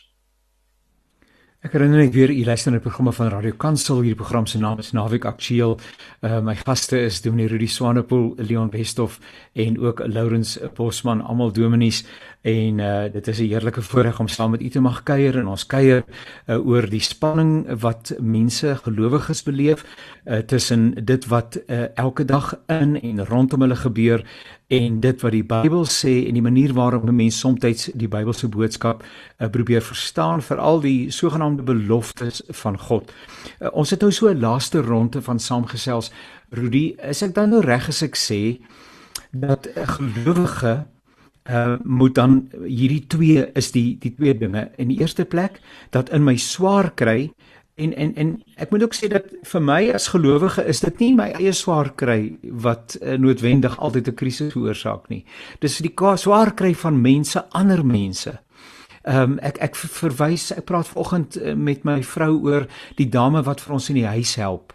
Ek 1.64 1.78
herinner 1.78 2.02
net 2.02 2.12
weer 2.12 2.28
u 2.28 2.42
luister 2.44 2.74
na 2.74 2.80
die 2.82 2.84
programme 2.84 3.14
van 3.16 3.30
Radio 3.32 3.54
Kansel. 3.56 4.02
Hierdie 4.04 4.20
program 4.20 4.44
se 4.52 4.60
naam 4.60 4.82
is 4.84 4.90
Naweek 4.92 5.24
Aktueel. 5.30 5.78
Uh 6.20 6.42
my 6.44 6.58
gaste 6.60 7.00
is 7.00 7.22
Dominee 7.24 7.48
Rudy 7.48 7.70
Swanepoel, 7.72 8.34
Leon 8.36 8.68
Westhoff 8.74 9.22
en 9.56 9.80
ook 9.80 10.02
Lourens 10.12 10.58
Bosman, 10.76 11.22
almal 11.24 11.54
dominees 11.56 12.04
en 12.44 12.80
uh 12.84 13.06
dit 13.14 13.28
is 13.28 13.40
'n 13.40 13.48
heerlike 13.48 13.82
voorreg 13.82 14.20
om 14.20 14.28
saam 14.28 14.52
met 14.52 14.62
u 14.62 14.70
te 14.70 14.82
mag 14.82 15.04
kuier 15.04 15.38
en 15.40 15.48
ons 15.48 15.66
kuier 15.66 16.04
uh, 16.48 16.68
oor 16.68 16.90
die 16.90 17.00
spanning 17.00 17.80
wat 17.80 18.14
mense 18.20 18.76
gelowiges 18.84 19.44
beleef 19.44 19.86
uh, 20.26 20.38
tussen 20.38 21.06
dit 21.06 21.26
wat 21.28 21.62
uh, 21.68 21.96
elke 21.96 22.26
dag 22.26 22.60
in 22.68 23.02
en 23.02 23.26
rondom 23.26 23.62
hulle 23.62 23.76
gebeur 23.76 24.26
en 24.74 25.00
dit 25.00 25.22
wat 25.22 25.34
die 25.36 25.44
Bybel 25.46 25.86
sê 25.90 26.14
en 26.28 26.38
die 26.38 26.44
manier 26.44 26.74
waarop 26.74 27.06
mense 27.10 27.40
soms 27.40 27.90
die 27.94 28.10
Bybelse 28.10 28.50
boodskap 28.50 29.04
uh, 29.04 29.50
probeer 29.50 29.84
verstaan 29.86 30.42
vir 30.42 30.58
al 30.58 30.82
die 30.82 31.12
sogenaamde 31.12 31.66
beloftes 31.68 32.42
van 32.64 32.80
God. 32.80 33.12
Uh, 33.60 33.70
ons 33.72 33.94
het 33.94 34.02
nou 34.02 34.12
so 34.12 34.30
'n 34.30 34.40
laaste 34.40 34.82
ronde 34.82 35.22
van 35.22 35.40
saamgesels. 35.40 36.12
Rudy, 36.50 36.96
is 37.02 37.22
ek 37.22 37.34
dan 37.34 37.50
nou 37.50 37.62
reg 37.62 37.88
as 37.88 38.02
ek 38.02 38.16
sê 38.16 38.60
dat 39.32 39.68
'n 39.76 39.88
gelowige 39.88 40.86
uh, 41.50 41.76
moet 41.84 42.16
dan 42.16 42.50
hierdie 42.66 43.06
twee 43.08 43.46
is 43.54 43.72
die 43.72 43.98
die 44.00 44.14
twee 44.16 44.38
dinge. 44.38 44.72
In 44.78 44.88
die 44.88 45.00
eerste 45.00 45.26
plek 45.26 45.60
dat 45.90 46.10
in 46.10 46.24
my 46.24 46.36
swaar 46.38 46.92
kry 46.96 47.32
En 47.76 47.96
en 47.96 48.16
en 48.16 48.44
ek 48.56 48.70
moet 48.70 48.84
ook 48.84 48.94
sê 48.94 49.08
dat 49.10 49.26
vir 49.50 49.62
my 49.62 49.80
as 49.98 50.12
gelowige 50.14 50.62
is 50.70 50.80
dit 50.80 51.00
nie 51.00 51.14
my 51.18 51.32
eie 51.40 51.54
swaar 51.58 51.90
kry 51.98 52.36
wat 52.44 52.98
uh, 53.02 53.16
noodwendig 53.18 53.80
altyd 53.80 54.08
'n 54.08 54.14
krisis 54.20 54.54
veroorsaak 54.54 55.10
nie. 55.10 55.26
Dis 55.60 55.78
die 55.78 55.94
swaar 56.16 56.54
kry 56.54 56.76
van 56.76 57.02
mense, 57.02 57.50
ander 57.50 57.86
mense. 57.86 58.40
Ehm 59.04 59.32
um, 59.32 59.40
ek 59.40 59.58
ek 59.58 59.76
verwys 59.76 60.52
ek 60.52 60.66
praat 60.66 60.88
vanoggend 60.88 61.38
uh, 61.42 61.54
met 61.56 61.84
my 61.84 62.04
vrou 62.04 62.40
oor 62.44 62.68
die 62.96 63.10
dame 63.10 63.44
wat 63.44 63.62
vir 63.62 63.74
ons 63.74 63.90
in 63.90 63.96
die 63.96 64.08
huis 64.08 64.36
help. 64.36 64.74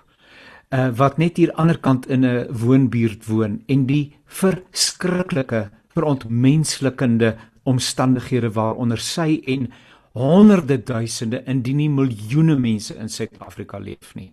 Uh 0.68 0.90
wat 0.90 1.18
net 1.18 1.36
hier 1.36 1.52
ander 1.52 1.78
kant 1.78 2.06
in 2.06 2.24
'n 2.24 2.46
woonbuurt 2.50 3.26
woon 3.26 3.62
en 3.66 3.86
die 3.86 4.16
verskriklike 4.26 5.70
verontmenslikende 5.94 7.36
omstandighede 7.62 8.50
waaronder 8.52 8.98
sy 8.98 9.40
en 9.46 9.72
honderde 10.18 10.80
duisende 10.82 11.42
indien 11.46 11.78
nie 11.78 11.90
miljoene 11.90 12.56
mense 12.58 12.96
in 12.98 13.08
Suid-Afrika 13.08 13.78
leef 13.78 14.14
nie. 14.18 14.32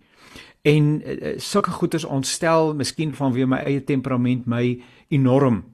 En 0.66 0.90
uh, 0.98 1.36
sulke 1.38 1.70
goeters 1.70 2.04
ontstel 2.04 2.74
miskien 2.74 3.14
vanweë 3.14 3.46
my 3.46 3.62
eie 3.68 3.84
temperament 3.86 4.46
my 4.50 4.66
enorm. 5.14 5.64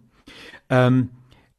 Ehm 0.68 1.02
um, 1.02 1.02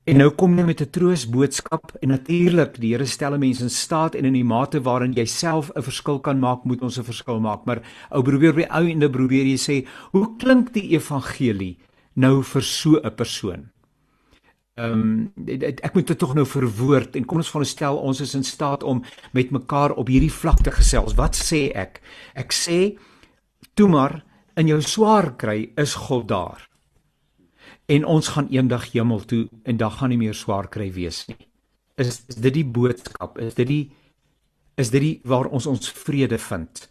en 0.03 0.17
nou 0.19 0.33
kom 0.35 0.57
jy 0.59 0.63
met 0.67 0.81
'n 0.81 0.89
troosboodskap 0.91 1.93
en 2.01 2.09
natuurlik 2.09 2.75
die 2.75 2.91
Here 2.91 3.05
stel 3.05 3.37
mense 3.37 3.63
in 3.63 3.69
staat 3.69 4.15
en 4.15 4.25
in 4.25 4.33
die 4.33 4.43
mate 4.43 4.81
waarin 4.81 5.13
jy 5.13 5.25
self 5.25 5.71
'n 5.75 5.81
verskil 5.81 6.19
kan 6.19 6.39
maak, 6.39 6.65
moet 6.65 6.81
ons 6.81 6.99
'n 6.99 7.03
verskil 7.03 7.39
maak. 7.39 7.65
Maar 7.65 7.81
ou 8.11 8.21
probeer 8.21 8.53
by 8.53 8.67
ou 8.69 8.89
en 8.89 8.99
dan 8.99 9.11
probeer 9.11 9.45
jy 9.45 9.57
sê, 9.57 9.87
hoe 10.11 10.35
klink 10.37 10.73
die 10.73 10.91
evangelie 10.91 11.77
nou 12.15 12.43
vir 12.43 12.61
so 12.61 12.99
'n 12.99 13.15
persoon? 13.15 13.72
Ehm 14.73 15.01
um, 15.01 15.33
ek 15.85 15.93
moet 15.93 16.07
dit 16.07 16.17
tog 16.17 16.31
nou 16.33 16.45
verwoord 16.49 17.15
en 17.15 17.25
kom 17.29 17.37
ons 17.37 17.49
veronderstel 17.51 17.97
ons 18.09 18.21
is 18.25 18.31
in 18.33 18.43
staat 18.43 18.83
om 18.83 19.03
met 19.31 19.51
mekaar 19.53 19.93
op 19.93 20.09
hierdie 20.09 20.33
vlak 20.33 20.63
te 20.65 20.73
gesels. 20.73 21.13
Wat 21.13 21.37
sê 21.37 21.67
ek? 21.77 22.01
Ek 22.33 22.55
sê 22.57 22.97
toe 23.77 23.87
maar 23.87 24.23
in 24.57 24.71
jou 24.71 24.79
swaar 24.81 25.35
kry 25.37 25.69
is 25.77 25.93
God 26.07 26.25
daar. 26.27 26.65
En 27.85 28.05
ons 28.05 28.27
gaan 28.33 28.49
eendag 28.49 28.89
hemel 28.95 29.21
toe 29.29 29.43
en 29.63 29.77
dan 29.77 29.91
gaan 29.91 30.09
nie 30.09 30.17
meer 30.17 30.33
swaar 30.33 30.69
kry 30.73 30.89
wees 30.93 31.27
nie. 31.29 31.37
Is, 32.01 32.23
is 32.27 32.41
dit 32.41 32.57
die 32.57 32.65
boodskap? 32.65 33.37
Is 33.37 33.53
dit 33.53 33.69
die 33.69 33.83
is 34.81 34.89
dit 34.89 35.01
die 35.05 35.15
waar 35.29 35.51
ons 35.53 35.69
ons 35.69 35.91
vrede 36.01 36.41
vind? 36.41 36.87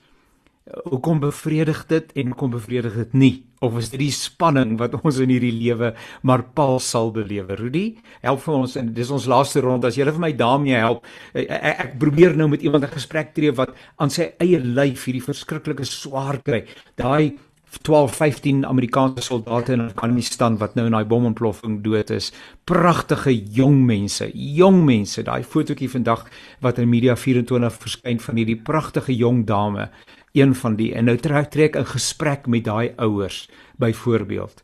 Hoekom 0.62 1.20
bevredig 1.22 1.87
dit 1.90 2.12
en 2.14 2.31
hoekom 2.33 2.53
bevredig 2.55 2.94
dit 2.94 3.12
nie? 3.18 3.33
Of 3.62 3.77
is 3.79 3.90
dit 3.92 4.01
die 4.03 4.14
spanning 4.14 4.77
wat 4.79 4.94
ons 4.98 5.20
in 5.22 5.31
hierdie 5.31 5.55
lewe 5.55 5.92
maar 6.27 6.44
Paul 6.55 6.79
sal 6.83 7.12
belewe? 7.14 7.57
Rudy 7.59 7.85
help 8.22 8.42
vir 8.46 8.55
ons 8.57 8.77
en 8.79 8.92
dis 8.94 9.11
ons 9.11 9.29
laaste 9.31 9.62
ronde. 9.62 9.90
As 9.90 9.98
jy 9.98 10.07
vir 10.07 10.22
my 10.22 10.33
daarmee 10.38 10.79
help 10.79 11.07
ek, 11.35 11.47
ek, 11.47 11.78
ek 11.86 11.95
probeer 12.03 12.36
nou 12.39 12.49
met 12.51 12.62
iemand 12.62 12.84
'n 12.84 12.95
gesprek 12.95 13.34
tree 13.34 13.51
wat 13.51 13.74
aan 13.99 14.11
sy 14.11 14.32
eie 14.39 14.59
lyf 14.59 15.07
hierdie 15.07 15.24
verskriklike 15.24 15.84
swaar 15.84 16.39
kry. 16.43 16.66
Daai 16.97 17.39
12 17.82 18.12
15 18.12 18.66
Amerikaanse 18.66 19.22
soldate 19.22 19.72
in 19.72 19.80
Afghanistan 19.80 20.59
wat 20.59 20.74
nou 20.74 20.86
in 20.86 20.93
daai 20.93 21.07
bomontploffing 21.09 21.82
dood 21.82 22.11
is. 22.11 22.30
Pragtige 22.64 23.32
jong 23.32 23.86
mense, 23.86 24.30
jong 24.34 24.84
mense. 24.84 25.22
Daai 25.22 25.43
fotootjie 25.43 25.89
vandag 25.89 26.28
wat 26.61 26.78
in 26.78 26.91
Media 26.91 27.16
24 27.16 27.72
verskyn 27.72 28.20
van 28.20 28.36
hierdie 28.36 28.61
pragtige 28.61 29.16
jong 29.16 29.47
dame 29.47 29.89
een 30.33 30.55
van 30.55 30.76
die 30.76 30.93
en 30.95 31.05
nou 31.05 31.16
trek 31.16 31.51
trek 31.51 31.76
'n 31.76 31.85
gesprek 31.85 32.47
met 32.47 32.64
daai 32.64 32.93
ouers 32.97 33.49
byvoorbeeld 33.76 34.62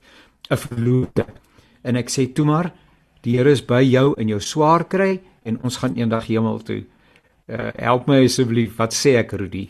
'n 0.50 0.56
verloofde 0.56 1.26
en 1.82 1.96
ek 1.96 2.10
sê 2.10 2.32
toe 2.32 2.44
maar 2.44 2.72
die 3.22 3.36
Here 3.36 3.50
is 3.50 3.64
by 3.64 3.82
jou 3.82 4.14
in 4.16 4.28
jou 4.28 4.40
swaar 4.40 4.84
kry 4.88 5.20
en 5.44 5.58
ons 5.62 5.76
gaan 5.76 5.96
eendag 5.96 6.26
hemel 6.26 6.58
toe. 6.58 6.84
Uh, 7.48 7.70
help 7.80 8.06
my 8.06 8.24
asseblief, 8.24 8.76
wat 8.76 8.94
sê 8.96 9.16
ek 9.16 9.32
Rudy? 9.32 9.68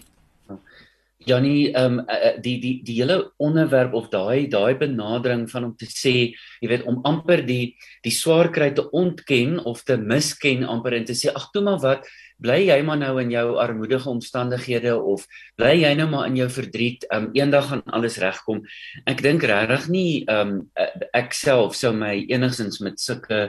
Janie, 1.28 1.72
ehm 1.76 1.98
um, 1.98 2.06
die 2.40 2.56
die 2.62 2.78
die 2.86 2.94
hele 3.00 3.32
onderwerp 3.42 3.92
of 3.98 4.08
daai 4.12 4.48
daai 4.48 4.78
benadering 4.78 5.44
van 5.50 5.64
om 5.64 5.74
te 5.76 5.88
sê, 5.90 6.32
jy 6.62 6.68
weet 6.70 6.86
om 6.88 7.00
amper 7.08 7.42
die 7.46 7.74
die 8.06 8.14
swaar 8.14 8.48
kry 8.54 8.70
te 8.74 8.86
ontken 8.96 9.58
of 9.66 9.82
te 9.84 9.98
misken 9.98 10.64
amper 10.64 10.96
en 10.96 11.04
te 11.04 11.16
sê 11.18 11.34
ag 11.34 11.50
toe 11.52 11.62
maar 11.66 11.82
wat 11.82 12.08
bly 12.42 12.58
jy 12.68 12.78
maar 12.86 12.98
nou 13.00 13.14
in 13.20 13.30
jou 13.30 13.46
armoedige 13.58 14.08
omstandighede 14.10 14.94
of 14.96 15.26
bly 15.58 15.74
jy 15.80 15.94
nou 15.98 16.08
maar 16.10 16.28
in 16.30 16.36
jou 16.36 16.48
verdriet, 16.48 17.06
um 17.14 17.30
eendag 17.34 17.68
gaan 17.70 17.82
alles 17.86 18.18
regkom. 18.22 18.62
Ek 19.06 19.22
dink 19.22 19.42
regtig 19.42 19.88
nie 19.88 20.24
um 20.30 20.70
ek 21.14 21.34
self 21.34 21.76
sou 21.76 21.92
my 21.92 22.14
enigsins 22.30 22.80
met 22.84 23.00
sulke 23.02 23.48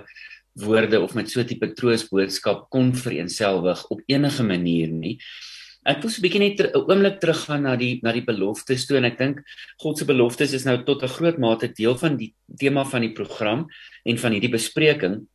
woorde 0.59 0.99
of 0.99 1.13
met 1.15 1.29
so 1.29 1.39
'n 1.39 1.47
tipe 1.47 1.73
troosboodskap 1.75 2.69
kon 2.69 2.93
vereenselwig 2.93 3.85
op 3.89 4.01
enige 4.07 4.43
manier 4.43 4.89
nie. 4.89 5.19
Ek 5.85 6.01
wil 6.01 6.11
so 6.11 6.19
'n 6.19 6.25
bietjie 6.25 6.39
net 6.39 6.59
'n 6.59 6.75
oomblik 6.75 7.19
teruggaan 7.19 7.63
na 7.63 7.75
die 7.75 7.99
na 8.03 8.11
die 8.11 8.25
beloftes 8.25 8.85
toe 8.85 8.97
en 8.97 9.05
ek 9.05 9.17
dink 9.17 9.43
God 9.79 9.97
se 9.97 10.05
beloftes 10.05 10.53
is 10.53 10.65
nou 10.65 10.83
tot 10.83 11.03
'n 11.03 11.07
groot 11.07 11.37
mate 11.37 11.73
deel 11.73 11.95
van 11.95 12.17
die 12.17 12.33
tema 12.57 12.83
van 12.83 13.01
die 13.01 13.13
program 13.13 13.67
en 14.05 14.17
van 14.17 14.31
hierdie 14.31 14.51
bespreking. 14.51 15.27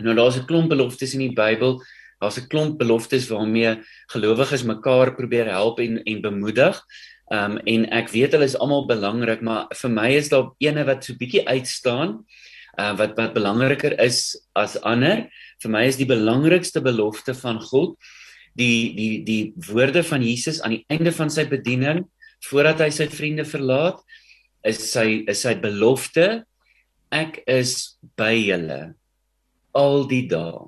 Nou 0.00 0.14
daar's 0.14 0.36
'n 0.36 0.46
klomp 0.46 0.68
beloftes 0.68 1.14
in 1.14 1.20
die 1.20 1.34
Bybel 1.34 1.80
daar's 2.20 2.38
'n 2.38 2.48
klomp 2.48 2.78
beloftes 2.78 3.28
waarmee 3.28 3.82
gelowiges 4.12 4.62
mekaar 4.62 5.14
probeer 5.14 5.46
help 5.46 5.80
en 5.80 6.02
en 6.02 6.20
bemoedig. 6.20 6.82
Ehm 7.30 7.50
um, 7.50 7.58
en 7.58 7.90
ek 7.90 8.08
weet 8.08 8.32
hulle 8.32 8.44
is 8.44 8.58
almal 8.58 8.86
belangrik, 8.86 9.40
maar 9.40 9.66
vir 9.74 9.90
my 9.90 10.10
is 10.14 10.28
daar 10.28 10.50
eene 10.58 10.84
wat 10.84 11.04
so 11.04 11.14
bietjie 11.14 11.46
uitstaan. 11.46 12.24
Uh 12.78 12.96
wat 12.96 13.16
wat 13.16 13.34
belangriker 13.34 13.98
is 14.00 14.36
as 14.54 14.80
ander. 14.82 15.28
Vir 15.62 15.70
my 15.70 15.86
is 15.86 15.96
die 15.96 16.06
belangrikste 16.06 16.80
belofte 16.80 17.34
van 17.34 17.60
God 17.60 17.96
die 18.56 18.94
die 18.96 19.24
die 19.24 19.54
woorde 19.68 20.02
van 20.04 20.24
Jesus 20.24 20.60
aan 20.62 20.76
die 20.78 20.84
einde 20.88 21.12
van 21.12 21.30
sy 21.32 21.44
bediening 21.48 22.04
voordat 22.48 22.84
hy 22.84 22.90
sy 22.94 23.08
vriende 23.12 23.44
verlaat 23.48 24.00
is 24.66 24.80
sy 24.92 25.24
is 25.28 25.44
sy 25.44 25.54
belofte 25.60 26.44
ek 27.14 27.42
is 27.50 27.98
by 28.18 28.32
julle 28.34 28.80
al 29.76 30.06
die 30.10 30.24
dae 30.30 30.64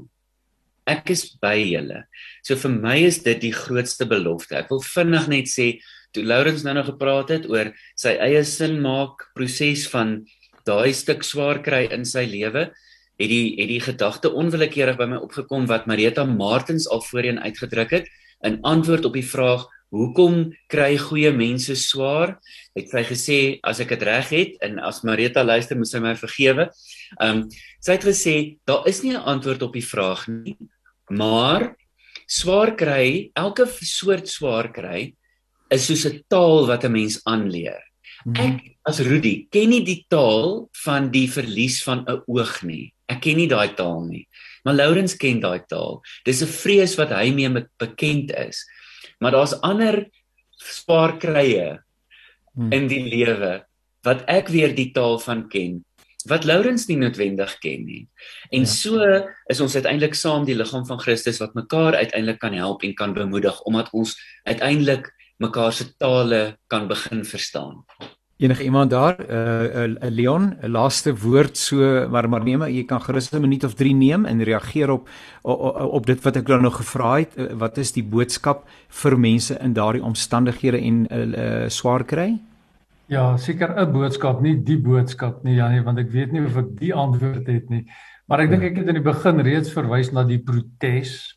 ek 0.88 1.12
is 1.14 1.24
by 1.42 1.56
julle. 1.60 2.02
So 2.42 2.56
vir 2.56 2.74
my 2.74 2.96
is 3.06 3.20
dit 3.26 3.40
die 3.42 3.54
grootste 3.54 4.08
belofte. 4.08 4.56
Ek 4.58 4.72
wil 4.72 4.82
vinnig 4.84 5.28
net 5.30 5.52
sê 5.52 5.70
toe 6.16 6.24
Lourens 6.24 6.64
nou 6.64 6.74
nog 6.78 6.88
gepraat 6.88 7.32
het 7.34 7.48
oor 7.50 7.72
sy 7.98 8.16
eie 8.24 8.42
sin 8.48 8.78
maak 8.84 9.28
proses 9.36 9.86
van 9.92 10.22
daai 10.68 10.92
stuk 10.96 11.24
swaar 11.24 11.60
kry 11.64 11.86
in 11.92 12.04
sy 12.08 12.24
lewe, 12.28 12.68
het 13.18 13.30
die 13.30 13.56
het 13.58 13.70
die 13.70 13.82
gedagte 13.82 14.32
onwillekeurig 14.32 14.98
by 14.98 15.08
my 15.10 15.18
opgekom 15.24 15.66
wat 15.68 15.88
Marita 15.90 16.24
Martens 16.24 16.88
al 16.88 17.02
voorheen 17.04 17.40
uitgedruk 17.42 17.98
het 17.98 18.08
in 18.46 18.60
antwoord 18.62 19.08
op 19.08 19.16
die 19.18 19.26
vraag 19.26 19.66
Hoekom 19.88 20.50
kry 20.68 20.98
goeie 21.00 21.30
mense 21.32 21.72
swaar? 21.80 22.34
Het 22.76 22.90
sy 22.92 23.02
gesê 23.08 23.38
as 23.64 23.80
ek 23.80 23.94
dit 23.94 24.02
reg 24.04 24.32
het 24.34 24.58
en 24.64 24.76
as 24.84 25.00
Marita 25.06 25.40
luister, 25.40 25.78
moet 25.80 25.88
sy 25.88 26.00
my 26.04 26.12
vergewe. 26.18 26.68
Um 27.24 27.46
sy 27.80 27.96
het 27.96 28.04
gesê 28.04 28.34
daar 28.68 28.84
is 28.90 29.00
nie 29.02 29.14
'n 29.16 29.24
antwoord 29.24 29.62
op 29.62 29.72
die 29.72 29.86
vraag 29.92 30.28
nie, 30.28 30.56
Maar 31.08 31.74
swaar 32.28 32.74
kry, 32.76 33.30
elke 33.36 33.66
soort 33.66 34.28
swaar 34.28 34.70
kry 34.72 35.14
is 35.70 35.86
soos 35.86 36.06
'n 36.06 36.24
taal 36.28 36.66
wat 36.66 36.84
'n 36.84 36.92
mens 36.92 37.20
aanleer. 37.24 37.82
Mhm. 38.24 38.36
Ek 38.36 38.76
as 38.84 39.00
Rudy 39.00 39.46
ken 39.50 39.68
nie 39.70 39.84
die 39.84 40.04
taal 40.08 40.68
van 40.84 41.10
die 41.10 41.28
verlies 41.28 41.82
van 41.82 42.04
'n 42.06 42.22
oog 42.26 42.62
nie. 42.62 42.92
Ek 43.08 43.20
ken 43.22 43.36
nie 43.36 43.48
daai 43.48 43.74
taal 43.74 44.04
nie. 44.04 44.28
Maar 44.64 44.74
Lourens 44.74 45.16
ken 45.16 45.40
daai 45.40 45.60
taal. 45.68 46.02
Dis 46.24 46.42
'n 46.42 46.46
vrees 46.46 46.96
wat 46.96 47.10
hy 47.10 47.32
mee 47.32 47.48
bekend 47.78 48.30
is. 48.30 48.66
Maar 49.20 49.32
daar's 49.32 49.60
ander 49.62 50.10
swaar 50.58 51.18
krye 51.18 51.78
hmm. 52.54 52.72
in 52.72 52.88
die 52.88 53.04
lewe 53.04 53.64
wat 54.02 54.24
ek 54.28 54.48
weer 54.48 54.74
die 54.74 54.92
taal 54.92 55.18
van 55.18 55.48
ken 55.48 55.84
wat 56.26 56.44
Lourens 56.44 56.86
nie 56.88 56.96
noodwendig 56.98 57.58
ken 57.62 57.84
nie. 57.86 58.08
En 58.50 58.66
ja. 58.66 58.66
so 58.66 58.98
is 59.46 59.60
ons 59.60 59.74
uiteindelik 59.74 60.14
saam 60.18 60.44
die 60.44 60.56
liggaam 60.58 60.86
van 60.86 61.00
Christus 61.00 61.38
wat 61.38 61.54
mekaar 61.54 61.94
uiteindelik 61.94 62.40
kan 62.42 62.56
help 62.58 62.82
en 62.82 62.94
kan 62.94 63.14
bemoedig 63.14 63.62
omdat 63.62 63.90
ons 63.92 64.16
uiteindelik 64.44 65.12
mekaar 65.38 65.72
se 65.72 65.96
tale 65.96 66.58
kan 66.66 66.88
begin 66.88 67.24
verstaan. 67.24 67.84
Enige 68.38 68.62
iemand 68.62 68.90
daar, 68.90 69.16
'n 69.18 69.30
uh, 69.30 69.86
uh, 69.86 70.10
Leon, 70.10 70.56
laaste 70.62 71.16
woord 71.16 71.56
so 71.56 72.08
maar 72.08 72.28
maar 72.28 72.44
neem 72.44 72.62
jy 72.62 72.84
kan 72.84 73.00
gerus 73.00 73.32
'n 73.32 73.40
minuut 73.40 73.64
of 73.64 73.74
3 73.74 73.94
neem 73.94 74.24
en 74.24 74.42
reageer 74.42 74.90
op 74.90 75.08
op, 75.42 75.80
op 75.80 76.06
dit 76.06 76.22
wat 76.22 76.36
ek 76.36 76.46
nou 76.46 76.70
gevra 76.70 77.18
het. 77.18 77.32
Uh, 77.36 77.52
wat 77.52 77.78
is 77.78 77.92
die 77.92 78.04
boodskap 78.04 78.68
vir 78.88 79.18
mense 79.18 79.58
in 79.58 79.72
daardie 79.72 80.02
omstandighede 80.02 80.78
en 80.78 81.06
uh, 81.10 81.62
uh, 81.62 81.68
swaar 81.68 82.04
kry? 82.04 82.38
Ja, 83.08 83.38
seker 83.40 83.72
'n 83.72 83.92
boodskap, 83.92 84.42
nie 84.42 84.54
die 84.60 84.76
boodskap 84.76 85.44
nie 85.44 85.56
Janie, 85.56 85.80
want 85.80 85.98
ek 85.98 86.10
weet 86.12 86.32
nie 86.32 86.44
of 86.44 86.56
ek 86.60 86.76
die 86.76 86.92
antwoord 86.92 87.46
het 87.46 87.70
nie. 87.70 87.86
Maar 88.28 88.40
ek 88.40 88.50
dink 88.50 88.62
ek 88.62 88.76
het 88.76 88.88
in 88.88 88.98
die 89.00 89.12
begin 89.12 89.40
reeds 89.40 89.72
verwys 89.72 90.12
na 90.12 90.24
die 90.24 90.38
protes. 90.38 91.34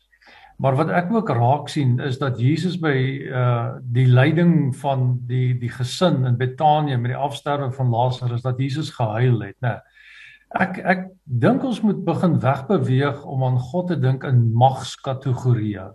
Maar 0.58 0.76
wat 0.76 0.90
ek 0.90 1.08
ook 1.10 1.30
raak 1.30 1.68
sien 1.72 1.98
is 2.00 2.18
dat 2.18 2.38
Jesus 2.38 2.76
by 2.76 3.24
uh 3.32 3.80
die 3.80 4.04
lyding 4.04 4.76
van 4.76 5.18
die 5.26 5.54
die 5.54 5.72
gesin 5.72 6.26
in 6.26 6.36
Betanië 6.36 6.98
met 6.98 7.14
die 7.14 7.16
afsterwe 7.16 7.72
van 7.72 7.88
Lazarus 7.88 8.42
dat 8.42 8.60
Jesus 8.60 8.90
gehuil 8.90 9.40
het, 9.40 9.56
né? 9.62 9.80
Ek 10.52 10.78
ek 10.78 11.08
dink 11.24 11.64
ons 11.64 11.80
moet 11.80 12.04
begin 12.04 12.38
wegbeweeg 12.38 13.24
om 13.24 13.44
aan 13.44 13.58
God 13.58 13.88
te 13.88 13.96
dink 13.96 14.24
in 14.24 14.52
magskategorieë. 14.52 15.88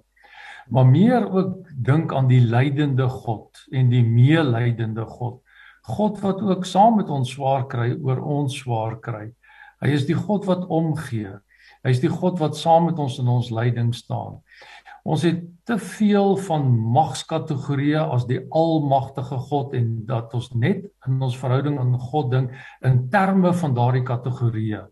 Maar 0.70 0.86
meer 0.86 1.30
ook 1.30 1.68
dink 1.76 2.14
aan 2.14 2.28
die 2.28 2.42
lydende 2.42 3.08
God 3.08 3.68
en 3.72 3.90
die 3.90 4.04
meelydende 4.04 5.06
God 5.06 5.44
God 5.88 6.20
wat 6.24 6.42
ook 6.44 6.66
saam 6.68 6.98
met 7.00 7.10
ons 7.14 7.32
swaar 7.32 7.68
kry 7.72 7.94
oor 8.04 8.20
ons 8.20 8.58
swaar 8.60 8.98
kry. 9.04 9.30
Hy 9.84 9.94
is 9.94 10.08
die 10.08 10.18
God 10.18 10.48
wat 10.50 10.66
omgee. 10.74 11.38
Hy 11.86 11.94
is 11.94 12.02
die 12.04 12.12
God 12.12 12.42
wat 12.42 12.58
saam 12.60 12.90
met 12.90 13.00
ons 13.00 13.20
in 13.22 13.30
ons 13.32 13.52
lyding 13.54 13.94
staan. 13.96 14.42
Ons 15.08 15.24
het 15.24 15.40
te 15.68 15.78
veel 15.80 16.36
van 16.44 16.66
magskategorieë 16.96 18.02
as 18.12 18.26
die 18.28 18.42
almagtige 18.52 19.38
God 19.48 19.76
en 19.78 19.94
dat 20.10 20.34
ons 20.36 20.50
net 20.52 20.84
in 21.08 21.22
ons 21.24 21.38
verhouding 21.40 21.78
aan 21.80 21.96
God 22.10 22.32
dink 22.34 22.56
in 22.84 23.06
terme 23.14 23.54
van 23.56 23.76
daardie 23.78 24.04
kategorieë. 24.08 24.84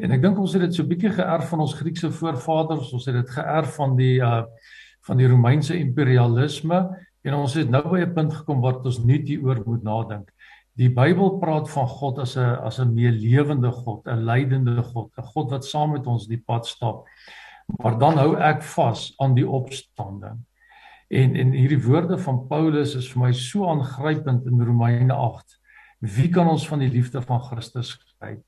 En 0.00 0.14
ek 0.14 0.22
dink 0.22 0.38
ons 0.40 0.54
het 0.54 0.62
dit 0.68 0.76
so 0.76 0.86
bietjie 0.86 1.10
geërf 1.16 1.50
van 1.50 1.64
ons 1.66 1.74
Griekse 1.76 2.12
voorvaders, 2.14 2.92
ons 2.94 3.08
het 3.10 3.18
dit 3.18 3.34
geërf 3.34 3.74
van 3.80 3.98
die 3.98 4.16
uh 4.22 4.44
van 5.08 5.16
die 5.16 5.28
Romeinse 5.30 5.72
imperialisme 5.80 6.82
En 7.22 7.36
ons 7.36 7.54
het 7.54 7.68
nou 7.68 7.82
by 7.88 8.00
'n 8.00 8.14
punt 8.14 8.32
gekom 8.32 8.60
waar 8.60 8.80
ons 8.84 9.04
net 9.04 9.28
hieroor 9.28 9.62
moet 9.66 9.82
nadink. 9.82 10.30
Die 10.78 10.88
Bybel 10.88 11.38
praat 11.38 11.70
van 11.70 11.86
God 11.86 12.18
as 12.18 12.36
'n 12.36 12.56
as 12.64 12.78
'n 12.80 12.94
meelewende 12.94 13.70
God, 13.70 14.06
'n 14.06 14.24
lydende 14.24 14.82
God, 14.82 15.10
'n 15.18 15.22
God 15.22 15.50
wat 15.50 15.64
saam 15.64 15.92
met 15.92 16.06
ons 16.06 16.26
die 16.26 16.42
pad 16.46 16.66
stap. 16.66 17.06
Maar 17.78 17.98
dan 17.98 18.18
hou 18.18 18.36
ek 18.36 18.62
vas 18.62 19.14
aan 19.18 19.34
die 19.34 19.48
opstanding. 19.48 20.38
En 21.08 21.36
en 21.36 21.52
hierdie 21.52 21.82
woorde 21.82 22.18
van 22.18 22.46
Paulus 22.46 22.94
is 22.94 23.12
vir 23.12 23.22
my 23.22 23.32
so 23.32 23.66
aangrypend 23.66 24.46
in 24.46 24.62
Romeine 24.62 25.12
8. 25.12 25.58
Wie 26.00 26.28
kan 26.28 26.48
ons 26.48 26.68
van 26.68 26.78
die 26.78 26.88
liefde 26.88 27.22
van 27.22 27.40
Christus 27.40 27.98
skei? 28.14 28.38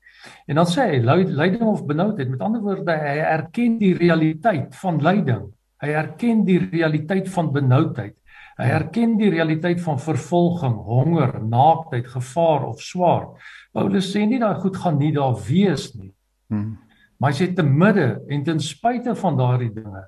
En 0.47 0.55
dan 0.55 0.65
sê 0.65 0.87
hy 0.89 1.25
lyding 1.27 1.61
of 1.61 1.85
benoudheid, 1.85 2.29
met 2.29 2.41
ander 2.41 2.61
woorde 2.61 2.91
hy 2.91 3.19
erken 3.19 3.77
die 3.77 3.93
realiteit 3.93 4.75
van 4.75 5.01
lyding. 5.03 5.51
Hy 5.83 5.89
erken 5.89 6.45
die 6.47 6.59
realiteit 6.71 7.29
van 7.29 7.51
benoudheid. 7.51 8.15
Hy 8.59 8.69
erken 8.69 9.15
die 9.17 9.31
realiteit 9.33 9.81
van 9.81 9.99
vervolging, 9.99 10.75
honger, 10.85 11.39
naaktheid, 11.41 12.07
gevaar 12.07 12.67
of 12.69 12.81
swaar. 12.85 13.29
Paulus 13.73 14.11
sê 14.13 14.25
nie 14.29 14.39
daai 14.41 14.59
goed 14.61 14.77
gaan 14.77 14.99
nie 15.01 15.13
daar 15.15 15.35
wees 15.47 15.91
nie. 15.97 16.11
Hmm. 16.53 16.75
Maar 17.17 17.33
hy 17.33 17.39
sê 17.39 17.47
te 17.55 17.65
midde 17.65 18.07
en 18.29 18.43
ten 18.45 18.59
spyte 18.61 19.15
van 19.15 19.37
daardie 19.39 19.71
dinge, 19.73 20.03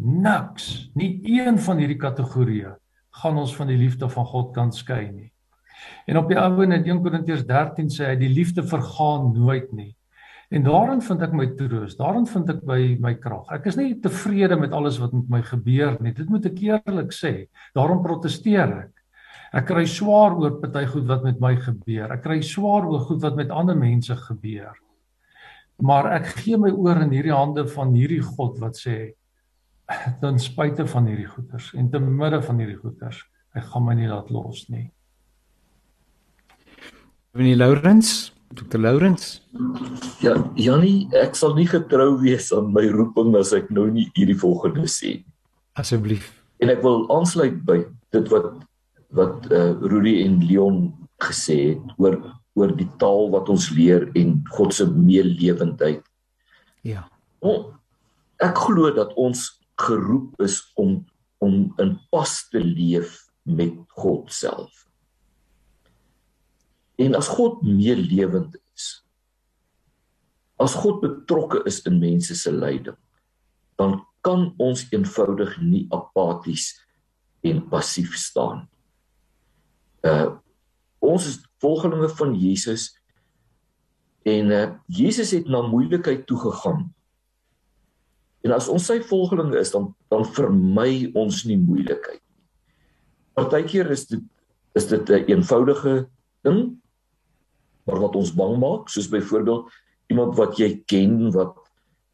niks, 0.00 0.90
nie 0.96 1.18
een 1.28 1.58
van 1.60 1.80
hierdie 1.82 2.00
kategorieë 2.00 2.76
gaan 3.20 3.40
ons 3.42 3.52
van 3.56 3.68
die 3.68 3.78
liefde 3.78 4.08
van 4.08 4.26
God 4.26 4.52
kan 4.54 4.72
skei 4.72 5.10
nie. 5.10 5.28
En 6.06 6.20
op 6.20 6.28
die 6.30 6.38
ou 6.38 6.62
en 6.64 6.76
in 6.76 6.86
1 6.86 7.02
Korintiërs 7.02 7.46
13 7.48 7.90
sê 7.92 8.12
hy 8.12 8.16
die 8.20 8.30
liefde 8.32 8.64
vergaan 8.66 9.32
nooit 9.34 9.72
nie. 9.76 9.92
En 10.50 10.64
daarin 10.66 10.98
vind 11.06 11.20
ek 11.22 11.34
my 11.38 11.46
troos, 11.54 11.94
daarin 11.94 12.24
vind 12.26 12.48
ek 12.50 12.64
by 12.66 12.78
my 13.02 13.12
krag. 13.22 13.46
Ek 13.54 13.68
is 13.70 13.76
nie 13.78 13.92
tevrede 14.02 14.56
met 14.58 14.72
alles 14.74 14.98
wat 14.98 15.12
met 15.14 15.28
my 15.30 15.42
gebeur 15.46 15.94
nie. 16.02 16.10
Dit 16.16 16.30
moet 16.32 16.48
ek 16.50 16.58
eerlik 16.66 17.14
sê. 17.14 17.46
Daarom 17.76 18.02
proteseer 18.02 18.72
ek. 18.80 19.04
Ek 19.54 19.66
kry 19.66 19.84
swaar 19.90 20.34
oor 20.38 20.56
party 20.62 20.82
goed 20.90 21.06
wat 21.06 21.22
met 21.26 21.38
my 21.42 21.54
gebeur. 21.58 22.10
Ek 22.14 22.22
kry 22.26 22.40
swaar 22.46 22.86
oor 22.90 23.06
goed 23.06 23.22
wat 23.22 23.38
met 23.38 23.54
ander 23.54 23.78
mense 23.78 24.14
gebeur. 24.26 24.74
Maar 25.82 26.10
ek 26.18 26.32
gee 26.42 26.58
my 26.60 26.70
oor 26.74 26.98
in 27.02 27.14
hierdie 27.14 27.34
hande 27.34 27.64
van 27.70 27.94
hierdie 27.94 28.22
God 28.22 28.58
wat 28.62 28.78
sê 28.78 28.98
ten 30.20 30.38
spyte 30.38 30.86
van 30.86 31.06
hierdie 31.10 31.26
goeters 31.30 31.72
en 31.74 31.88
te 31.90 31.98
midde 32.02 32.38
van 32.46 32.60
hierdie 32.62 32.78
goeters, 32.78 33.22
hy 33.54 33.62
gaan 33.70 33.86
my 33.86 33.96
nie 33.98 34.10
laat 34.10 34.30
los 34.30 34.68
nie. 34.70 34.90
Wanneer 37.34 37.58
Lourens 37.58 38.30
Dr. 38.50 38.80
Lourens. 38.82 39.42
Ja, 40.24 40.34
Jannie, 40.58 41.06
ek 41.14 41.36
sal 41.38 41.54
nie 41.54 41.68
getrou 41.70 42.16
wees 42.18 42.50
aan 42.54 42.72
my 42.74 42.82
roeping 42.90 43.36
as 43.38 43.52
ek 43.54 43.70
nou 43.70 43.86
nie 43.92 44.08
hierdie 44.16 44.38
volgende 44.38 44.88
sê. 44.90 45.20
Asseblief. 45.78 46.32
En 46.58 46.72
ek 46.72 46.82
wil 46.84 47.04
aansluit 47.14 47.62
by 47.66 47.84
dit 48.14 48.26
wat 48.32 48.50
wat 49.14 49.46
eh 49.50 49.58
uh, 49.58 49.88
Rudy 49.90 50.20
en 50.22 50.38
Leon 50.46 50.82
gesê 51.22 51.74
het 51.74 51.94
oor 51.98 52.18
oor 52.58 52.74
die 52.76 52.88
taal 52.98 53.30
wat 53.32 53.48
ons 53.50 53.70
leer 53.74 54.08
en 54.18 54.36
God 54.54 54.74
se 54.74 54.86
meelewendheid. 54.86 56.02
Ja. 56.86 57.06
O, 57.40 57.72
ek 58.42 58.58
glo 58.66 58.90
dat 58.94 59.14
ons 59.18 59.46
geroep 59.80 60.34
is 60.42 60.60
om 60.74 61.00
om 61.40 61.70
in 61.80 61.94
pas 62.12 62.32
te 62.52 62.60
leef 62.60 63.16
met 63.48 63.72
God 63.96 64.28
self. 64.34 64.84
En 67.00 67.16
as 67.16 67.30
God 67.32 67.62
meelewend 67.64 68.58
is, 68.74 68.88
as 70.60 70.76
God 70.76 71.00
betrokke 71.00 71.62
is 71.68 71.80
in 71.88 71.96
mense 72.02 72.34
se 72.36 72.52
lyding, 72.52 72.98
dan 73.80 74.02
kan 74.20 74.50
ons 74.60 74.84
eenvoudig 74.92 75.54
nie 75.64 75.86
apaties 75.96 76.74
en 77.46 77.62
passief 77.72 78.16
staan. 78.20 78.66
Uh 80.04 80.36
ons 81.00 81.24
is 81.24 81.38
volgelinge 81.64 82.10
van 82.12 82.34
Jesus 82.36 82.90
en 84.28 84.52
uh 84.52 84.66
Jesus 84.84 85.32
het 85.32 85.48
na 85.48 85.62
moeilikheid 85.64 86.26
toe 86.28 86.36
gegaan. 86.42 86.90
En 88.44 88.52
as 88.52 88.68
ons 88.68 88.84
sy 88.84 88.98
volgelinge 89.08 89.56
is, 89.56 89.72
dan 89.72 89.94
dan 90.12 90.28
vermy 90.36 91.08
ons 91.16 91.46
nie 91.48 91.56
moeilikheid 91.56 92.20
nie. 92.20 92.36
Partykeer 93.40 93.88
is 93.96 94.04
dit 94.12 94.20
is 94.76 94.86
dit 94.92 95.08
'n 95.08 95.24
eenvoudige 95.32 96.10
ding 96.44 96.76
maar 97.90 98.00
wat 98.06 98.16
ons 98.16 98.30
bang 98.34 98.54
maak, 98.62 98.88
soos 98.88 99.10
byvoorbeeld 99.10 99.70
iemand 100.10 100.36
wat 100.38 100.58
jy 100.58 100.70
ken 100.86 101.32
wat 101.34 101.56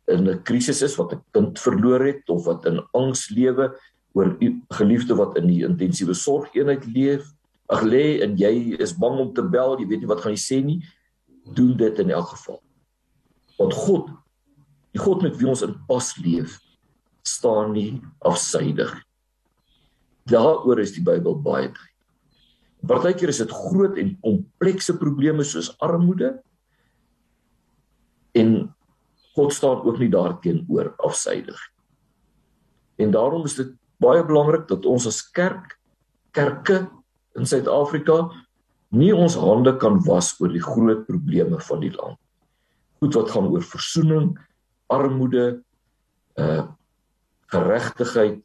in 0.09 0.29
'n 0.29 0.43
krisis 0.43 0.83
is, 0.83 0.97
wat 0.97 1.13
'n 1.13 1.23
kind 1.33 1.59
verloor 1.59 2.01
het 2.01 2.29
of 2.31 2.45
wat 2.45 2.65
in 2.67 2.81
angs 2.93 3.29
lewe 3.29 3.77
oor 4.15 4.37
'n 4.41 4.63
geliefde 4.71 5.15
wat 5.15 5.37
in 5.37 5.47
die 5.47 5.65
intensiewe 5.65 6.15
sorgeenheid 6.15 6.87
leef. 6.87 7.33
Ag 7.69 7.83
lê 7.83 8.23
en 8.23 8.37
jy 8.37 8.77
is 8.79 8.97
bang 8.97 9.19
om 9.19 9.35
te 9.35 9.43
bel, 9.43 9.79
jy 9.79 9.87
weet 9.87 10.01
nie 10.01 10.09
wat 10.09 10.21
gaan 10.21 10.33
jy 10.33 10.39
sê 10.55 10.65
nie. 10.65 10.81
Doen 11.55 11.77
dit 11.77 11.99
in 11.99 12.11
elk 12.11 12.29
geval. 12.29 12.63
Want 13.59 13.75
God, 13.75 14.11
die 14.93 15.01
God 15.01 15.23
met 15.23 15.37
wie 15.37 15.49
ons 15.49 15.63
in 15.63 15.75
pas 15.87 16.17
leef, 16.17 16.61
staan 17.23 17.73
nie 17.73 18.01
afsydig. 18.21 19.03
Daaroor 20.25 20.79
is 20.79 20.93
die 20.93 21.03
Bybel 21.03 21.35
baie 21.35 21.69
duidelik. 21.69 21.96
Partykeer 22.87 23.33
is 23.33 23.43
dit 23.43 23.53
groot 23.53 23.99
en 23.99 24.15
komplekse 24.23 24.97
probleme 25.01 25.45
soos 25.45 25.73
armoede 25.83 26.37
en 28.37 28.53
God 29.37 29.53
staan 29.53 29.83
ook 29.85 29.99
nie 30.01 30.09
daarteenoor 30.13 30.95
afsydig. 31.05 31.59
En 32.97 33.11
daarom 33.13 33.45
is 33.45 33.57
dit 33.59 33.73
baie 34.01 34.23
belangrik 34.25 34.69
dat 34.69 34.87
ons 34.89 35.09
as 35.09 35.23
kerk 35.33 35.77
kerke 36.37 36.83
in 37.37 37.49
Suid-Afrika 37.49 38.27
nie 38.97 39.13
ons 39.15 39.37
hande 39.41 39.73
kan 39.81 39.99
was 40.05 40.35
oor 40.41 40.53
die 40.53 40.63
groot 40.63 41.07
probleme 41.09 41.61
van 41.69 41.81
die 41.81 41.93
land. 41.95 42.19
Goed 43.01 43.17
wat 43.17 43.33
gaan 43.33 43.49
oor 43.53 43.65
versoening, 43.65 44.35
armoede, 44.93 45.63
uh 46.41 46.65
geregtigheid. 47.47 48.41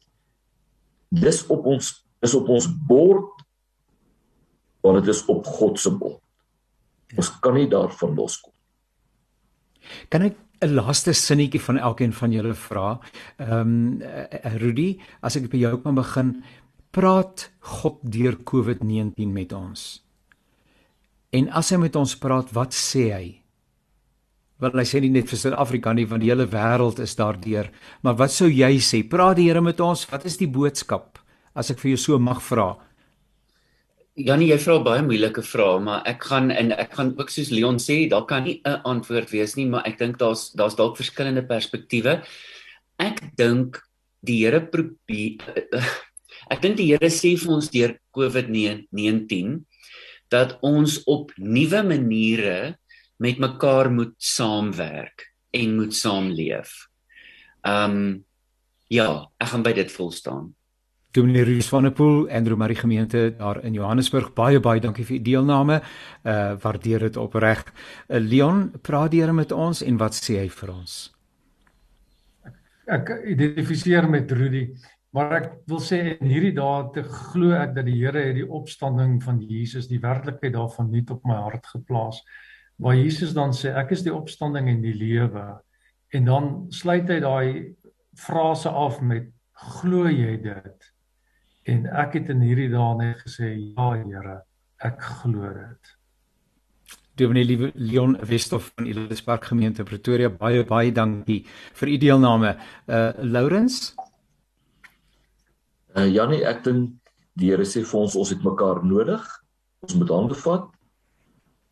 Dis 1.10 1.40
op 1.50 1.64
ons 1.66 1.88
is 2.22 2.34
op 2.38 2.46
ons 2.54 2.68
bord 2.86 3.41
want 4.82 5.00
dit 5.00 5.14
is 5.14 5.24
op 5.30 5.46
God 5.46 5.78
se 5.80 5.90
bord. 5.94 6.20
Ons 7.16 7.30
kan 7.44 7.54
nie 7.54 7.68
daarvan 7.70 8.16
loskom. 8.16 8.52
Kan 10.08 10.22
ek 10.22 10.36
'n 10.62 10.74
laaste 10.74 11.12
sinnetjie 11.12 11.60
van 11.60 11.78
elkeen 11.78 12.12
van 12.12 12.32
julle 12.32 12.54
vra? 12.54 13.00
Ehm 13.38 13.50
um, 13.50 14.02
Rudy, 14.62 14.98
as 15.20 15.36
ek 15.36 15.50
by 15.50 15.58
jou 15.58 15.76
kan 15.82 15.94
begin, 15.94 16.42
praat 16.90 17.50
God 17.60 17.98
deur 18.02 18.36
COVID-19 18.44 19.32
met 19.32 19.52
ons. 19.52 20.02
En 21.32 21.48
as 21.48 21.70
hy 21.72 21.78
met 21.80 21.96
ons 21.96 22.16
praat, 22.16 22.52
wat 22.52 22.74
sê 22.76 23.08
hy? 23.12 23.42
Want 24.60 24.74
hy 24.74 24.84
sê 24.84 25.00
nie 25.00 25.10
net 25.10 25.30
vir 25.32 25.38
Suid-Afrika 25.38 25.92
nie, 25.92 26.04
want 26.06 26.22
die 26.22 26.30
hele 26.30 26.46
wêreld 26.46 27.00
is 27.02 27.16
daardeur. 27.16 27.70
Maar 28.02 28.14
wat 28.20 28.30
sou 28.30 28.50
jy 28.52 28.76
sê? 28.78 29.02
Praat 29.02 29.36
die 29.40 29.48
Here 29.48 29.60
met 29.60 29.80
ons? 29.80 30.04
Wat 30.12 30.24
is 30.28 30.36
die 30.36 30.46
boodskap? 30.46 31.18
As 31.54 31.72
ek 31.72 31.80
vir 31.80 31.94
jou 31.94 31.98
so 32.04 32.18
mag 32.18 32.42
vra. 32.44 32.76
Janie, 34.12 34.50
jy 34.50 34.58
vra 34.60 34.74
baie 34.84 35.02
moeilike 35.06 35.40
vrae, 35.40 35.78
maar 35.80 36.02
ek 36.04 36.26
gaan 36.28 36.50
en 36.52 36.74
ek 36.76 36.90
gaan 36.98 37.14
ook 37.16 37.30
soos 37.32 37.48
Leon 37.48 37.78
sê, 37.80 38.10
daar 38.10 38.26
kan 38.28 38.44
nie 38.44 38.60
'n 38.60 38.82
antwoord 38.84 39.30
wees 39.32 39.56
nie, 39.56 39.64
maar 39.64 39.86
ek 39.88 39.98
dink 39.98 40.18
daar's 40.18 40.52
daar's 40.52 40.76
dalk 40.76 40.96
verskillende 40.96 41.42
perspektiewe. 41.42 42.20
Ek 42.98 43.36
dink 43.36 43.80
die 44.22 44.44
Here 44.44 44.60
probeer 44.60 45.40
ek 46.52 46.60
dink 46.60 46.76
die 46.76 46.92
Here 46.92 47.08
sê 47.08 47.38
vir 47.38 47.52
ons 47.54 47.70
deur 47.70 47.96
COVID-19 48.12 49.64
dat 50.28 50.58
ons 50.62 51.02
op 51.06 51.32
nuwe 51.38 51.82
maniere 51.82 52.76
met 53.18 53.38
mekaar 53.38 53.90
moet 53.90 54.14
saamwerk 54.18 55.32
en 55.54 55.76
moet 55.76 55.94
saamleef. 55.94 56.88
Um 57.64 58.24
ja, 58.90 59.24
ek 59.40 59.48
gaan 59.48 59.62
by 59.62 59.72
dit 59.72 59.90
vol 59.90 60.12
staan. 60.12 60.54
Dominee 61.12 61.44
Ruus 61.44 61.68
van 61.68 61.82
der 61.82 61.92
Pool 61.92 62.28
en 62.28 62.48
Romarie 62.48 62.76
gemeente 62.76 63.34
daar 63.36 63.58
in 63.64 63.74
Johannesburg 63.76 64.30
baie 64.32 64.60
baie 64.60 64.80
dankie 64.80 65.04
vir 65.04 65.18
u 65.18 65.22
deelname. 65.22 65.82
Uh 66.24 66.54
waardeer 66.62 67.04
dit 67.04 67.16
opreg. 67.20 67.60
Uh, 68.08 68.16
Leon, 68.16 68.70
praat 68.80 69.12
Here 69.12 69.32
met 69.32 69.52
ons 69.52 69.82
en 69.82 69.98
wat 70.00 70.16
sê 70.16 70.38
hy 70.40 70.46
vir 70.48 70.72
ons? 70.72 70.94
Ek, 72.48 72.56
ek 72.96 73.10
identifiseer 73.34 74.08
met 74.08 74.32
Rudy, 74.32 74.62
maar 75.12 75.34
ek 75.36 75.50
wil 75.68 75.82
sê 75.84 75.98
in 76.14 76.32
hierdie 76.32 76.54
dae 76.56 76.86
te 76.94 77.04
glo 77.04 77.52
ek 77.60 77.74
dat 77.76 77.84
die 77.90 77.98
Here 77.98 78.24
het 78.30 78.38
die 78.40 78.48
opstanding 78.48 79.18
van 79.20 79.42
Jesus, 79.44 79.90
die 79.92 80.00
werklikheid 80.00 80.56
daarvan 80.56 80.88
nuut 80.94 81.12
op 81.12 81.28
my 81.28 81.36
hart 81.44 81.68
geplaas. 81.74 82.22
Waar 82.80 82.96
Jesus 82.96 83.36
dan 83.36 83.52
sê 83.52 83.74
ek 83.76 83.92
is 83.92 84.06
die 84.08 84.16
opstanding 84.16 84.72
en 84.72 84.80
die 84.80 84.96
lewe. 84.96 85.44
En 86.16 86.24
dan 86.24 86.50
sluit 86.72 87.04
hy 87.12 87.20
daai 87.20 87.76
frase 88.16 88.72
af 88.72 89.02
met 89.04 89.28
glo 89.76 90.08
jy 90.08 90.38
dit? 90.40 90.91
En 91.62 91.84
ek 91.86 92.16
het 92.18 92.30
in 92.34 92.40
hierdie 92.42 92.70
dae 92.72 92.94
net 92.98 93.20
gesê 93.22 93.52
ja 93.54 93.90
Here, 93.94 94.38
ek 94.82 95.02
glo 95.22 95.50
dit. 95.54 95.92
Dominee 97.20 97.44
Liewe 97.44 97.70
Leon 97.74 98.16
Westhoff 98.26 98.72
van 98.74 98.88
Elispark 98.88 99.44
gemeente 99.44 99.84
Pretoria 99.84 100.30
baie 100.30 100.64
baie 100.66 100.90
dankie 100.92 101.42
vir 101.78 101.88
u 101.88 101.98
deelname. 102.02 102.56
Uh 102.88 103.12
Lourens? 103.22 103.92
Uh 105.94 106.08
Jannie, 106.08 106.42
ek 106.48 106.64
dink 106.64 106.96
die 107.38 107.52
Here 107.52 107.66
sê 107.68 107.84
vir 107.86 108.00
ons 108.00 108.16
ons 108.18 108.32
het 108.32 108.42
mekaar 108.42 108.82
nodig. 108.82 109.22
Ons 109.86 109.94
moet 110.00 110.14
hande 110.16 110.38
vat. 110.42 110.66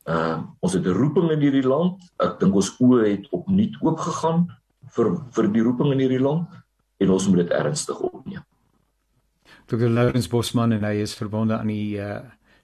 Uh 0.06 0.36
ons 0.60 0.76
het 0.76 0.86
'n 0.86 0.98
roeping 1.00 1.32
in 1.34 1.40
hierdie 1.40 1.66
land. 1.66 1.98
Ek 2.20 2.38
dink 2.38 2.54
ons 2.54 2.70
oë 2.78 3.08
het 3.08 3.26
opnuut 3.32 3.74
oopgegaan 3.80 4.46
vir 4.94 5.16
vir 5.34 5.50
die 5.50 5.66
roeping 5.66 5.92
in 5.92 6.04
hierdie 6.04 6.22
land 6.22 6.46
en 7.00 7.10
ons 7.10 7.28
moet 7.28 7.42
dit 7.42 7.50
ernstig 7.58 7.98
opneem. 7.98 8.44
Dr. 9.70 9.88
Lawrence 9.88 10.28
Bosman 10.28 10.72
en 10.74 10.84
hy 10.84 10.96
is 11.04 11.14
verbonde 11.14 11.54
aan 11.58 11.70
die 11.70 11.96
uh 12.02 12.20